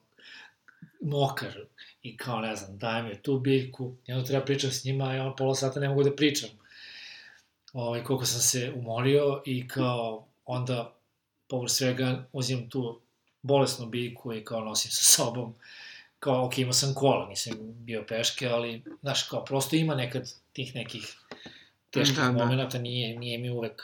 mokar. 1.00 1.64
I 2.02 2.16
kao, 2.16 2.40
ne 2.40 2.56
znam, 2.56 2.78
dajem 2.78 3.06
je 3.06 3.22
tu 3.22 3.38
biljku, 3.38 3.94
i 4.06 4.12
onda 4.12 4.26
treba 4.26 4.44
pričam 4.44 4.70
s 4.70 4.84
njima, 4.84 5.16
i 5.16 5.18
ono 5.18 5.36
pola 5.36 5.54
sata 5.54 5.80
ne 5.80 5.88
mogu 5.88 6.02
da 6.02 6.16
pričam. 6.16 6.50
Ovaj, 7.72 8.04
koliko 8.04 8.26
sam 8.26 8.40
se 8.40 8.72
umorio 8.76 9.42
i 9.46 9.68
kao, 9.68 10.26
onda, 10.44 10.94
povr 11.48 11.70
svega, 11.70 12.24
uzimam 12.32 12.68
tu 12.68 13.00
bolesnu 13.42 13.86
biljku 13.86 14.32
i 14.32 14.44
kao 14.44 14.60
nosim 14.60 14.90
sa 14.90 15.04
sobom 15.04 15.54
kao, 16.20 16.46
ok, 16.46 16.58
imao 16.58 16.72
sam 16.72 16.94
kola, 16.94 17.28
nisam 17.28 17.52
bio 17.60 18.04
peške, 18.08 18.48
ali, 18.48 18.84
znaš, 19.00 19.22
kao, 19.22 19.44
prosto 19.44 19.76
ima 19.76 19.94
nekad 19.94 20.32
tih 20.52 20.74
nekih 20.74 21.16
teških 21.90 22.18
da, 22.18 22.24
da. 22.24 22.32
momenta, 22.32 22.78
nije, 22.78 23.18
nije 23.18 23.38
mi 23.38 23.50
uvek, 23.50 23.82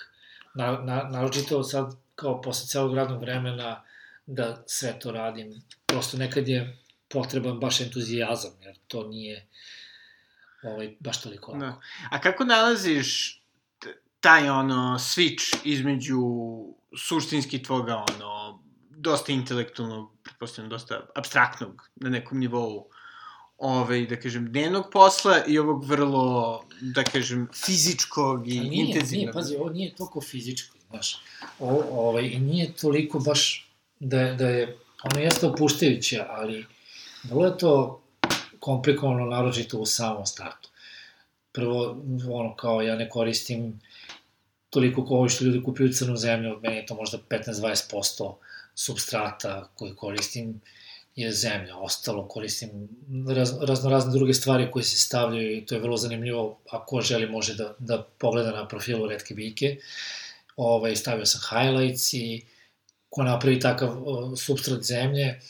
na, 0.55 0.73
na, 0.73 1.03
naročito 1.03 1.63
sad, 1.63 1.95
kao, 2.15 2.41
posle 2.41 2.67
celog 2.67 2.95
radnog 2.95 3.21
vremena, 3.21 3.83
da 4.27 4.63
sve 4.67 4.99
to 4.99 5.13
radim, 5.13 5.63
prosto 5.87 6.17
nekad 6.17 6.49
je 6.49 6.79
potreban 7.09 7.61
baš 7.61 7.81
entuzijazam, 7.81 8.53
jer 8.63 8.77
to 8.89 9.09
nije 9.09 9.47
ovaj, 10.63 10.97
baš 11.01 11.23
toliko 11.23 11.53
lako. 11.53 11.65
Da. 11.65 11.81
A 12.11 12.21
kako 12.21 12.45
nalaziš 12.45 13.43
taj 14.21 14.49
ono 14.49 14.97
switch 14.99 15.57
između 15.65 16.21
suštinski 16.99 17.63
tvoga 17.63 18.05
ono 18.13 18.63
dosta 18.97 19.33
intelektualnog, 19.33 20.11
pretpostavljam 20.23 20.71
dosta 20.71 21.01
abstraktnog 21.15 21.89
na 21.97 22.11
nekom 22.11 22.39
nivou 22.39 22.89
ovaj, 23.59 24.07
da 24.07 24.17
kažem, 24.21 24.51
dnevnog 24.53 24.91
posla 24.93 25.45
i 25.47 25.59
ovog 25.59 25.85
vrlo, 25.85 26.65
da 26.81 27.05
kažem, 27.05 27.49
fizičkog 27.55 28.49
i 28.49 28.61
nije, 28.61 28.87
intenzivnog. 28.87 29.25
Nije, 29.25 29.33
pazi, 29.33 29.57
ovo 29.57 29.71
nije 29.71 29.95
toliko 29.95 30.21
fizičko, 30.21 30.77
znaš. 30.91 31.19
O, 31.59 31.83
ovaj, 31.91 32.23
nije 32.23 32.73
toliko 32.73 33.19
baš 33.19 33.71
da, 34.01 34.35
da 34.35 34.49
je, 34.49 34.77
ono 35.03 35.21
jeste 35.21 35.47
opuštajuće, 35.47 36.25
ali 36.29 36.67
vrlo 37.23 37.47
je 37.47 37.59
to 37.59 38.03
komplikovano, 38.61 39.25
naročito 39.25 39.79
u 39.79 39.87
samom 39.87 40.27
startu. 40.27 40.69
Prvo, 41.53 42.03
ono, 42.31 42.57
kao 42.57 42.83
ja 42.83 42.97
ne 42.97 43.09
koristim 43.09 43.81
toliko 44.71 45.07
kao 45.07 45.29
što 45.29 45.45
ljudi 45.45 45.63
kupuju 45.65 45.93
crnu 45.93 46.17
zemlju, 46.17 46.53
od 46.53 46.63
mene 46.63 46.77
je 46.77 46.87
to 46.87 46.95
možda 46.95 47.19
15-20% 47.29 48.35
substrata 48.77 49.69
koji 49.75 49.97
koristim 49.97 50.61
je 51.17 51.33
zemlja. 51.33 51.77
Ostalo 51.77 52.29
koristim 52.29 52.89
raz, 53.29 53.53
razno 53.61 53.91
razne 53.91 54.13
druge 54.13 54.35
stvari 54.35 54.71
koje 54.71 54.83
se 54.83 54.99
stavljaju 54.99 55.57
i 55.57 55.67
to 55.67 55.75
je 55.75 55.81
vrlo 55.81 55.97
zanimljivo. 55.97 56.59
Ako 56.71 57.01
želi 57.01 57.29
može 57.29 57.55
da, 57.55 57.75
da 57.79 58.03
pogleda 58.19 58.51
na 58.51 58.69
profilu 58.69 59.07
Redke 59.07 59.35
Bike. 59.35 59.77
Ovaj, 60.57 60.97
stavio 60.97 61.27
sam 61.27 61.41
highlights 61.51 62.15
i 62.15 62.45
ko 63.09 63.23
napravi 63.23 63.61
takav 63.61 64.09
uh, 64.09 64.39
substrat 64.39 64.83
zemlje, 64.83 65.41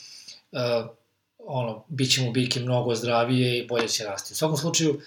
uh, 0.51 0.59
ono, 1.37 1.83
bit 1.87 2.11
će 2.11 2.21
mu 2.21 2.31
biljke 2.31 2.59
mnogo 2.59 2.95
zdravije 2.95 3.59
i 3.59 3.67
bolje 3.67 3.87
će 3.87 4.03
rasti. 4.03 4.33
U 4.33 4.35
svakom 4.35 4.57
slučaju, 4.57 5.01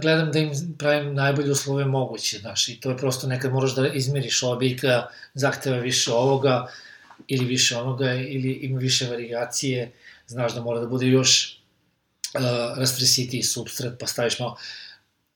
gledam 0.00 0.32
da 0.32 0.38
im 0.38 0.76
pravim 0.78 1.14
najbolje 1.14 1.50
uslove 1.50 1.84
moguće, 1.84 2.38
znaš, 2.38 2.68
i 2.68 2.80
to 2.80 2.90
je 2.90 2.96
prosto 2.96 3.26
nekad 3.26 3.52
moraš 3.52 3.74
da 3.74 3.88
izmeriš 3.88 4.42
ova 4.42 4.56
biljka, 4.56 5.06
zahteva 5.34 5.78
više 5.78 6.12
ovoga, 6.12 6.66
ili 7.28 7.44
više 7.44 7.76
onoga, 7.76 8.14
ili 8.14 8.52
ima 8.52 8.78
više 8.78 9.06
varijacije, 9.06 9.92
znaš 10.26 10.54
da 10.54 10.60
mora 10.60 10.80
da 10.80 10.86
bude 10.86 11.06
još 11.06 11.58
uh, 12.34 12.78
rastresitiji 12.78 13.42
substrat, 13.42 13.98
pa 14.00 14.06
staviš 14.06 14.38
malo, 14.38 14.56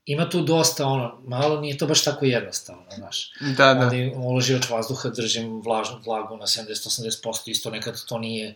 ima 0.06 0.28
tu 0.30 0.42
dosta, 0.42 0.86
ono, 0.86 1.20
malo 1.24 1.60
nije 1.60 1.78
to 1.78 1.86
baš 1.86 2.04
tako 2.04 2.24
jednostavno, 2.24 2.84
znaš. 2.96 3.32
Da, 3.40 3.74
da. 3.74 3.80
Onda 3.80 4.18
uloživač 4.18 4.70
vazduha, 4.70 5.08
držim 5.08 5.62
vlažnu 5.62 6.00
vlagu 6.04 6.36
na 6.36 6.46
70-80%, 6.46 7.50
isto 7.50 7.70
nekad 7.70 8.04
to 8.08 8.18
nije, 8.18 8.54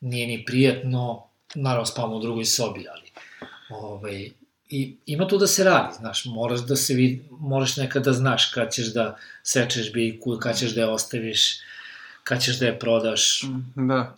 nije 0.00 0.26
ni 0.26 0.44
prijetno, 0.44 1.26
naravno 1.54 1.86
spavamo 1.86 2.16
u 2.16 2.20
drugoj 2.20 2.44
sobi, 2.44 2.86
ali, 2.88 3.10
ovaj, 3.68 4.30
i 4.68 4.96
ima 5.06 5.28
tu 5.28 5.38
da 5.38 5.46
se 5.46 5.64
radi, 5.64 5.94
znaš, 5.98 6.24
moraš 6.24 6.60
da 6.60 6.76
se 6.76 6.94
vid, 6.94 7.20
moraš 7.30 7.76
nekad 7.76 8.04
da 8.04 8.12
znaš 8.12 8.44
kad 8.44 8.72
ćeš 8.72 8.86
da 8.86 9.16
sečeš 9.42 9.92
biljku, 9.92 10.38
kad 10.42 10.58
ćeš 10.58 10.74
da 10.74 10.80
je 10.80 10.88
ostaviš, 10.88 11.58
kad 12.26 12.42
ćeš 12.42 12.58
da 12.58 12.66
je 12.66 12.78
prodaš. 12.78 13.42
Mm, 13.42 13.88
da. 13.88 14.16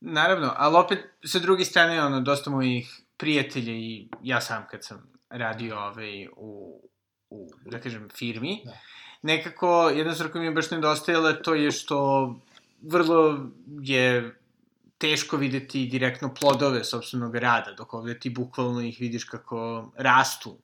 Naravno, 0.00 0.52
ali 0.56 0.76
opet, 0.76 0.98
sa 1.24 1.38
druge 1.38 1.64
strane, 1.64 2.02
ono, 2.02 2.20
dosta 2.20 2.50
mojih 2.50 3.00
prijatelja 3.16 3.72
i 3.72 4.08
ja 4.22 4.40
sam 4.40 4.66
kad 4.70 4.84
sam 4.84 5.12
radio 5.30 5.78
ovaj, 5.78 6.26
u, 6.36 6.80
u, 7.30 7.48
da 7.66 7.80
kažem, 7.80 8.08
firmi, 8.14 8.60
da. 8.64 8.78
nekako, 9.22 9.92
jedna 9.96 10.14
stvar 10.14 10.32
koja 10.32 10.40
mi 10.40 10.48
je 10.48 10.52
baš 10.52 10.70
nedostajala, 10.70 11.32
to 11.32 11.54
je 11.54 11.70
što 11.70 12.00
vrlo 12.82 13.50
je 13.80 14.36
teško 14.98 15.36
videti 15.36 15.86
direktno 15.86 16.34
plodove 16.34 16.84
sobstvenog 16.84 17.36
rada, 17.36 17.72
dok 17.72 17.94
ovde 17.94 18.18
ti 18.20 18.30
bukvalno 18.30 18.80
ih 18.80 19.00
vidiš 19.00 19.24
kako 19.24 19.92
rastu. 19.96 20.58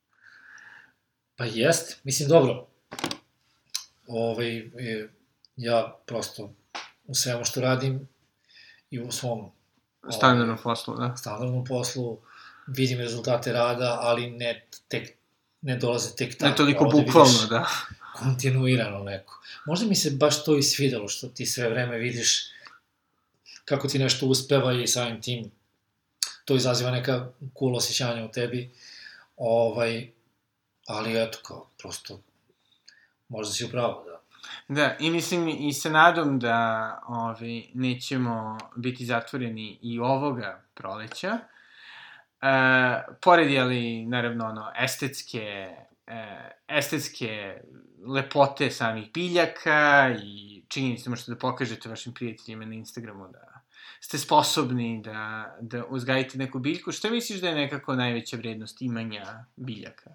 Pa 1.36 1.44
jest, 1.44 2.04
mislim, 2.04 2.28
dobro. 2.28 2.66
Ovaj, 4.06 4.58
e, 4.58 5.08
ja 5.56 5.96
prosto 6.06 6.57
u 7.08 7.14
svemu 7.14 7.44
što 7.44 7.60
radim 7.60 8.08
i 8.90 9.00
u 9.00 9.12
svom 9.12 9.50
standardnom 10.10 10.48
ovaj, 10.48 10.62
poslu, 10.62 10.96
da. 10.96 11.16
Standardnom 11.16 11.64
poslu 11.64 12.18
vidim 12.66 12.98
rezultate 12.98 13.52
rada, 13.52 13.98
ali 14.00 14.30
ne 14.30 14.66
tek 14.88 15.18
ne 15.62 15.76
dolaze 15.76 16.16
tek 16.16 16.38
tako. 16.38 16.50
Ne 16.50 16.56
toliko 16.56 16.84
bukvalno, 16.84 17.46
da. 17.50 17.68
Kontinuirano 18.16 19.04
neko. 19.04 19.40
Možda 19.66 19.86
mi 19.86 19.94
se 19.94 20.10
baš 20.10 20.44
to 20.44 20.58
i 20.58 20.62
svidelo, 20.62 21.08
što 21.08 21.28
ti 21.28 21.46
sve 21.46 21.68
vreme 21.68 21.98
vidiš 21.98 22.50
kako 23.64 23.88
ti 23.88 23.98
nešto 23.98 24.26
uspeva 24.26 24.72
i 24.72 24.86
samim 24.86 25.22
tim 25.22 25.50
to 26.44 26.56
izaziva 26.56 26.90
neka 26.90 27.32
cool 27.58 27.76
osjećanja 27.76 28.24
u 28.24 28.28
tebi. 28.28 28.70
Ovaj, 29.36 30.10
ali 30.86 31.22
eto, 31.22 31.38
kao, 31.42 31.70
prosto, 31.78 32.20
možda 33.28 33.54
si 33.54 33.64
upravo, 33.64 34.04
da. 34.04 34.17
Da, 34.68 34.96
i 35.00 35.10
mislim 35.10 35.48
i 35.48 35.72
se 35.72 35.90
nadam 35.90 36.38
da 36.38 37.00
ovi, 37.08 37.70
nećemo 37.74 38.58
biti 38.76 39.06
zatvoreni 39.06 39.78
i 39.82 40.00
ovoga 40.00 40.62
proleća. 40.74 41.38
E, 42.42 42.48
pored, 43.22 43.50
jeli, 43.50 44.06
naravno, 44.06 44.46
ono, 44.46 44.72
estetske, 44.80 45.74
e, 46.06 46.50
estetske 46.68 47.60
lepote 48.06 48.70
samih 48.70 49.12
biljaka 49.12 50.14
i 50.22 50.62
činjenice 50.68 51.10
možete 51.10 51.32
da 51.32 51.38
pokažete 51.38 51.88
vašim 51.88 52.14
prijateljima 52.14 52.64
na 52.64 52.74
Instagramu 52.74 53.28
da 53.28 53.62
ste 54.00 54.18
sposobni 54.18 55.02
da, 55.04 55.56
da 55.60 55.84
uzgajite 55.84 56.38
neku 56.38 56.58
biljku. 56.58 56.92
Šta 56.92 57.10
misliš 57.10 57.40
da 57.40 57.48
je 57.48 57.54
nekako 57.54 57.94
najveća 57.94 58.36
vrednost 58.36 58.82
imanja 58.82 59.44
biljaka? 59.56 60.10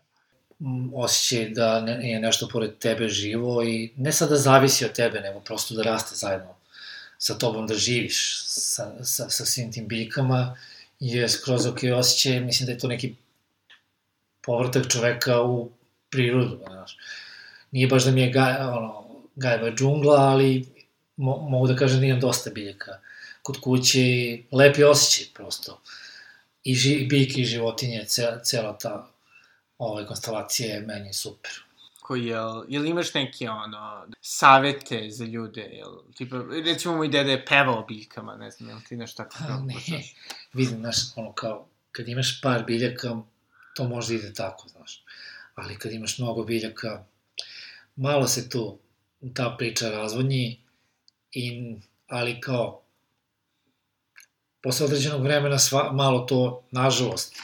Osjećaj 0.93 1.49
da 1.49 1.77
je 1.77 2.19
nešto 2.19 2.47
pored 2.47 2.77
tebe 2.77 3.09
živo 3.09 3.63
i 3.63 3.91
ne 3.97 4.11
sad 4.11 4.29
da 4.29 4.35
zavisi 4.35 4.85
od 4.85 4.91
tebe, 4.91 5.19
nego 5.19 5.39
prosto 5.39 5.75
da 5.75 5.83
raste 5.83 6.15
zajedno 6.15 6.55
sa 7.17 7.37
tobom, 7.37 7.67
da 7.67 7.73
živiš 7.73 8.43
sa, 8.45 9.03
sa, 9.03 9.29
sa 9.29 9.45
svim 9.45 9.71
tim 9.71 9.87
biljkama 9.87 10.57
je 10.99 11.29
skroz 11.29 11.65
ok 11.65 11.79
osjećaj, 11.95 12.39
mislim 12.39 12.65
da 12.65 12.71
je 12.71 12.79
to 12.79 12.87
neki 12.87 13.15
povrtak 14.41 14.91
čoveka 14.91 15.41
u 15.41 15.69
prirodu, 16.09 16.59
znaš. 16.67 16.97
Nije 17.71 17.87
baš 17.87 18.05
da 18.05 18.11
mi 18.11 18.21
je 18.21 18.31
gaj, 18.31 18.55
ono, 18.55 19.05
gajba 19.35 19.71
džungla, 19.71 20.15
ali 20.15 20.65
mo, 21.17 21.37
mogu 21.37 21.67
da 21.67 21.75
kažem 21.75 21.99
da 21.99 22.05
imam 22.05 22.19
dosta 22.19 22.49
biljaka 22.49 22.99
kod 23.41 23.59
kuće 23.59 24.01
i 24.01 24.43
lepi 24.51 24.83
osjećaj 24.83 25.33
prosto. 25.33 25.81
I 26.63 26.75
ži, 26.75 27.05
biljke 27.09 27.41
i 27.41 27.45
životinje, 27.45 28.05
cela, 28.07 28.39
cela 28.43 28.77
ta 28.77 29.12
ovaj, 29.77 30.05
konstalacija 30.05 30.75
je 30.75 30.81
meni 30.81 31.13
super. 31.13 31.51
Koji, 32.01 32.25
jel, 32.25 32.63
jel 32.67 32.85
imaš 32.85 33.13
neke, 33.13 33.49
ono, 33.49 34.07
savete 34.21 35.09
za 35.09 35.25
ljude, 35.25 35.61
jel, 35.61 35.91
tipa, 36.15 36.43
recimo 36.65 36.95
moj 36.95 37.07
dede 37.07 37.31
je 37.31 37.45
pevao 37.45 37.85
biljkama, 37.87 38.35
ne 38.35 38.51
znam, 38.51 38.69
jel 38.69 38.79
ti 38.89 38.95
nešto 38.95 39.23
tako 39.23 39.37
kao 39.47 39.59
Ne, 39.59 39.75
vidim, 40.53 40.77
znaš, 40.77 40.97
ono, 41.15 41.33
kao, 41.33 41.67
kad 41.91 42.07
imaš 42.07 42.41
par 42.41 42.63
biljaka, 42.65 43.17
to 43.75 43.87
možda 43.87 44.13
ide 44.13 44.33
tako, 44.33 44.67
znaš. 44.67 45.03
Ali 45.55 45.77
kad 45.77 45.91
imaš 45.91 46.19
mnogo 46.19 46.43
biljaka, 46.43 47.05
malo 47.95 48.27
se 48.27 48.49
tu 48.49 48.77
ta 49.33 49.55
priča 49.57 49.89
razvodnji, 49.89 50.59
i, 51.31 51.75
ali 52.07 52.41
kao, 52.41 52.81
posle 54.61 54.85
određenog 54.85 55.21
vremena 55.23 55.59
sva, 55.59 55.91
malo 55.91 56.19
to, 56.19 56.63
nažalost, 56.71 57.35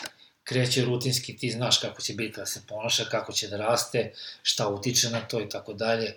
kreće 0.50 0.86
rutinski, 0.86 1.38
ti 1.38 1.52
znaš 1.52 1.78
kako 1.78 2.02
će 2.02 2.14
biti 2.14 2.40
da 2.40 2.46
se 2.46 2.62
ponaša, 2.68 3.06
kako 3.06 3.34
će 3.34 3.48
da 3.48 3.58
raste, 3.58 4.14
šta 4.44 4.68
utiče 4.68 5.10
na 5.10 5.22
to 5.22 5.42
i 5.42 5.50
tako 5.50 5.74
dalje. 5.74 6.16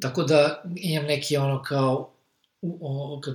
Tako 0.00 0.22
da 0.22 0.62
imam 0.76 1.06
neki 1.06 1.36
ono 1.36 1.62
kao, 1.62 2.10
o, 2.62 3.20
kad 3.24 3.34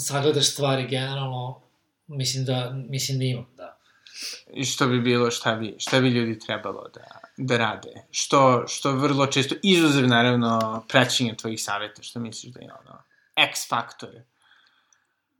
sagledaš 0.00 0.50
stvari 0.50 0.86
generalno, 0.86 1.60
mislim 2.06 2.44
da, 2.44 2.70
mislim 2.88 3.18
da 3.18 3.24
imam, 3.24 3.46
da. 3.56 3.78
I 4.54 4.64
što 4.64 4.88
bi 4.88 5.00
bilo, 5.00 5.30
šta 5.30 5.54
bi, 5.54 5.74
šta 5.78 6.00
bi 6.00 6.08
ljudi 6.08 6.38
trebalo 6.38 6.88
da, 6.94 7.20
da 7.36 7.56
rade? 7.56 8.06
Što, 8.10 8.64
što 8.68 8.92
vrlo 8.92 9.26
često, 9.26 9.54
izuzev 9.62 10.08
naravno 10.08 10.84
praćenja 10.88 11.34
tvojih 11.34 11.62
saveta, 11.62 12.02
što 12.02 12.20
misliš 12.20 12.52
da 12.52 12.60
je 12.60 12.68
ono, 12.72 13.02
X 13.36 13.68
faktor? 13.68 14.10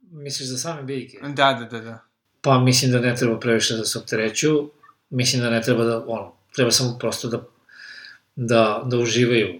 Misliš 0.01 0.49
za 0.49 0.57
same 0.57 0.83
biljke? 0.83 1.17
Da, 1.21 1.53
da, 1.53 1.65
da, 1.65 1.79
da. 1.79 2.08
Pa 2.41 2.59
mislim 2.59 2.91
da 2.91 2.99
ne 2.99 3.15
treba 3.15 3.39
previše 3.39 3.75
da 3.75 3.85
se 3.85 3.99
opterećuju, 3.99 4.69
mislim 5.09 5.41
da 5.41 5.49
ne 5.49 5.61
treba 5.61 5.83
da, 5.83 6.03
ono, 6.07 6.33
treba 6.55 6.71
samo 6.71 6.97
prosto 6.99 7.27
da, 7.27 7.41
da, 8.35 8.81
da 8.85 8.97
uživaju 8.97 9.59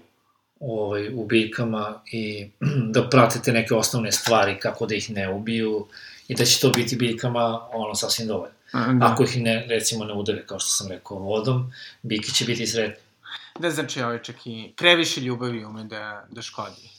ovaj, 0.60 1.10
u 1.14 1.26
biljkama 1.26 2.02
i 2.12 2.50
da 2.94 3.10
pratite 3.10 3.52
neke 3.52 3.76
osnovne 3.76 4.12
stvari, 4.12 4.60
kako 4.60 4.86
da 4.86 4.96
ih 4.96 5.12
ne 5.12 5.30
ubiju 5.30 5.88
i 6.28 6.36
da 6.36 6.46
će 6.46 6.60
to 6.60 6.70
biti 6.70 6.96
biljkama 6.96 7.68
ono 7.72 7.96
sasvim 7.96 8.28
dovoljno. 8.28 8.56
Da. 8.74 8.98
Ako 9.02 9.24
ih 9.24 9.42
ne, 9.42 9.66
recimo, 9.70 10.06
ne 10.06 10.14
udare, 10.14 10.46
kao 10.46 10.60
što 10.60 10.70
sam 10.70 10.88
rekao, 10.88 11.18
vodom, 11.18 11.74
biljke 12.02 12.32
će 12.32 12.46
biti 12.46 12.68
sretne. 12.68 13.04
Da, 13.60 13.70
znači, 13.72 14.02
ovaj 14.02 14.22
čak 14.22 14.36
i 14.46 14.72
previše 14.76 15.22
ljubavi 15.22 15.66
ume 15.66 15.84
da, 15.84 16.26
da 16.32 16.42
škodi. 16.42 16.90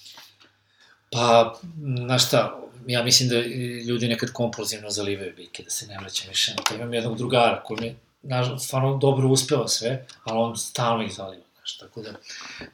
Pa, 1.11 1.59
znaš 2.07 2.27
šta, 2.27 2.61
ja 2.87 3.03
mislim 3.03 3.29
da 3.29 3.41
ljudi 3.89 4.09
nekad 4.09 4.33
kompulzivno 4.33 4.91
zalivaju 4.91 5.33
biljke, 5.37 5.63
da 5.63 5.71
se 5.71 5.87
ne 5.87 5.99
vraćam 6.01 6.29
više 6.29 6.55
na 6.57 6.63
to. 6.63 6.75
Imam 6.75 6.95
jednog 6.95 7.19
drugara 7.19 7.63
koji 7.63 7.81
mi 7.81 7.87
je 7.87 8.59
stvarno 8.59 8.97
dobro 8.97 9.29
uspeva 9.29 9.69
sve, 9.69 10.07
ali 10.25 10.39
on 10.39 10.57
stalno 10.57 11.05
ih 11.05 11.15
zaliva, 11.15 11.45
znaš, 11.57 11.79
tako 11.79 12.03
da 12.03 12.11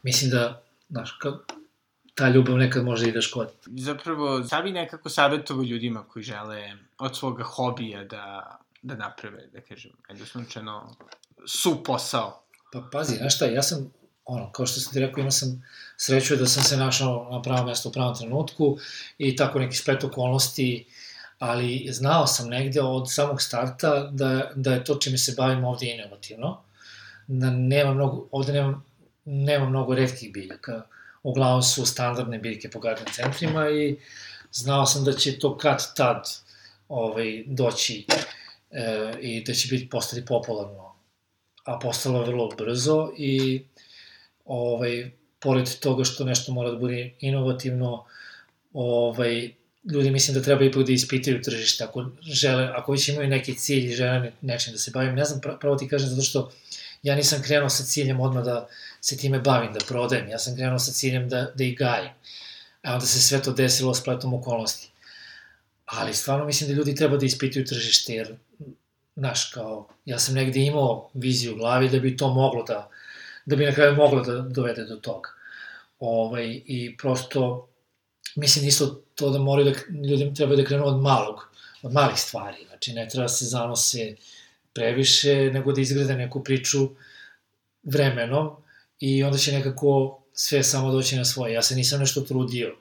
mislim 0.03 0.31
da, 0.31 0.63
znaš, 0.89 1.13
kad, 1.13 1.35
ta 2.15 2.29
ljubav 2.29 2.57
nekad 2.57 2.85
može 2.85 3.09
i 3.09 3.13
da 3.13 3.21
škodi. 3.21 3.51
Zapravo, 3.67 4.45
šta 4.45 4.63
bi 4.63 4.73
nekako 4.73 5.09
savjetovo 5.09 5.63
ljudima 5.63 6.05
koji 6.09 6.23
žele 6.23 6.73
od 6.99 7.17
svoga 7.17 7.45
hobija 7.45 8.05
da, 8.05 8.57
da 8.83 8.95
naprave, 8.95 9.47
da 9.53 9.61
kažem, 9.61 9.93
jednostavno 10.09 10.97
su 11.47 11.85
posao? 11.85 12.43
Pa 12.73 12.89
pazi, 12.93 13.17
znaš 13.17 13.37
šta, 13.37 13.47
ja 13.47 13.63
sam 13.63 13.93
ono, 14.27 14.53
kao 14.53 14.67
što 14.67 14.81
sam 14.81 14.93
ti 14.93 15.01
rekao, 15.01 15.21
imao 15.21 15.31
sam 15.31 15.65
sreću 15.97 16.37
da 16.37 16.47
sam 16.47 16.63
se 16.63 16.77
našao 16.77 17.29
na 17.31 17.43
pravo 17.43 17.67
mesto 17.67 17.89
u 17.89 17.93
pravom 17.93 18.17
trenutku 18.17 18.79
i 19.19 19.37
tako 19.37 19.59
neki 19.59 19.77
splet 19.77 20.05
okolnosti 20.05 20.87
ali 21.39 21.89
znao 21.91 22.27
sam 22.27 22.49
negde 22.49 22.81
od 22.81 23.13
samog 23.13 23.43
starta 23.43 24.11
da, 24.13 24.53
da 24.55 24.73
je 24.73 24.85
to 24.85 24.95
čime 24.95 25.19
se 25.19 25.35
bavim 25.37 25.65
ovde 25.65 25.87
inovativno, 25.87 26.63
da 27.27 27.51
nema 27.51 27.95
mnogo, 27.95 28.29
ovde 28.31 28.53
nema, 28.53 28.83
nema 29.25 29.69
mnogo 29.69 29.95
redkih 29.95 30.33
biljaka, 30.33 30.83
uglavnom 31.23 31.63
su 31.63 31.87
standardne 31.87 32.39
biljke 32.39 32.71
po 32.71 32.81
garden 32.81 33.07
centrima 33.13 33.71
i 33.71 33.97
znao 34.53 34.87
sam 34.87 35.05
da 35.05 35.13
će 35.13 35.39
to 35.39 35.59
kad 35.59 35.95
tad 35.95 36.29
ovaj, 36.89 37.45
doći 37.47 38.07
e, 38.71 39.13
i 39.21 39.45
da 39.45 39.53
će 39.53 39.69
biti 39.69 39.89
postati 39.89 40.25
popularno. 40.25 40.95
A 41.65 41.79
postalo 41.79 42.21
je 42.21 42.27
vrlo 42.27 42.49
brzo 42.59 43.13
i 43.19 43.65
ovaj, 44.47 45.11
pored 45.39 45.79
toga 45.81 46.05
što 46.05 46.25
nešto 46.25 46.53
mora 46.53 46.71
da 46.71 46.79
bude 46.79 47.11
inovativno, 47.21 48.05
ovaj, 48.73 49.51
ljudi 49.93 50.11
mislim 50.11 50.35
da 50.35 50.43
treba 50.43 50.65
ipak 50.65 50.87
da 50.87 50.93
ispitaju 50.93 51.43
tržište, 51.43 51.85
ako 51.85 52.05
žele, 52.23 52.65
ako 52.75 52.93
već 52.93 53.09
imaju 53.09 53.29
neki 53.29 53.55
cilj 53.55 53.85
i 53.87 53.95
žele 53.95 54.33
nečim 54.41 54.73
da 54.73 54.79
se 54.79 54.91
bavim, 54.91 55.15
ne 55.15 55.25
znam, 55.25 55.41
pravo 55.61 55.77
ti 55.77 55.89
kažem 55.89 56.09
zato 56.09 56.23
što 56.23 56.51
ja 57.03 57.17
nisam 57.17 57.43
krenuo 57.43 57.69
sa 57.69 57.85
ciljem 57.85 58.21
odmah 58.21 58.45
da 58.45 58.69
se 59.01 59.17
time 59.17 59.39
bavim, 59.39 59.73
da 59.73 59.81
prodajem, 59.89 60.29
ja 60.29 60.39
sam 60.39 60.57
krenuo 60.57 60.79
sa 60.79 60.93
ciljem 60.93 61.29
da, 61.29 61.51
da 61.55 61.65
ih 61.65 61.77
gajim. 61.79 62.11
A 62.83 62.95
onda 62.95 63.07
se 63.07 63.21
sve 63.21 63.43
to 63.43 63.53
desilo 63.53 63.95
spletom 63.95 64.35
okolnosti. 64.35 64.91
Ali 65.87 66.15
stvarno 66.15 66.45
mislim 66.45 66.71
da 66.71 66.77
ljudi 66.77 66.95
treba 66.95 67.17
da 67.17 67.27
ispituju 67.27 67.65
tržište, 67.65 68.13
jer, 68.13 68.35
znaš, 69.17 69.45
kao, 69.45 69.89
ja 70.05 70.19
sam 70.19 70.35
negde 70.35 70.61
imao 70.61 71.11
viziju 71.15 71.55
u 71.55 71.57
glavi 71.57 71.89
da 71.89 71.99
bi 71.99 72.17
to 72.17 72.29
moglo 72.35 72.63
da, 72.63 72.91
da 73.47 73.57
bi 73.57 73.67
na 73.67 73.73
kraju 73.73 73.97
moglo 73.97 74.23
da 74.23 74.41
dovede 74.41 74.85
do 74.85 74.97
toga. 74.97 75.29
Ovaj, 75.99 76.63
I 76.67 76.97
prosto, 76.97 77.69
mislim 78.37 78.69
isto 78.69 79.03
to 79.15 79.31
da 79.31 79.39
moraju 79.39 79.71
da, 79.71 80.09
ljudi 80.09 80.35
treba 80.35 80.57
da 80.57 80.65
krenu 80.65 80.87
od 80.87 81.03
malog, 81.03 81.49
od 81.83 81.93
malih 81.93 82.19
stvari. 82.19 82.57
Znači, 82.69 82.93
ne 82.93 83.09
treba 83.09 83.29
se 83.29 83.45
zanose 83.45 84.17
previše, 84.73 85.35
nego 85.35 85.73
da 85.73 85.81
izgrade 85.81 86.15
neku 86.15 86.45
priču 86.45 86.89
vremenom 87.83 88.51
i 89.01 89.23
onda 89.25 89.39
će 89.39 89.53
nekako 89.53 90.23
sve 90.33 90.63
samo 90.63 90.93
doći 90.93 91.17
na 91.17 91.25
svoje. 91.25 91.55
Ja 91.55 91.63
se 91.63 91.75
nisam 91.75 92.01
nešto 92.01 92.21
trudio 92.21 92.77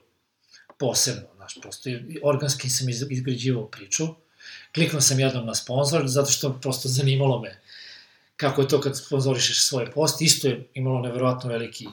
posebno, 0.78 1.28
znaš, 1.36 1.57
prosto 1.61 1.89
organski 2.24 2.70
sam 2.70 2.89
izgrađivao 2.89 3.68
priču, 3.68 4.07
kliknuo 4.74 5.01
sam 5.01 5.20
jednom 5.20 5.45
na 5.45 5.55
sponsor, 5.55 6.07
zato 6.07 6.32
što 6.32 6.59
prosto 6.61 6.89
zanimalo 6.89 7.39
me 7.41 7.59
kako 8.38 8.61
je 8.61 8.67
to 8.67 8.81
kad 8.81 8.97
sponzorišeš 8.97 9.61
svoje 9.61 9.91
post, 9.91 10.21
isto 10.21 10.47
je 10.47 10.67
imalo 10.73 11.01
neverovatno 11.01 11.49
veliki 11.49 11.88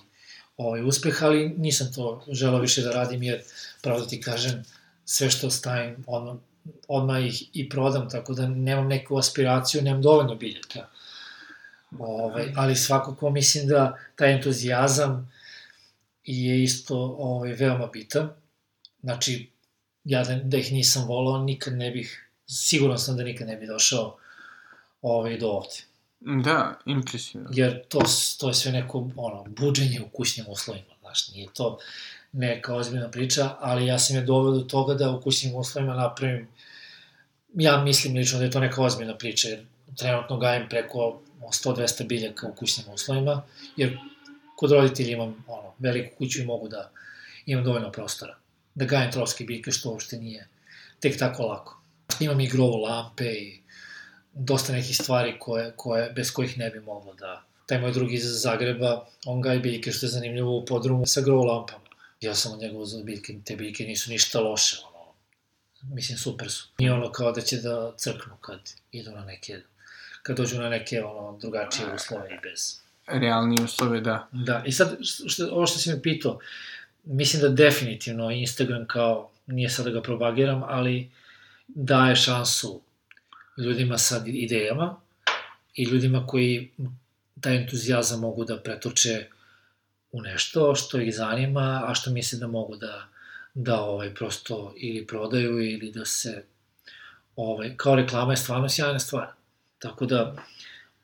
ovaj, 0.57 0.83
uspeh, 0.83 1.23
ali 1.23 1.49
nisam 1.49 1.93
to 1.95 2.25
želao 2.29 2.61
više 2.61 2.83
da 2.83 2.93
radim, 2.93 3.23
jer, 3.23 3.43
pravo 3.83 4.01
da 4.01 4.07
ti 4.07 4.21
kažem, 4.21 4.65
sve 5.05 5.31
što 5.31 5.51
stavim, 5.51 6.05
odmah, 6.07 6.37
odmah 6.89 7.27
ih 7.27 7.43
i 7.53 7.69
prodam, 7.69 8.11
tako 8.11 8.35
da 8.35 8.49
nemam 8.49 8.89
neku 8.89 9.19
aspiraciju, 9.19 9.83
nemam 9.83 10.03
dovoljno 10.03 10.35
biljaka. 10.35 10.87
Ovaj, 11.99 12.53
ali 12.57 12.77
svakako 12.77 13.31
mislim 13.31 13.67
da 13.67 13.99
taj 14.17 14.33
entuzijazam 14.33 15.33
je 16.25 16.63
isto 16.63 17.17
ovaj, 17.19 17.53
veoma 17.53 17.87
bitan. 17.87 18.31
Znači, 19.01 19.51
ja 20.05 20.25
da, 20.25 20.35
da 20.35 20.57
ih 20.57 20.73
nisam 20.73 21.05
volao, 21.09 21.45
nikad 21.45 21.75
ne 21.75 21.91
bih, 21.91 22.29
siguran 22.47 22.99
sam 22.99 23.17
da 23.17 23.23
nikad 23.23 23.47
ne 23.47 23.57
bih 23.57 23.69
došao 23.69 24.17
ovaj, 25.03 25.39
do 25.39 25.49
ovde. 25.49 25.92
Da, 26.25 26.75
impresivno. 26.87 27.49
Jer 27.53 27.83
to, 27.89 28.03
to 28.39 28.49
je 28.49 28.55
sve 28.55 28.73
neko, 28.73 29.11
ono, 29.17 29.45
buđenje 29.49 30.01
u 30.01 30.09
kućnim 30.09 30.47
uslovima, 30.49 30.95
znaš, 31.01 31.29
nije 31.29 31.49
to 31.55 31.79
neka 32.33 32.75
ozbiljna 32.75 33.11
priča, 33.11 33.57
ali 33.61 33.87
ja 33.87 33.99
sam 33.99 34.17
je 34.17 34.23
doveo 34.23 34.53
do 34.53 34.61
toga 34.61 34.95
da 34.95 35.11
u 35.11 35.21
kućnim 35.21 35.55
uslovima 35.55 35.95
napravim, 35.95 36.49
ja 37.55 37.83
mislim 37.85 38.15
lično 38.15 38.39
da 38.39 38.45
je 38.45 38.51
to 38.51 38.61
neka 38.61 38.83
ozbiljna 38.83 39.19
priča, 39.19 39.49
jer 39.49 39.65
trenutno 39.97 40.39
gajem 40.39 40.69
preko 40.69 41.21
100-200 41.41 42.07
biljaka 42.07 42.49
u 42.49 42.55
kućnim 42.55 42.87
uslovima, 42.95 43.43
jer 43.77 43.99
kod 44.57 44.71
roditelja 44.71 45.13
imam 45.13 45.45
ono, 45.47 45.73
veliku 45.79 46.17
kuću 46.19 46.41
i 46.41 46.47
mogu 46.47 46.69
da 46.69 46.91
imam 47.47 47.65
dovoljno 47.65 47.93
prostora. 47.93 48.37
Da 48.75 48.85
gajem 48.85 49.13
tropske 49.13 49.45
biljke, 49.45 49.71
što 49.71 49.91
uopšte 49.91 50.17
nije 50.17 50.49
tek 51.01 51.19
tako 51.19 51.47
lako. 51.47 51.81
Imam 52.21 52.41
i 52.41 52.49
grovo 52.49 52.77
lampe 52.77 53.25
i 53.25 53.62
dosta 54.35 54.73
nekih 54.73 54.97
stvari 54.97 55.37
koje, 55.39 55.73
koje, 55.77 56.11
bez 56.11 56.33
kojih 56.33 56.59
ne 56.59 56.71
bi 56.71 56.81
moglo 56.81 57.15
da... 57.15 57.43
Taj 57.67 57.81
moj 57.81 57.93
drugi 57.93 58.15
iz 58.15 58.43
Zagreba, 58.43 59.07
on 59.27 59.41
gaje 59.41 59.59
biljke, 59.59 59.93
što 59.93 60.07
je 60.07 60.11
zanimljivo 60.11 60.57
u 60.57 60.65
podrumu 60.65 61.07
sa 61.07 61.21
grovo 61.21 61.45
lampama. 61.45 61.85
Ja 62.21 62.35
sam 62.35 62.53
od 62.53 62.61
njega 62.61 62.79
uzao 62.79 63.03
biljke, 63.03 63.35
te 63.45 63.57
biljke 63.57 63.85
nisu 63.85 64.11
ništa 64.11 64.41
loše, 64.41 64.77
ono, 64.89 65.13
mislim 65.95 66.19
super 66.19 66.51
su. 66.51 66.69
Nije 66.79 66.93
ono 66.93 67.13
kao 67.13 67.33
da 67.33 67.41
će 67.41 67.57
da 67.57 67.93
crknu 67.97 68.37
kad 68.41 68.59
idu 68.93 69.11
na 69.11 69.25
neke, 69.25 69.61
kad 70.23 70.37
dođu 70.37 70.61
na 70.61 70.69
neke 70.69 71.05
ono, 71.05 71.39
drugačije 71.39 71.95
uslove 71.95 72.29
i 72.29 72.39
bez. 72.43 72.81
Realni 73.07 73.63
uslove, 73.63 74.01
da. 74.01 74.29
Da, 74.33 74.63
i 74.67 74.73
sad, 74.73 74.99
što, 75.03 75.49
ovo 75.53 75.67
što 75.67 75.79
si 75.79 75.91
me 75.91 76.03
pitao, 76.03 76.39
mislim 77.05 77.43
da 77.43 77.49
definitivno 77.49 78.31
Instagram 78.31 78.87
kao, 78.87 79.31
nije 79.47 79.71
sad 79.71 79.85
da 79.85 79.91
ga 79.91 80.03
propagiram, 80.03 80.63
ali 80.67 81.11
daje 81.69 82.17
šansu 82.17 82.81
ljudima 83.57 83.99
sa 83.99 84.23
idejama 84.27 84.97
i 85.75 85.85
ljudima 85.85 86.27
koji 86.27 86.71
taj 87.41 87.57
entuzijazam 87.57 88.21
mogu 88.21 88.45
da 88.45 88.59
pretoče 88.59 89.27
u 90.13 90.23
nešto 90.23 90.75
što 90.75 91.01
ih 91.01 91.15
zanima, 91.15 91.85
a 91.87 91.95
što 91.95 92.11
misle 92.11 92.39
da 92.39 92.47
mogu 92.47 92.77
da, 92.77 93.09
da 93.55 93.81
ovaj, 93.81 94.15
prosto 94.15 94.75
ili 94.77 95.07
prodaju 95.07 95.71
ili 95.71 95.91
da 95.91 96.05
se 96.05 96.45
ovaj, 97.37 97.75
kao 97.77 97.95
reklama 97.95 98.33
je 98.33 98.37
stvarno 98.37 98.69
sjajna 98.69 98.99
stvar. 98.99 99.27
Tako 99.79 100.07
da 100.07 100.37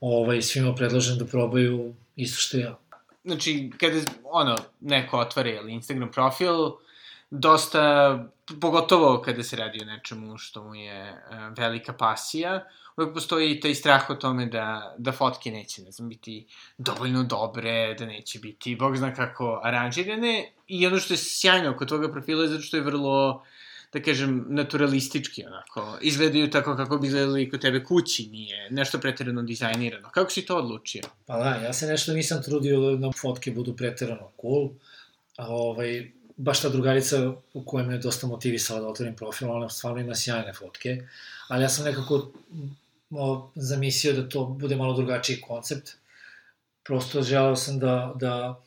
ovaj, 0.00 0.42
svima 0.42 0.74
predlažem 0.74 1.18
da 1.18 1.26
probaju 1.26 1.94
isto 2.16 2.40
što 2.40 2.58
ja. 2.58 2.78
Znači, 3.24 3.70
kada 3.80 4.00
ono, 4.24 4.56
neko 4.80 5.18
otvara 5.18 5.50
ili 5.50 5.72
Instagram 5.72 6.10
profil, 6.12 6.70
dosta, 7.30 8.24
pogotovo 8.60 9.22
kada 9.22 9.42
se 9.42 9.56
radi 9.56 9.82
o 9.82 9.84
nečemu 9.84 10.38
što 10.38 10.64
mu 10.64 10.74
je 10.74 11.12
uh, 11.12 11.58
velika 11.58 11.92
pasija, 11.92 12.64
uvek 12.96 13.14
postoji 13.14 13.60
taj 13.60 13.74
strah 13.74 14.10
o 14.10 14.14
tome 14.14 14.46
da, 14.46 14.94
da 14.98 15.12
fotke 15.12 15.50
neće, 15.50 15.82
ne 15.82 15.90
znam, 15.90 16.08
biti 16.08 16.46
dovoljno 16.78 17.22
dobre, 17.22 17.94
da 17.94 18.06
neće 18.06 18.38
biti, 18.38 18.76
bog 18.76 18.96
zna 18.96 19.14
kako, 19.14 19.60
aranžirane. 19.64 20.52
I 20.66 20.86
ono 20.86 20.98
što 20.98 21.14
je 21.14 21.18
sjajno 21.18 21.76
kod 21.76 21.88
toga 21.88 22.12
profila 22.12 22.42
je 22.42 22.48
zato 22.48 22.62
što 22.62 22.76
je 22.76 22.82
vrlo, 22.82 23.44
da 23.92 24.02
kažem, 24.02 24.44
naturalistički, 24.48 25.44
onako. 25.46 25.98
Izgledaju 26.00 26.50
tako 26.50 26.76
kako 26.76 26.98
bi 26.98 27.06
izgledali 27.06 27.50
kod 27.50 27.60
tebe 27.60 27.84
kući, 27.84 28.26
nije 28.26 28.70
nešto 28.70 28.98
preterano 28.98 29.42
dizajnirano. 29.42 30.10
Kako 30.10 30.30
si 30.30 30.46
to 30.46 30.56
odlučio? 30.56 31.02
Pa 31.26 31.38
da, 31.38 31.54
ja 31.64 31.72
se 31.72 31.86
nešto 31.86 32.12
nisam 32.12 32.42
trudio 32.42 32.96
da 32.96 33.12
fotke 33.12 33.50
budu 33.50 33.76
preterano 33.76 34.30
cool, 34.40 34.70
a 35.36 35.46
ovaj, 35.48 36.10
baš 36.38 36.62
ta 36.62 36.68
drugarica 36.68 37.32
u 37.54 37.64
kojoj 37.64 37.86
me 37.86 37.98
dosta 37.98 38.26
motivisala 38.26 38.80
da 38.80 38.88
otvorim 38.88 39.16
profil, 39.16 39.50
ona 39.50 39.68
stvarno 39.68 40.00
ima 40.00 40.14
sjajne 40.14 40.52
fotke, 40.54 41.02
ali 41.48 41.62
ja 41.62 41.68
sam 41.68 41.84
nekako 41.84 42.30
o, 43.10 43.50
zamislio 43.54 44.12
da 44.12 44.28
to 44.28 44.44
bude 44.44 44.76
malo 44.76 44.94
drugačiji 44.94 45.40
koncept. 45.40 45.90
Prosto 46.84 47.22
želeo 47.22 47.56
sam 47.56 47.78
da, 47.78 48.12
da 48.14 48.60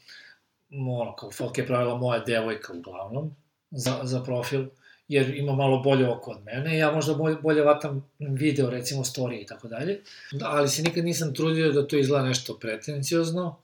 ono, 0.71 1.15
kao 1.15 1.31
fotke 1.31 1.61
je 1.61 1.67
pravila 1.67 1.97
moja 1.97 2.19
devojka 2.19 2.73
uglavnom 2.73 3.35
za, 3.71 3.99
za 4.03 4.23
profil, 4.23 4.65
jer 5.07 5.35
ima 5.35 5.55
malo 5.55 5.79
bolje 5.79 6.09
oko 6.09 6.31
od 6.31 6.43
mene, 6.43 6.77
ja 6.77 6.91
možda 6.91 7.13
bolje, 7.13 7.35
bolje 7.35 7.61
vatam 7.61 8.09
video, 8.19 8.69
recimo 8.69 9.03
story 9.03 9.41
i 9.41 9.45
tako 9.45 9.67
dalje, 9.67 10.01
da, 10.31 10.49
ali 10.49 10.69
se 10.69 10.83
nikad 10.83 11.05
nisam 11.05 11.33
trudio 11.33 11.71
da 11.71 11.87
to 11.87 11.97
izgleda 11.97 12.27
nešto 12.27 12.59
pretenciozno, 12.59 13.57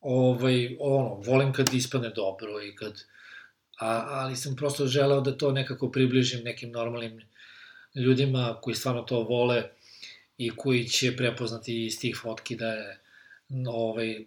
ovaj, 0.00 0.76
ono, 0.80 1.14
volim 1.14 1.52
kad 1.52 1.74
ispadne 1.74 2.10
dobro 2.10 2.62
i 2.62 2.76
kad, 2.76 3.02
a, 3.80 4.06
ali 4.10 4.36
sam 4.36 4.56
prosto 4.56 4.86
želeo 4.86 5.20
da 5.20 5.36
to 5.36 5.52
nekako 5.52 5.90
približim 5.90 6.44
nekim 6.44 6.70
normalnim 6.70 7.20
ljudima 7.94 8.56
koji 8.62 8.76
stvarno 8.76 9.02
to 9.02 9.22
vole 9.22 9.64
i 10.38 10.50
koji 10.56 10.88
će 10.88 11.16
prepoznati 11.16 11.86
iz 11.86 12.00
tih 12.00 12.18
fotki 12.22 12.56
da 12.56 12.66
je 12.66 13.00
ovaj, 13.68 14.24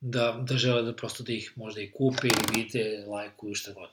da, 0.00 0.38
da 0.40 0.56
žele 0.56 0.82
da 0.82 0.92
prosto 0.92 1.22
da 1.22 1.32
ih 1.32 1.52
možda 1.56 1.80
i 1.80 1.90
kupe 1.90 2.26
ili 2.28 2.62
vide, 2.62 3.04
lajkuju, 3.06 3.54
šta 3.54 3.72
god. 3.72 3.88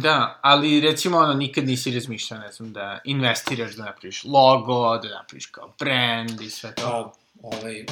Da, 0.00 0.40
ali 0.42 0.80
recimo 0.80 1.18
ono, 1.18 1.34
nikad 1.34 1.66
nisi 1.66 1.94
razmišljao, 1.94 2.40
ne 2.40 2.52
znam, 2.52 2.72
da 2.72 3.00
investiraš, 3.04 3.74
da 3.74 3.84
napraviš 3.84 4.24
logo, 4.24 4.98
da 4.98 5.08
napraviš 5.08 5.46
kao 5.46 5.74
brand 5.78 6.40
i 6.40 6.50
sve 6.50 6.74
to. 6.74 6.82
Pa, 6.82 7.12
ovaj, 7.42 7.84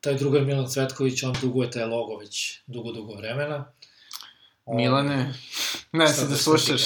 taj 0.00 0.14
drugar 0.14 0.42
Milan 0.42 0.68
Cvetković, 0.68 1.22
on 1.22 1.34
duguje 1.40 1.70
taj 1.70 1.84
logo 1.84 2.16
već 2.16 2.60
dugo, 2.66 2.92
dugo 2.92 3.14
vremena. 3.14 3.72
Milane, 4.66 5.34
ne 5.92 6.08
se 6.08 6.22
da, 6.22 6.28
da 6.28 6.36
slušaš. 6.36 6.82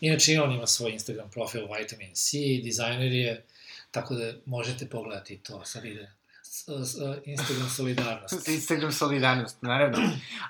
Inače, 0.00 0.32
i 0.32 0.38
on 0.38 0.52
ima 0.52 0.66
svoj 0.66 0.90
Instagram 0.90 1.30
profil 1.30 1.62
Vitamin 1.78 2.10
C, 2.14 2.38
dizajner 2.62 3.12
je, 3.12 3.44
tako 3.90 4.14
da 4.14 4.32
možete 4.46 4.88
pogledati 4.88 5.38
to, 5.38 5.64
sad 5.64 5.84
ide 5.84 6.10
Instagram 7.24 7.68
solidarnost. 7.68 8.48
Instagram 8.58 8.92
solidarnost, 8.92 9.62
naravno. 9.62 9.98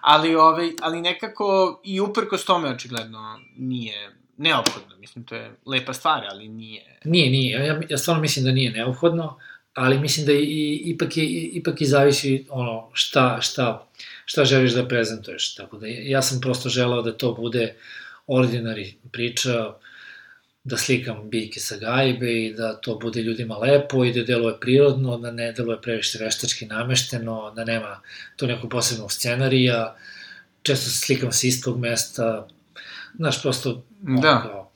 Ali, 0.01 0.35
ovaj, 0.35 0.71
ali 0.83 1.01
nekako 1.01 1.81
i 1.85 2.01
uprkos 2.01 2.45
tome 2.45 2.69
očigledno 2.69 3.41
nije 3.57 4.13
neophodno. 4.37 4.97
Mislim, 4.97 5.25
to 5.25 5.35
je 5.35 5.57
lepa 5.67 5.93
stvar, 5.93 6.25
ali 6.31 6.49
nije... 6.49 6.99
Nije, 7.05 7.31
nije. 7.31 7.67
Ja, 7.67 7.81
ja 7.89 7.99
stvarno 7.99 8.21
mislim 8.23 8.45
da 8.45 8.53
nije 8.53 8.73
neophodno, 8.73 9.39
ali 9.75 9.99
mislim 9.99 10.27
da 10.27 10.33
i, 10.33 10.83
ipak, 10.85 11.17
je, 11.17 11.25
ipak 11.43 11.81
i 11.81 11.87
zavisi 11.87 12.47
ono 12.51 12.91
šta, 12.93 13.39
šta, 13.41 13.89
šta 14.25 14.45
želiš 14.45 14.73
da 14.73 14.89
prezentuješ. 14.89 15.55
Tako 15.55 15.79
da 15.79 15.87
ja 15.87 16.23
sam 16.23 16.41
prosto 16.41 16.69
želao 16.69 17.03
da 17.03 17.17
to 17.17 17.33
bude 17.35 17.75
ordinari 18.27 18.95
priča, 19.13 19.75
da 20.65 20.77
slikam 20.77 21.31
biljke 21.31 21.61
sa 21.61 21.77
gajbe 21.77 22.33
i 22.33 22.55
da 22.55 22.81
to 22.81 22.99
bude 22.99 23.23
ljudima 23.23 23.59
lepo 23.59 24.05
i 24.05 24.13
da 24.13 24.23
deluje 24.23 24.61
prirodno, 24.61 25.19
da 25.19 25.31
ne 25.31 25.53
deluje 25.53 25.81
previše 25.81 26.19
veštački 26.19 26.67
namešteno, 26.67 27.53
da 27.57 27.65
nema 27.65 28.01
to 28.37 28.47
nekog 28.47 28.71
posebnog 28.71 29.13
scenarija. 29.13 29.97
Često 30.63 30.91
se 30.91 30.99
slikam 30.99 31.33
sa 31.33 31.47
istog 31.47 31.81
mesta, 31.81 32.49
znaš, 33.17 33.43
prosto 33.43 33.83
Da. 34.01 34.41
kao, 34.43 34.71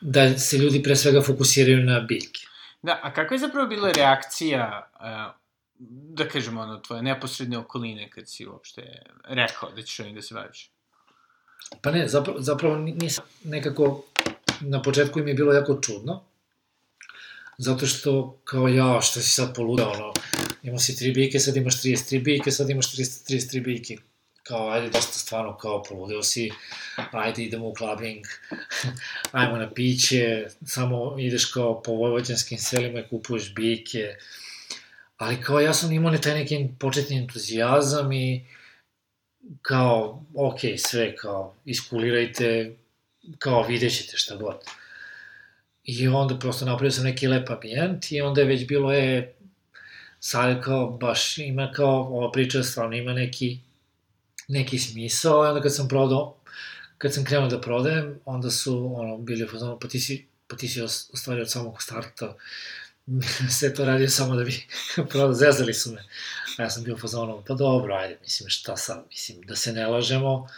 da 0.00 0.38
se 0.38 0.58
ljudi 0.58 0.82
pre 0.82 0.96
svega 0.96 1.22
fokusiraju 1.22 1.84
na 1.84 2.00
biljke. 2.00 2.43
Da, 2.84 3.00
a 3.02 3.12
kakva 3.14 3.34
je 3.34 3.38
zapravo 3.38 3.68
bila 3.68 3.92
reakcija, 3.92 4.90
uh, 4.94 5.34
da 6.18 6.28
kažemo, 6.28 6.60
ono, 6.60 6.76
tvoje 6.78 7.02
neposredne 7.02 7.58
okoline 7.58 8.10
kad 8.10 8.28
si 8.28 8.46
uopšte 8.46 9.02
rekao 9.24 9.70
da 9.70 9.82
ćeš 9.82 10.00
ovim 10.00 10.14
da 10.14 10.22
se 10.22 10.34
baviš? 10.34 10.70
Pa 11.82 11.90
ne, 11.90 12.08
zapravo, 12.08 12.40
zapravo 12.40 12.76
nisam 12.76 13.24
nekako, 13.44 14.04
na 14.60 14.82
početku 14.82 15.18
im 15.18 15.28
je 15.28 15.34
bilo 15.34 15.52
jako 15.52 15.78
čudno, 15.80 16.22
zato 17.58 17.86
što 17.86 18.38
kao 18.44 18.68
ja, 18.68 19.00
što 19.00 19.20
si 19.20 19.30
sad 19.30 19.54
poludao, 19.54 19.90
ono, 19.90 20.12
imao 20.62 20.78
si 20.78 20.96
tri 20.96 21.12
biljke, 21.12 21.38
sad 21.40 21.56
imaš 21.56 21.82
33 21.82 22.22
biljke, 22.24 22.50
sad 22.50 22.70
imaš 22.70 22.92
300, 22.92 23.34
33 23.34 23.64
biljke, 23.64 23.96
kao, 24.44 24.70
ajde, 24.70 24.90
dosta 24.90 25.18
stvarno, 25.18 25.56
kao, 25.56 25.82
poludeo 25.82 26.22
si, 26.22 26.50
ajde, 27.12 27.42
idemo 27.42 27.68
u 27.68 27.74
clubbing, 27.78 28.24
ajmo 29.32 29.56
na 29.56 29.70
piće, 29.74 30.46
samo 30.66 31.16
ideš 31.18 31.44
kao 31.44 31.82
po 31.82 31.92
vojvođanskim 31.92 32.58
selima 32.58 33.00
i 33.00 33.08
kupuješ 33.10 33.54
biljke, 33.54 34.16
ali 35.16 35.40
kao 35.40 35.60
ja 35.60 35.74
sam 35.74 35.92
imao 35.92 36.10
ne 36.10 36.20
taj 36.20 36.34
neki 36.34 36.68
početni 36.78 37.18
entuzijazam 37.18 38.12
i 38.12 38.44
kao, 39.62 40.24
ok, 40.34 40.58
sve, 40.78 41.16
kao, 41.16 41.54
iskulirajte, 41.64 42.76
kao, 43.38 43.62
vidjet 43.62 43.96
ćete 43.96 44.16
šta 44.16 44.36
god. 44.36 44.56
I 45.84 46.08
onda 46.08 46.38
prosto 46.38 46.64
napravio 46.64 46.90
sam 46.90 47.04
neki 47.04 47.26
lep 47.26 47.50
ambijent 47.50 48.12
i 48.12 48.20
onda 48.20 48.40
je 48.40 48.46
već 48.46 48.66
bilo, 48.66 48.92
e, 48.94 49.34
sad 50.20 50.62
kao, 50.62 50.90
baš 50.90 51.38
ima 51.38 51.72
kao, 51.74 52.00
ova 52.00 52.32
priča 52.32 52.62
stvarno 52.62 52.96
ima 52.96 53.12
neki, 53.12 53.58
neki 54.48 54.78
smisao, 54.78 55.44
i 55.44 55.48
onda 55.48 55.62
kad 55.62 55.74
sam 55.74 55.88
prodao, 55.88 56.36
kad 56.98 57.14
sam 57.14 57.24
krenuo 57.24 57.48
da 57.48 57.60
prodajem, 57.60 58.20
onda 58.24 58.50
su, 58.50 58.92
ono, 58.96 59.16
bili 59.18 59.44
u 59.44 59.48
fazonu, 59.48 59.78
pa 59.80 59.88
ti 59.88 60.00
si, 60.00 60.26
pa 60.46 60.56
ti 60.56 60.68
si 60.68 60.80
os- 60.80 61.10
u 61.12 61.16
stvari 61.16 61.40
od 61.40 61.50
samog 61.50 61.82
starta 61.82 62.34
sve 63.58 63.74
to 63.74 63.84
radio 63.84 64.08
samo 64.08 64.36
da 64.36 64.44
bi 64.44 64.66
prodao, 65.10 65.32
zezali 65.32 65.74
su 65.74 65.92
me. 65.92 66.04
A 66.58 66.62
ja 66.62 66.70
sam 66.70 66.84
bio 66.84 66.94
u 66.94 66.98
fazonu, 66.98 67.42
pa 67.46 67.54
dobro, 67.54 67.94
ajde, 67.94 68.18
mislim, 68.22 68.48
šta 68.48 68.76
sad, 68.76 69.04
mislim, 69.10 69.40
da 69.42 69.56
se 69.56 69.72
ne 69.72 69.86
lažemo. 69.86 70.48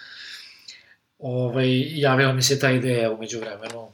Ovaj, 1.19 1.69
javila 2.01 2.33
mi 2.33 2.43
se 2.43 2.59
ta 2.59 2.71
ideja 2.71 3.13
umeđu 3.13 3.41
vremenu, 3.41 3.89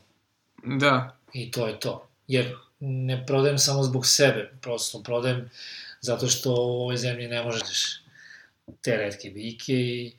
Da. 0.64 1.16
I 1.32 1.51
to 1.51 1.68
je 1.68 1.80
to. 1.80 2.09
Jer 2.28 2.57
ne 2.80 3.26
prodajem 3.26 3.59
samo 3.59 3.82
zbog 3.82 4.07
sebe, 4.07 4.53
prosto 4.61 5.03
prodajem 5.03 5.51
zato 6.01 6.28
što 6.28 6.51
u 6.53 6.80
ovoj 6.82 6.97
zemlji 6.97 7.28
ne 7.28 7.43
možeš 7.43 8.02
te 8.83 8.97
redke 8.97 9.31
biljke 9.31 9.73
i 9.73 10.13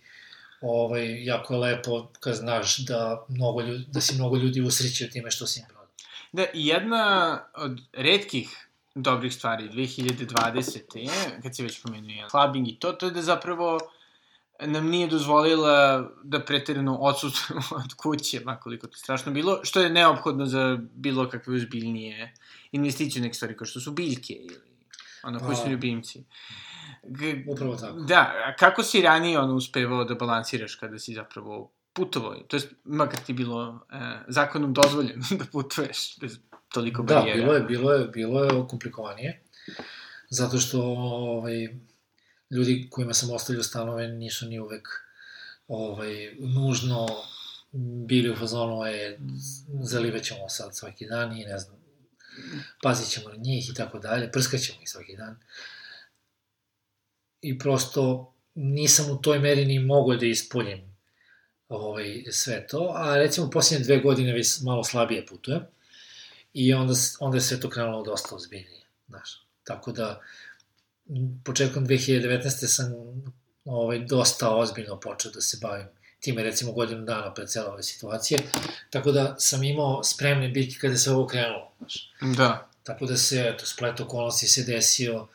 ovaj, 0.61 1.25
jako 1.25 1.53
je 1.53 1.59
lepo 1.59 2.07
kad 2.19 2.35
znaš 2.35 2.77
da, 2.77 3.25
mnogo 3.29 3.61
ljudi, 3.61 3.85
da 3.87 4.01
si 4.01 4.15
mnogo 4.15 4.37
ljudi 4.37 4.61
usrećio 4.61 5.07
time 5.07 5.31
što 5.31 5.47
si 5.47 5.59
im 5.59 5.65
prodao. 5.67 5.87
Da, 6.31 6.45
i 6.53 6.67
jedna 6.67 7.39
od 7.55 7.79
redkih 7.93 8.67
dobrih 8.95 9.33
stvari 9.33 9.69
2020. 9.69 10.97
je, 10.97 11.39
kad 11.43 11.55
si 11.55 11.63
već 11.63 11.81
pomenuo 11.81 12.29
clubbing 12.29 12.67
i 12.67 12.79
to, 12.79 12.91
to 12.91 13.05
je 13.05 13.11
da 13.11 13.21
zapravo 13.21 13.79
nam 14.59 14.89
nije 14.89 15.07
dozvolila 15.07 16.09
da 16.23 16.39
preterano 16.39 16.97
odsutujemo 16.97 17.63
od 17.83 17.93
kuće, 17.97 18.39
makoliko 18.45 18.87
to 18.87 18.97
strašno 18.97 19.31
bilo, 19.31 19.59
što 19.63 19.81
je 19.81 19.89
neophodno 19.89 20.45
za 20.45 20.79
bilo 20.95 21.29
kakve 21.29 21.55
uzbiljnije 21.55 22.33
investicije 22.71 23.21
neke 23.21 23.33
stvari, 23.33 23.57
kao 23.57 23.65
što 23.65 23.79
su 23.79 23.91
biljke 23.91 24.33
ili 24.33 24.55
ono, 25.23 25.39
koji 25.39 25.55
su 25.55 25.63
Pa. 25.63 25.69
ljubimci. 25.69 26.23
G 27.03 27.43
Upravo 27.47 27.75
tako. 27.75 27.99
Da, 27.99 28.33
a 28.45 28.55
kako 28.55 28.83
si 28.83 29.01
ranije 29.01 29.39
ono 29.39 29.55
uspevao 29.55 30.03
da 30.03 30.15
balansiraš 30.15 30.75
kada 30.75 30.99
si 30.99 31.13
zapravo 31.13 31.71
putovao, 31.93 32.35
to 32.35 32.55
jest 32.55 32.67
makar 32.83 33.19
ti 33.19 33.33
bilo 33.33 33.85
e, 33.91 33.95
zakonom 34.27 34.73
dozvoljeno 34.73 35.23
da 35.39 35.45
putuješ 35.51 36.19
bez 36.19 36.37
toliko 36.73 37.03
Da, 37.03 37.15
barijera. 37.15 37.39
bilo 37.41 37.53
je, 37.53 37.61
bilo 37.61 37.93
je, 37.93 38.07
bilo 38.07 38.43
je 38.43 38.67
komplikovanije, 38.69 39.43
zato 40.29 40.57
što 40.57 40.81
ovaj, 40.83 41.67
ljudi 42.51 42.87
kojima 42.91 43.13
sam 43.13 43.31
ostavljao 43.31 43.63
stanove 43.63 44.07
nisu 44.07 44.45
ni 44.45 44.59
uvek 44.59 44.87
ovaj, 45.67 46.35
nužno 46.39 47.07
bili 48.07 48.29
u 48.31 48.35
fazonu 48.35 48.85
je 48.85 49.19
zalivećemo 49.83 50.49
sad 50.49 50.75
svaki 50.75 51.05
dan 51.05 51.37
i 51.37 51.45
ne 51.45 51.57
znam, 51.57 51.77
pazit 52.83 53.09
ćemo 53.09 53.29
na 53.29 53.35
njih 53.35 53.69
i 53.69 53.73
tako 53.73 53.99
dalje, 53.99 54.31
prskaćemo 54.31 54.81
ih 54.81 54.89
svaki 54.89 55.17
dan. 55.17 55.39
I 57.43 57.59
prosto 57.59 58.33
nisam 58.55 59.11
u 59.11 59.21
toj 59.21 59.39
meri 59.39 59.65
ni 59.65 59.79
mogao 59.79 60.17
da 60.17 60.25
ispunim 60.25 60.93
ovaj, 61.69 62.23
sve 62.31 62.67
to, 62.67 62.91
a 62.95 63.17
recimo 63.17 63.49
posljednje 63.49 63.83
dve 63.83 63.99
godine 63.99 64.33
već 64.33 64.61
malo 64.61 64.83
slabije 64.83 65.25
putujem 65.25 65.61
i 66.53 66.73
onda, 66.73 66.93
onda 67.19 67.37
je 67.37 67.41
sve 67.41 67.59
to 67.59 67.69
krenulo 67.69 68.03
dosta 68.03 68.35
ozbiljnije, 68.35 68.81
znaš. 69.07 69.43
Tako 69.63 69.91
da, 69.91 70.21
početkom 71.43 71.87
2019. 71.87 72.67
sam 72.67 72.93
ovaj, 73.65 73.99
dosta 73.99 74.55
ozbiljno 74.55 74.99
počeo 74.99 75.31
da 75.31 75.41
se 75.41 75.57
bavim 75.61 75.87
time, 76.19 76.43
recimo 76.43 76.71
godinu 76.71 77.05
dana 77.05 77.33
pred 77.33 77.49
cele 77.49 77.67
ove 77.67 77.83
situacije, 77.83 78.39
tako 78.89 79.11
da 79.11 79.35
sam 79.39 79.63
imao 79.63 80.03
spremne 80.03 80.49
biljke 80.49 80.79
kada 80.79 80.97
se 80.97 81.11
ovo 81.11 81.27
krenulo, 81.27 81.71
znaš. 81.79 82.11
Da. 82.37 82.69
Tako 82.83 83.05
da 83.05 83.17
se, 83.17 83.51
eto, 83.53 83.65
splet 83.65 83.99
okolnosti 83.99 84.47
se 84.47 84.63
desio 84.63 85.27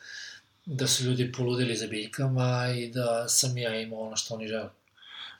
da 0.71 0.87
su 0.87 1.03
ljudi 1.03 1.31
poludeli 1.31 1.75
za 1.75 1.87
biljkama 1.87 2.73
i 2.77 2.87
da 2.91 3.27
sam 3.27 3.57
ja 3.57 3.81
imao 3.81 3.99
ono 3.99 4.15
što 4.15 4.35
oni 4.35 4.47
žele. 4.47 4.69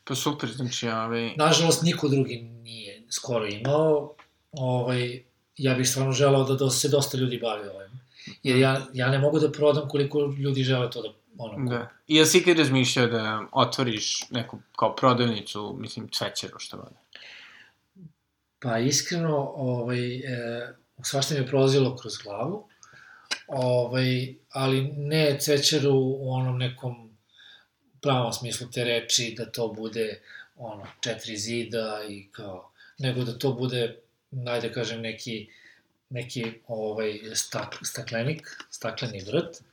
Pa 0.03 0.15
super, 0.15 0.49
znači, 0.51 0.87
ovaj... 0.87 1.35
Nažalost, 1.35 1.83
niko 1.83 2.07
drugi 2.07 2.41
nije 2.41 3.03
skoro 3.09 3.47
imao. 3.47 4.13
Ovaj, 4.51 5.23
ja 5.57 5.73
bih 5.73 5.89
stvarno 5.89 6.11
želeo 6.11 6.43
da 6.43 6.69
se 6.69 6.89
dosta 6.89 7.17
ljudi 7.17 7.39
bavi 7.39 7.67
ovim. 7.67 7.99
Jer 8.43 8.57
ja, 8.57 8.87
ja 8.93 9.09
ne 9.09 9.19
mogu 9.19 9.39
da 9.39 9.51
prodam 9.51 9.89
koliko 9.89 10.33
ljudi 10.37 10.63
žele 10.63 10.91
to 10.91 11.01
da 11.01 11.09
ono, 11.37 11.69
Da. 11.69 11.89
I 12.07 12.15
jel 12.15 12.25
si 12.25 12.37
ikad 12.37 12.57
razmišljao 12.57 13.07
da 13.07 13.41
otvoriš 13.51 14.29
neku 14.29 14.59
kao 14.75 14.95
prodavnicu, 14.95 15.75
mislim, 15.79 16.09
cvećeru, 16.11 16.59
što 16.59 16.77
vode? 16.77 16.95
Pa 18.59 18.79
iskreno, 18.79 19.51
ovaj, 19.55 20.15
e, 20.15 20.73
svašta 21.03 21.33
mi 21.33 21.39
je 21.39 21.47
prolazilo 21.47 21.95
kroz 21.95 22.17
glavu, 22.23 22.68
ovaj, 23.49 24.35
ali 24.49 24.81
ne 24.81 25.37
cvećaru 25.39 25.93
u 25.93 26.31
onom 26.31 26.57
nekom 26.57 27.17
pravom 28.01 28.33
smislu 28.33 28.67
te 28.71 28.83
reči, 28.83 29.35
da 29.37 29.45
to 29.45 29.67
bude 29.67 30.21
ono, 30.55 30.87
četiri 31.01 31.37
zida 31.37 32.01
i 32.09 32.27
kao, 32.31 32.71
nego 32.97 33.23
da 33.23 33.37
to 33.37 33.53
bude, 33.53 33.95
najde 34.31 34.73
kažem, 34.73 35.01
neki, 35.01 35.49
neki 36.09 36.45
ovaj, 36.67 37.19
stak, 37.33 37.75
staklenik, 37.83 38.47
stakleni 38.69 39.23
vrt, 39.23 39.63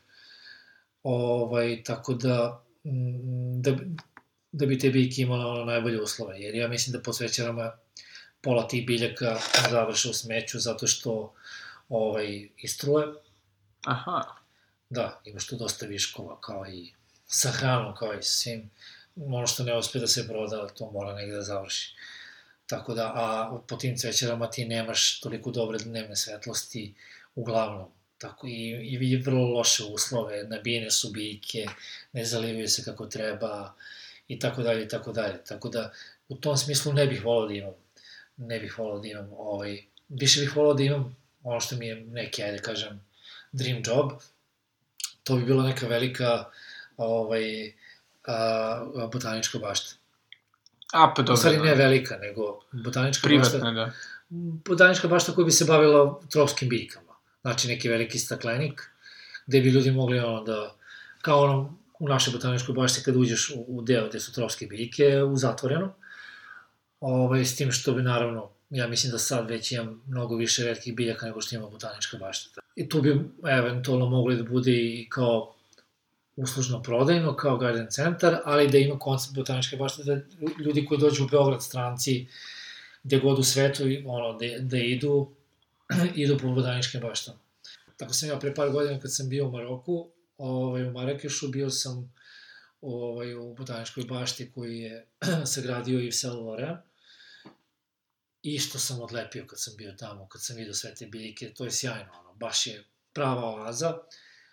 ovaj, 1.02 1.82
tako 1.84 2.14
da, 2.14 2.64
mm, 2.84 3.62
da, 3.62 3.76
da 4.52 4.66
bi 4.66 4.78
te 4.78 4.90
biljke 4.90 5.22
imale 5.22 5.44
ono 5.44 5.64
najbolje 5.64 6.00
uslove, 6.02 6.40
jer 6.40 6.54
ja 6.54 6.68
mislim 6.68 6.92
da 6.92 7.02
po 7.02 7.12
cvećarama 7.12 7.72
pola 8.40 8.68
tih 8.68 8.86
biljaka 8.86 9.38
završe 9.70 10.08
u 10.08 10.12
smeću 10.12 10.58
zato 10.58 10.86
što 10.86 11.34
ovaj, 11.88 12.48
istruje. 12.56 13.06
Aha. 13.86 14.22
Da, 14.90 15.20
imaš 15.24 15.46
tu 15.46 15.56
dosta 15.56 15.86
viškova, 15.86 16.40
kao 16.40 16.66
i 16.66 16.92
sa 17.26 17.50
hranom, 17.50 17.94
kao 17.94 18.14
i 18.14 18.22
svim. 18.22 18.70
Ono 19.16 19.46
što 19.46 19.62
ne 19.62 19.78
uspe 19.78 19.98
da 19.98 20.06
se 20.06 20.28
proda, 20.28 20.68
to 20.68 20.90
mora 20.90 21.14
negde 21.14 21.36
da 21.36 21.42
završi. 21.42 21.94
Tako 22.66 22.94
da, 22.94 23.12
a 23.14 23.58
po 23.68 23.76
tim 23.76 23.96
cvećarama 23.96 24.50
ti 24.50 24.64
nemaš 24.64 25.20
toliko 25.20 25.50
dobre 25.50 25.78
dnevne 25.78 26.16
svetlosti, 26.16 26.94
uglavnom. 27.34 27.88
Tako 28.18 28.46
i, 28.46 28.70
i 28.90 29.16
vrlo 29.16 29.48
loše 29.48 29.84
uslove, 29.84 30.44
nabijene 30.44 30.90
su 30.90 31.10
biljke, 31.10 31.66
ne 32.12 32.24
zalivaju 32.24 32.68
se 32.68 32.84
kako 32.84 33.06
treba, 33.06 33.74
i 34.28 34.38
tako 34.38 34.62
dalje, 34.62 34.84
i 34.84 34.88
tako 34.88 35.12
dalje. 35.12 35.44
Tako 35.44 35.68
da, 35.68 35.92
u 36.28 36.36
tom 36.36 36.56
smislu 36.56 36.92
ne 36.92 37.06
bih 37.06 37.24
volao 37.24 37.48
da 37.48 37.54
imam, 37.54 37.74
ne 38.36 38.60
bih 38.60 38.78
volao 38.78 38.98
da 38.98 39.08
imam, 39.08 39.32
ovaj, 39.32 39.82
više 40.08 40.40
bih 40.40 40.56
volao 40.56 40.74
da 40.74 40.82
imam 40.82 41.16
ono 41.42 41.60
što 41.60 41.76
mi 41.76 41.86
je 41.86 42.00
neki, 42.00 42.42
ajde 42.42 42.58
kažem, 42.58 43.05
dream 43.56 43.82
job, 43.86 44.12
to 45.24 45.36
bi 45.36 45.44
bila 45.44 45.62
neka 45.62 45.86
velika 45.86 46.44
ovaj, 46.96 47.72
a, 48.26 49.08
botanička 49.12 49.58
bašta. 49.58 49.94
A, 50.92 51.14
pa 51.16 51.22
dobro. 51.22 51.34
u 51.34 51.36
stvari 51.36 51.56
da. 51.56 51.64
ne 51.64 51.74
velika, 51.74 52.16
nego 52.16 52.60
botanička 52.72 53.26
Privatna, 53.26 53.58
bašta, 53.58 53.70
da. 53.70 53.92
botanička 54.68 55.08
bašta 55.08 55.32
koja 55.32 55.44
bi 55.44 55.50
se 55.50 55.64
bavila 55.64 56.20
tropskim 56.30 56.68
biljkama. 56.68 57.12
Znači 57.42 57.68
neki 57.68 57.88
veliki 57.88 58.18
staklenik, 58.18 58.90
gde 59.46 59.60
bi 59.60 59.70
ljudi 59.70 59.90
mogli 59.90 60.18
ono 60.18 60.42
da, 60.44 60.74
kao 61.22 61.42
ono 61.42 61.78
u 61.98 62.08
našoj 62.08 62.32
botaničkoj 62.32 62.74
bašti 62.74 63.02
kad 63.02 63.16
uđeš 63.16 63.50
u, 63.50 63.64
u 63.68 63.82
deo 63.82 64.08
gde 64.08 64.20
su 64.20 64.32
tropske 64.32 64.66
biljke, 64.66 65.22
u 65.22 65.36
zatvoreno, 65.36 65.94
ovaj, 67.00 67.44
s 67.44 67.56
tim 67.56 67.72
što 67.72 67.92
bi 67.92 68.02
naravno, 68.02 68.50
ja 68.70 68.88
mislim 68.88 69.12
da 69.12 69.18
sad 69.18 69.50
već 69.50 69.72
imam 69.72 70.02
mnogo 70.06 70.36
više 70.36 70.64
retkih 70.64 70.94
biljaka 70.94 71.26
nego 71.26 71.40
što 71.40 71.56
ima 71.56 71.68
botanička 71.68 72.16
bašta. 72.16 72.60
I 72.76 72.88
tu 72.88 73.02
bi 73.02 73.20
eventualno 73.48 74.06
mogli 74.06 74.36
da 74.36 74.42
bude 74.42 74.72
i 74.72 75.06
kao 75.10 75.56
uslužno 76.36 76.82
prodajno, 76.82 77.36
kao 77.36 77.58
garden 77.58 77.86
centar, 77.90 78.40
ali 78.44 78.70
da 78.70 78.78
ima 78.78 78.98
koncept 78.98 79.34
botaničke 79.34 79.76
bašte, 79.76 80.02
da 80.04 80.20
ljudi 80.64 80.86
koji 80.86 81.00
dođu 81.00 81.24
u 81.24 81.28
Beograd, 81.28 81.62
stranci, 81.62 82.26
gde 83.02 83.18
god 83.18 83.38
u 83.38 83.42
svetu, 83.42 83.84
ono, 84.06 84.38
da, 84.38 84.46
da 84.58 84.76
idu, 84.76 85.30
idu 86.14 86.38
po 86.38 86.48
botaničkim 86.48 87.00
baštama. 87.00 87.38
Tako 87.96 88.12
sam 88.12 88.28
ja 88.28 88.38
pre 88.38 88.54
par 88.54 88.70
godina 88.70 89.00
kad 89.00 89.14
sam 89.14 89.28
bio 89.28 89.46
u 89.46 89.50
Maroku, 89.50 90.08
ovaj, 90.38 90.88
u 90.88 90.92
Marakešu, 90.92 91.48
bio 91.48 91.70
sam 91.70 92.12
ovaj, 92.80 93.34
u 93.34 93.54
botaničkoj 93.54 94.04
bašti 94.04 94.50
koji 94.54 94.78
je 94.78 95.06
sagradio 95.54 95.98
Yves 95.98 96.20
Saint 96.20 96.36
Laurent. 96.36 96.78
I 98.46 98.58
što 98.58 98.78
sam 98.78 99.00
odlepio 99.00 99.44
kad 99.46 99.60
sam 99.60 99.74
bio 99.76 99.92
tamo, 99.92 100.28
kad 100.28 100.42
sam 100.42 100.56
vidio 100.56 100.74
sve 100.74 100.94
te 100.94 101.06
biljke, 101.06 101.54
to 101.54 101.64
je 101.64 101.70
sjajno, 101.70 102.12
ono, 102.20 102.34
baš 102.34 102.66
je 102.66 102.84
prava 103.12 103.44
oaza. 103.44 103.94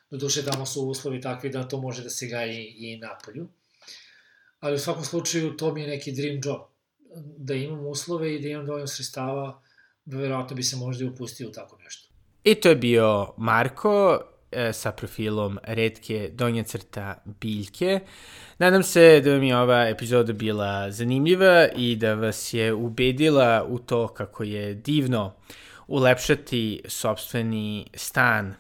Doduše, 0.10 0.46
tamo 0.46 0.66
su 0.66 0.82
uslovi 0.82 1.22
takvi 1.22 1.50
da 1.50 1.68
to 1.68 1.82
može 1.82 2.04
da 2.04 2.10
se 2.10 2.28
gaji 2.28 2.74
i 2.78 2.98
na 2.98 3.18
polju. 3.26 3.48
Ali 4.60 4.76
u 4.76 4.80
svakom 4.80 5.04
slučaju, 5.04 5.58
to 5.58 5.74
mi 5.74 5.82
je 5.82 5.88
neki 5.88 6.12
dream 6.12 6.42
job. 6.44 6.62
Da 7.38 7.54
imam 7.54 7.88
uslove 7.88 8.36
i 8.36 8.40
da 8.42 8.48
imam 8.48 8.66
dovoljno 8.66 8.88
sredstava, 8.88 9.62
verovatno 10.06 10.56
bi 10.56 10.64
se 10.64 10.76
možda 10.76 11.04
i 11.04 11.08
upustio 11.08 11.50
u 11.50 11.52
tako 11.52 11.78
nešto. 11.78 12.10
I 12.44 12.56
to 12.56 12.70
je 12.70 12.76
bio 12.76 13.34
Marko 13.38 14.22
sa 14.74 14.92
profilom 14.92 15.60
redke 15.64 16.30
donja 16.34 16.64
crta 16.64 17.24
biljke. 17.26 18.00
Nadam 18.58 18.84
se 18.84 19.22
da 19.22 19.32
vam 19.32 19.44
je 19.44 19.58
ova 19.58 19.88
epizoda 19.88 20.34
bila 20.34 20.92
zanimljiva 20.92 21.68
i 21.76 21.96
da 21.96 22.14
vas 22.14 22.54
je 22.54 22.74
ubedila 22.74 23.66
u 23.70 23.80
to 23.80 24.08
kako 24.08 24.44
je 24.44 24.74
divno 24.74 25.34
ulepšati 25.88 26.82
sobstveni 26.86 27.88
stan 27.94 28.54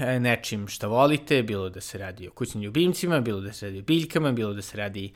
e, 0.00 0.20
nečim 0.20 0.68
što 0.68 0.88
volite, 0.88 1.42
bilo 1.42 1.68
da 1.68 1.80
se 1.80 1.98
radi 1.98 2.28
o 2.28 2.30
kućnim 2.30 2.62
ljubimcima, 2.62 3.20
bilo 3.20 3.40
da 3.40 3.52
se 3.52 3.66
radi 3.66 3.78
o 3.78 3.82
biljkama, 3.82 4.32
bilo 4.32 4.52
da 4.52 4.62
se 4.62 4.76
radi 4.76 5.12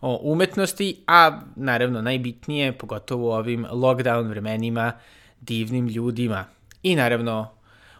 o 0.00 0.20
umetnosti, 0.22 1.04
a 1.06 1.40
naravno 1.56 2.02
najbitnije, 2.02 2.72
pogotovo 2.78 3.28
u 3.28 3.32
ovim 3.32 3.66
lockdown 3.70 4.28
vremenima, 4.28 4.92
divnim 5.40 5.88
ljudima 5.88 6.44
i 6.82 6.96
naravno 6.96 7.50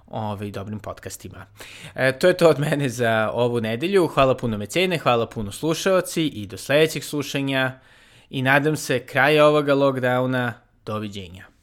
ovaj, 0.06 0.50
dobrim 0.50 0.78
podcastima. 0.78 1.46
E, 1.94 2.18
to 2.18 2.28
je 2.28 2.36
to 2.36 2.48
od 2.48 2.58
mene 2.60 2.88
za 2.88 3.30
ovu 3.32 3.60
nedelju. 3.60 4.06
Hvala 4.06 4.36
puno 4.36 4.58
mecene, 4.58 4.98
hvala 4.98 5.26
puno 5.26 5.52
slušaoci 5.52 6.26
i 6.26 6.46
do 6.46 6.56
sledećeg 6.56 7.04
slušanja 7.04 7.78
i 8.30 8.42
nadam 8.42 8.76
se 8.76 9.06
kraja 9.06 9.46
ovoga 9.46 9.74
lockdowna. 9.74 10.52
Doviđenja. 10.86 11.53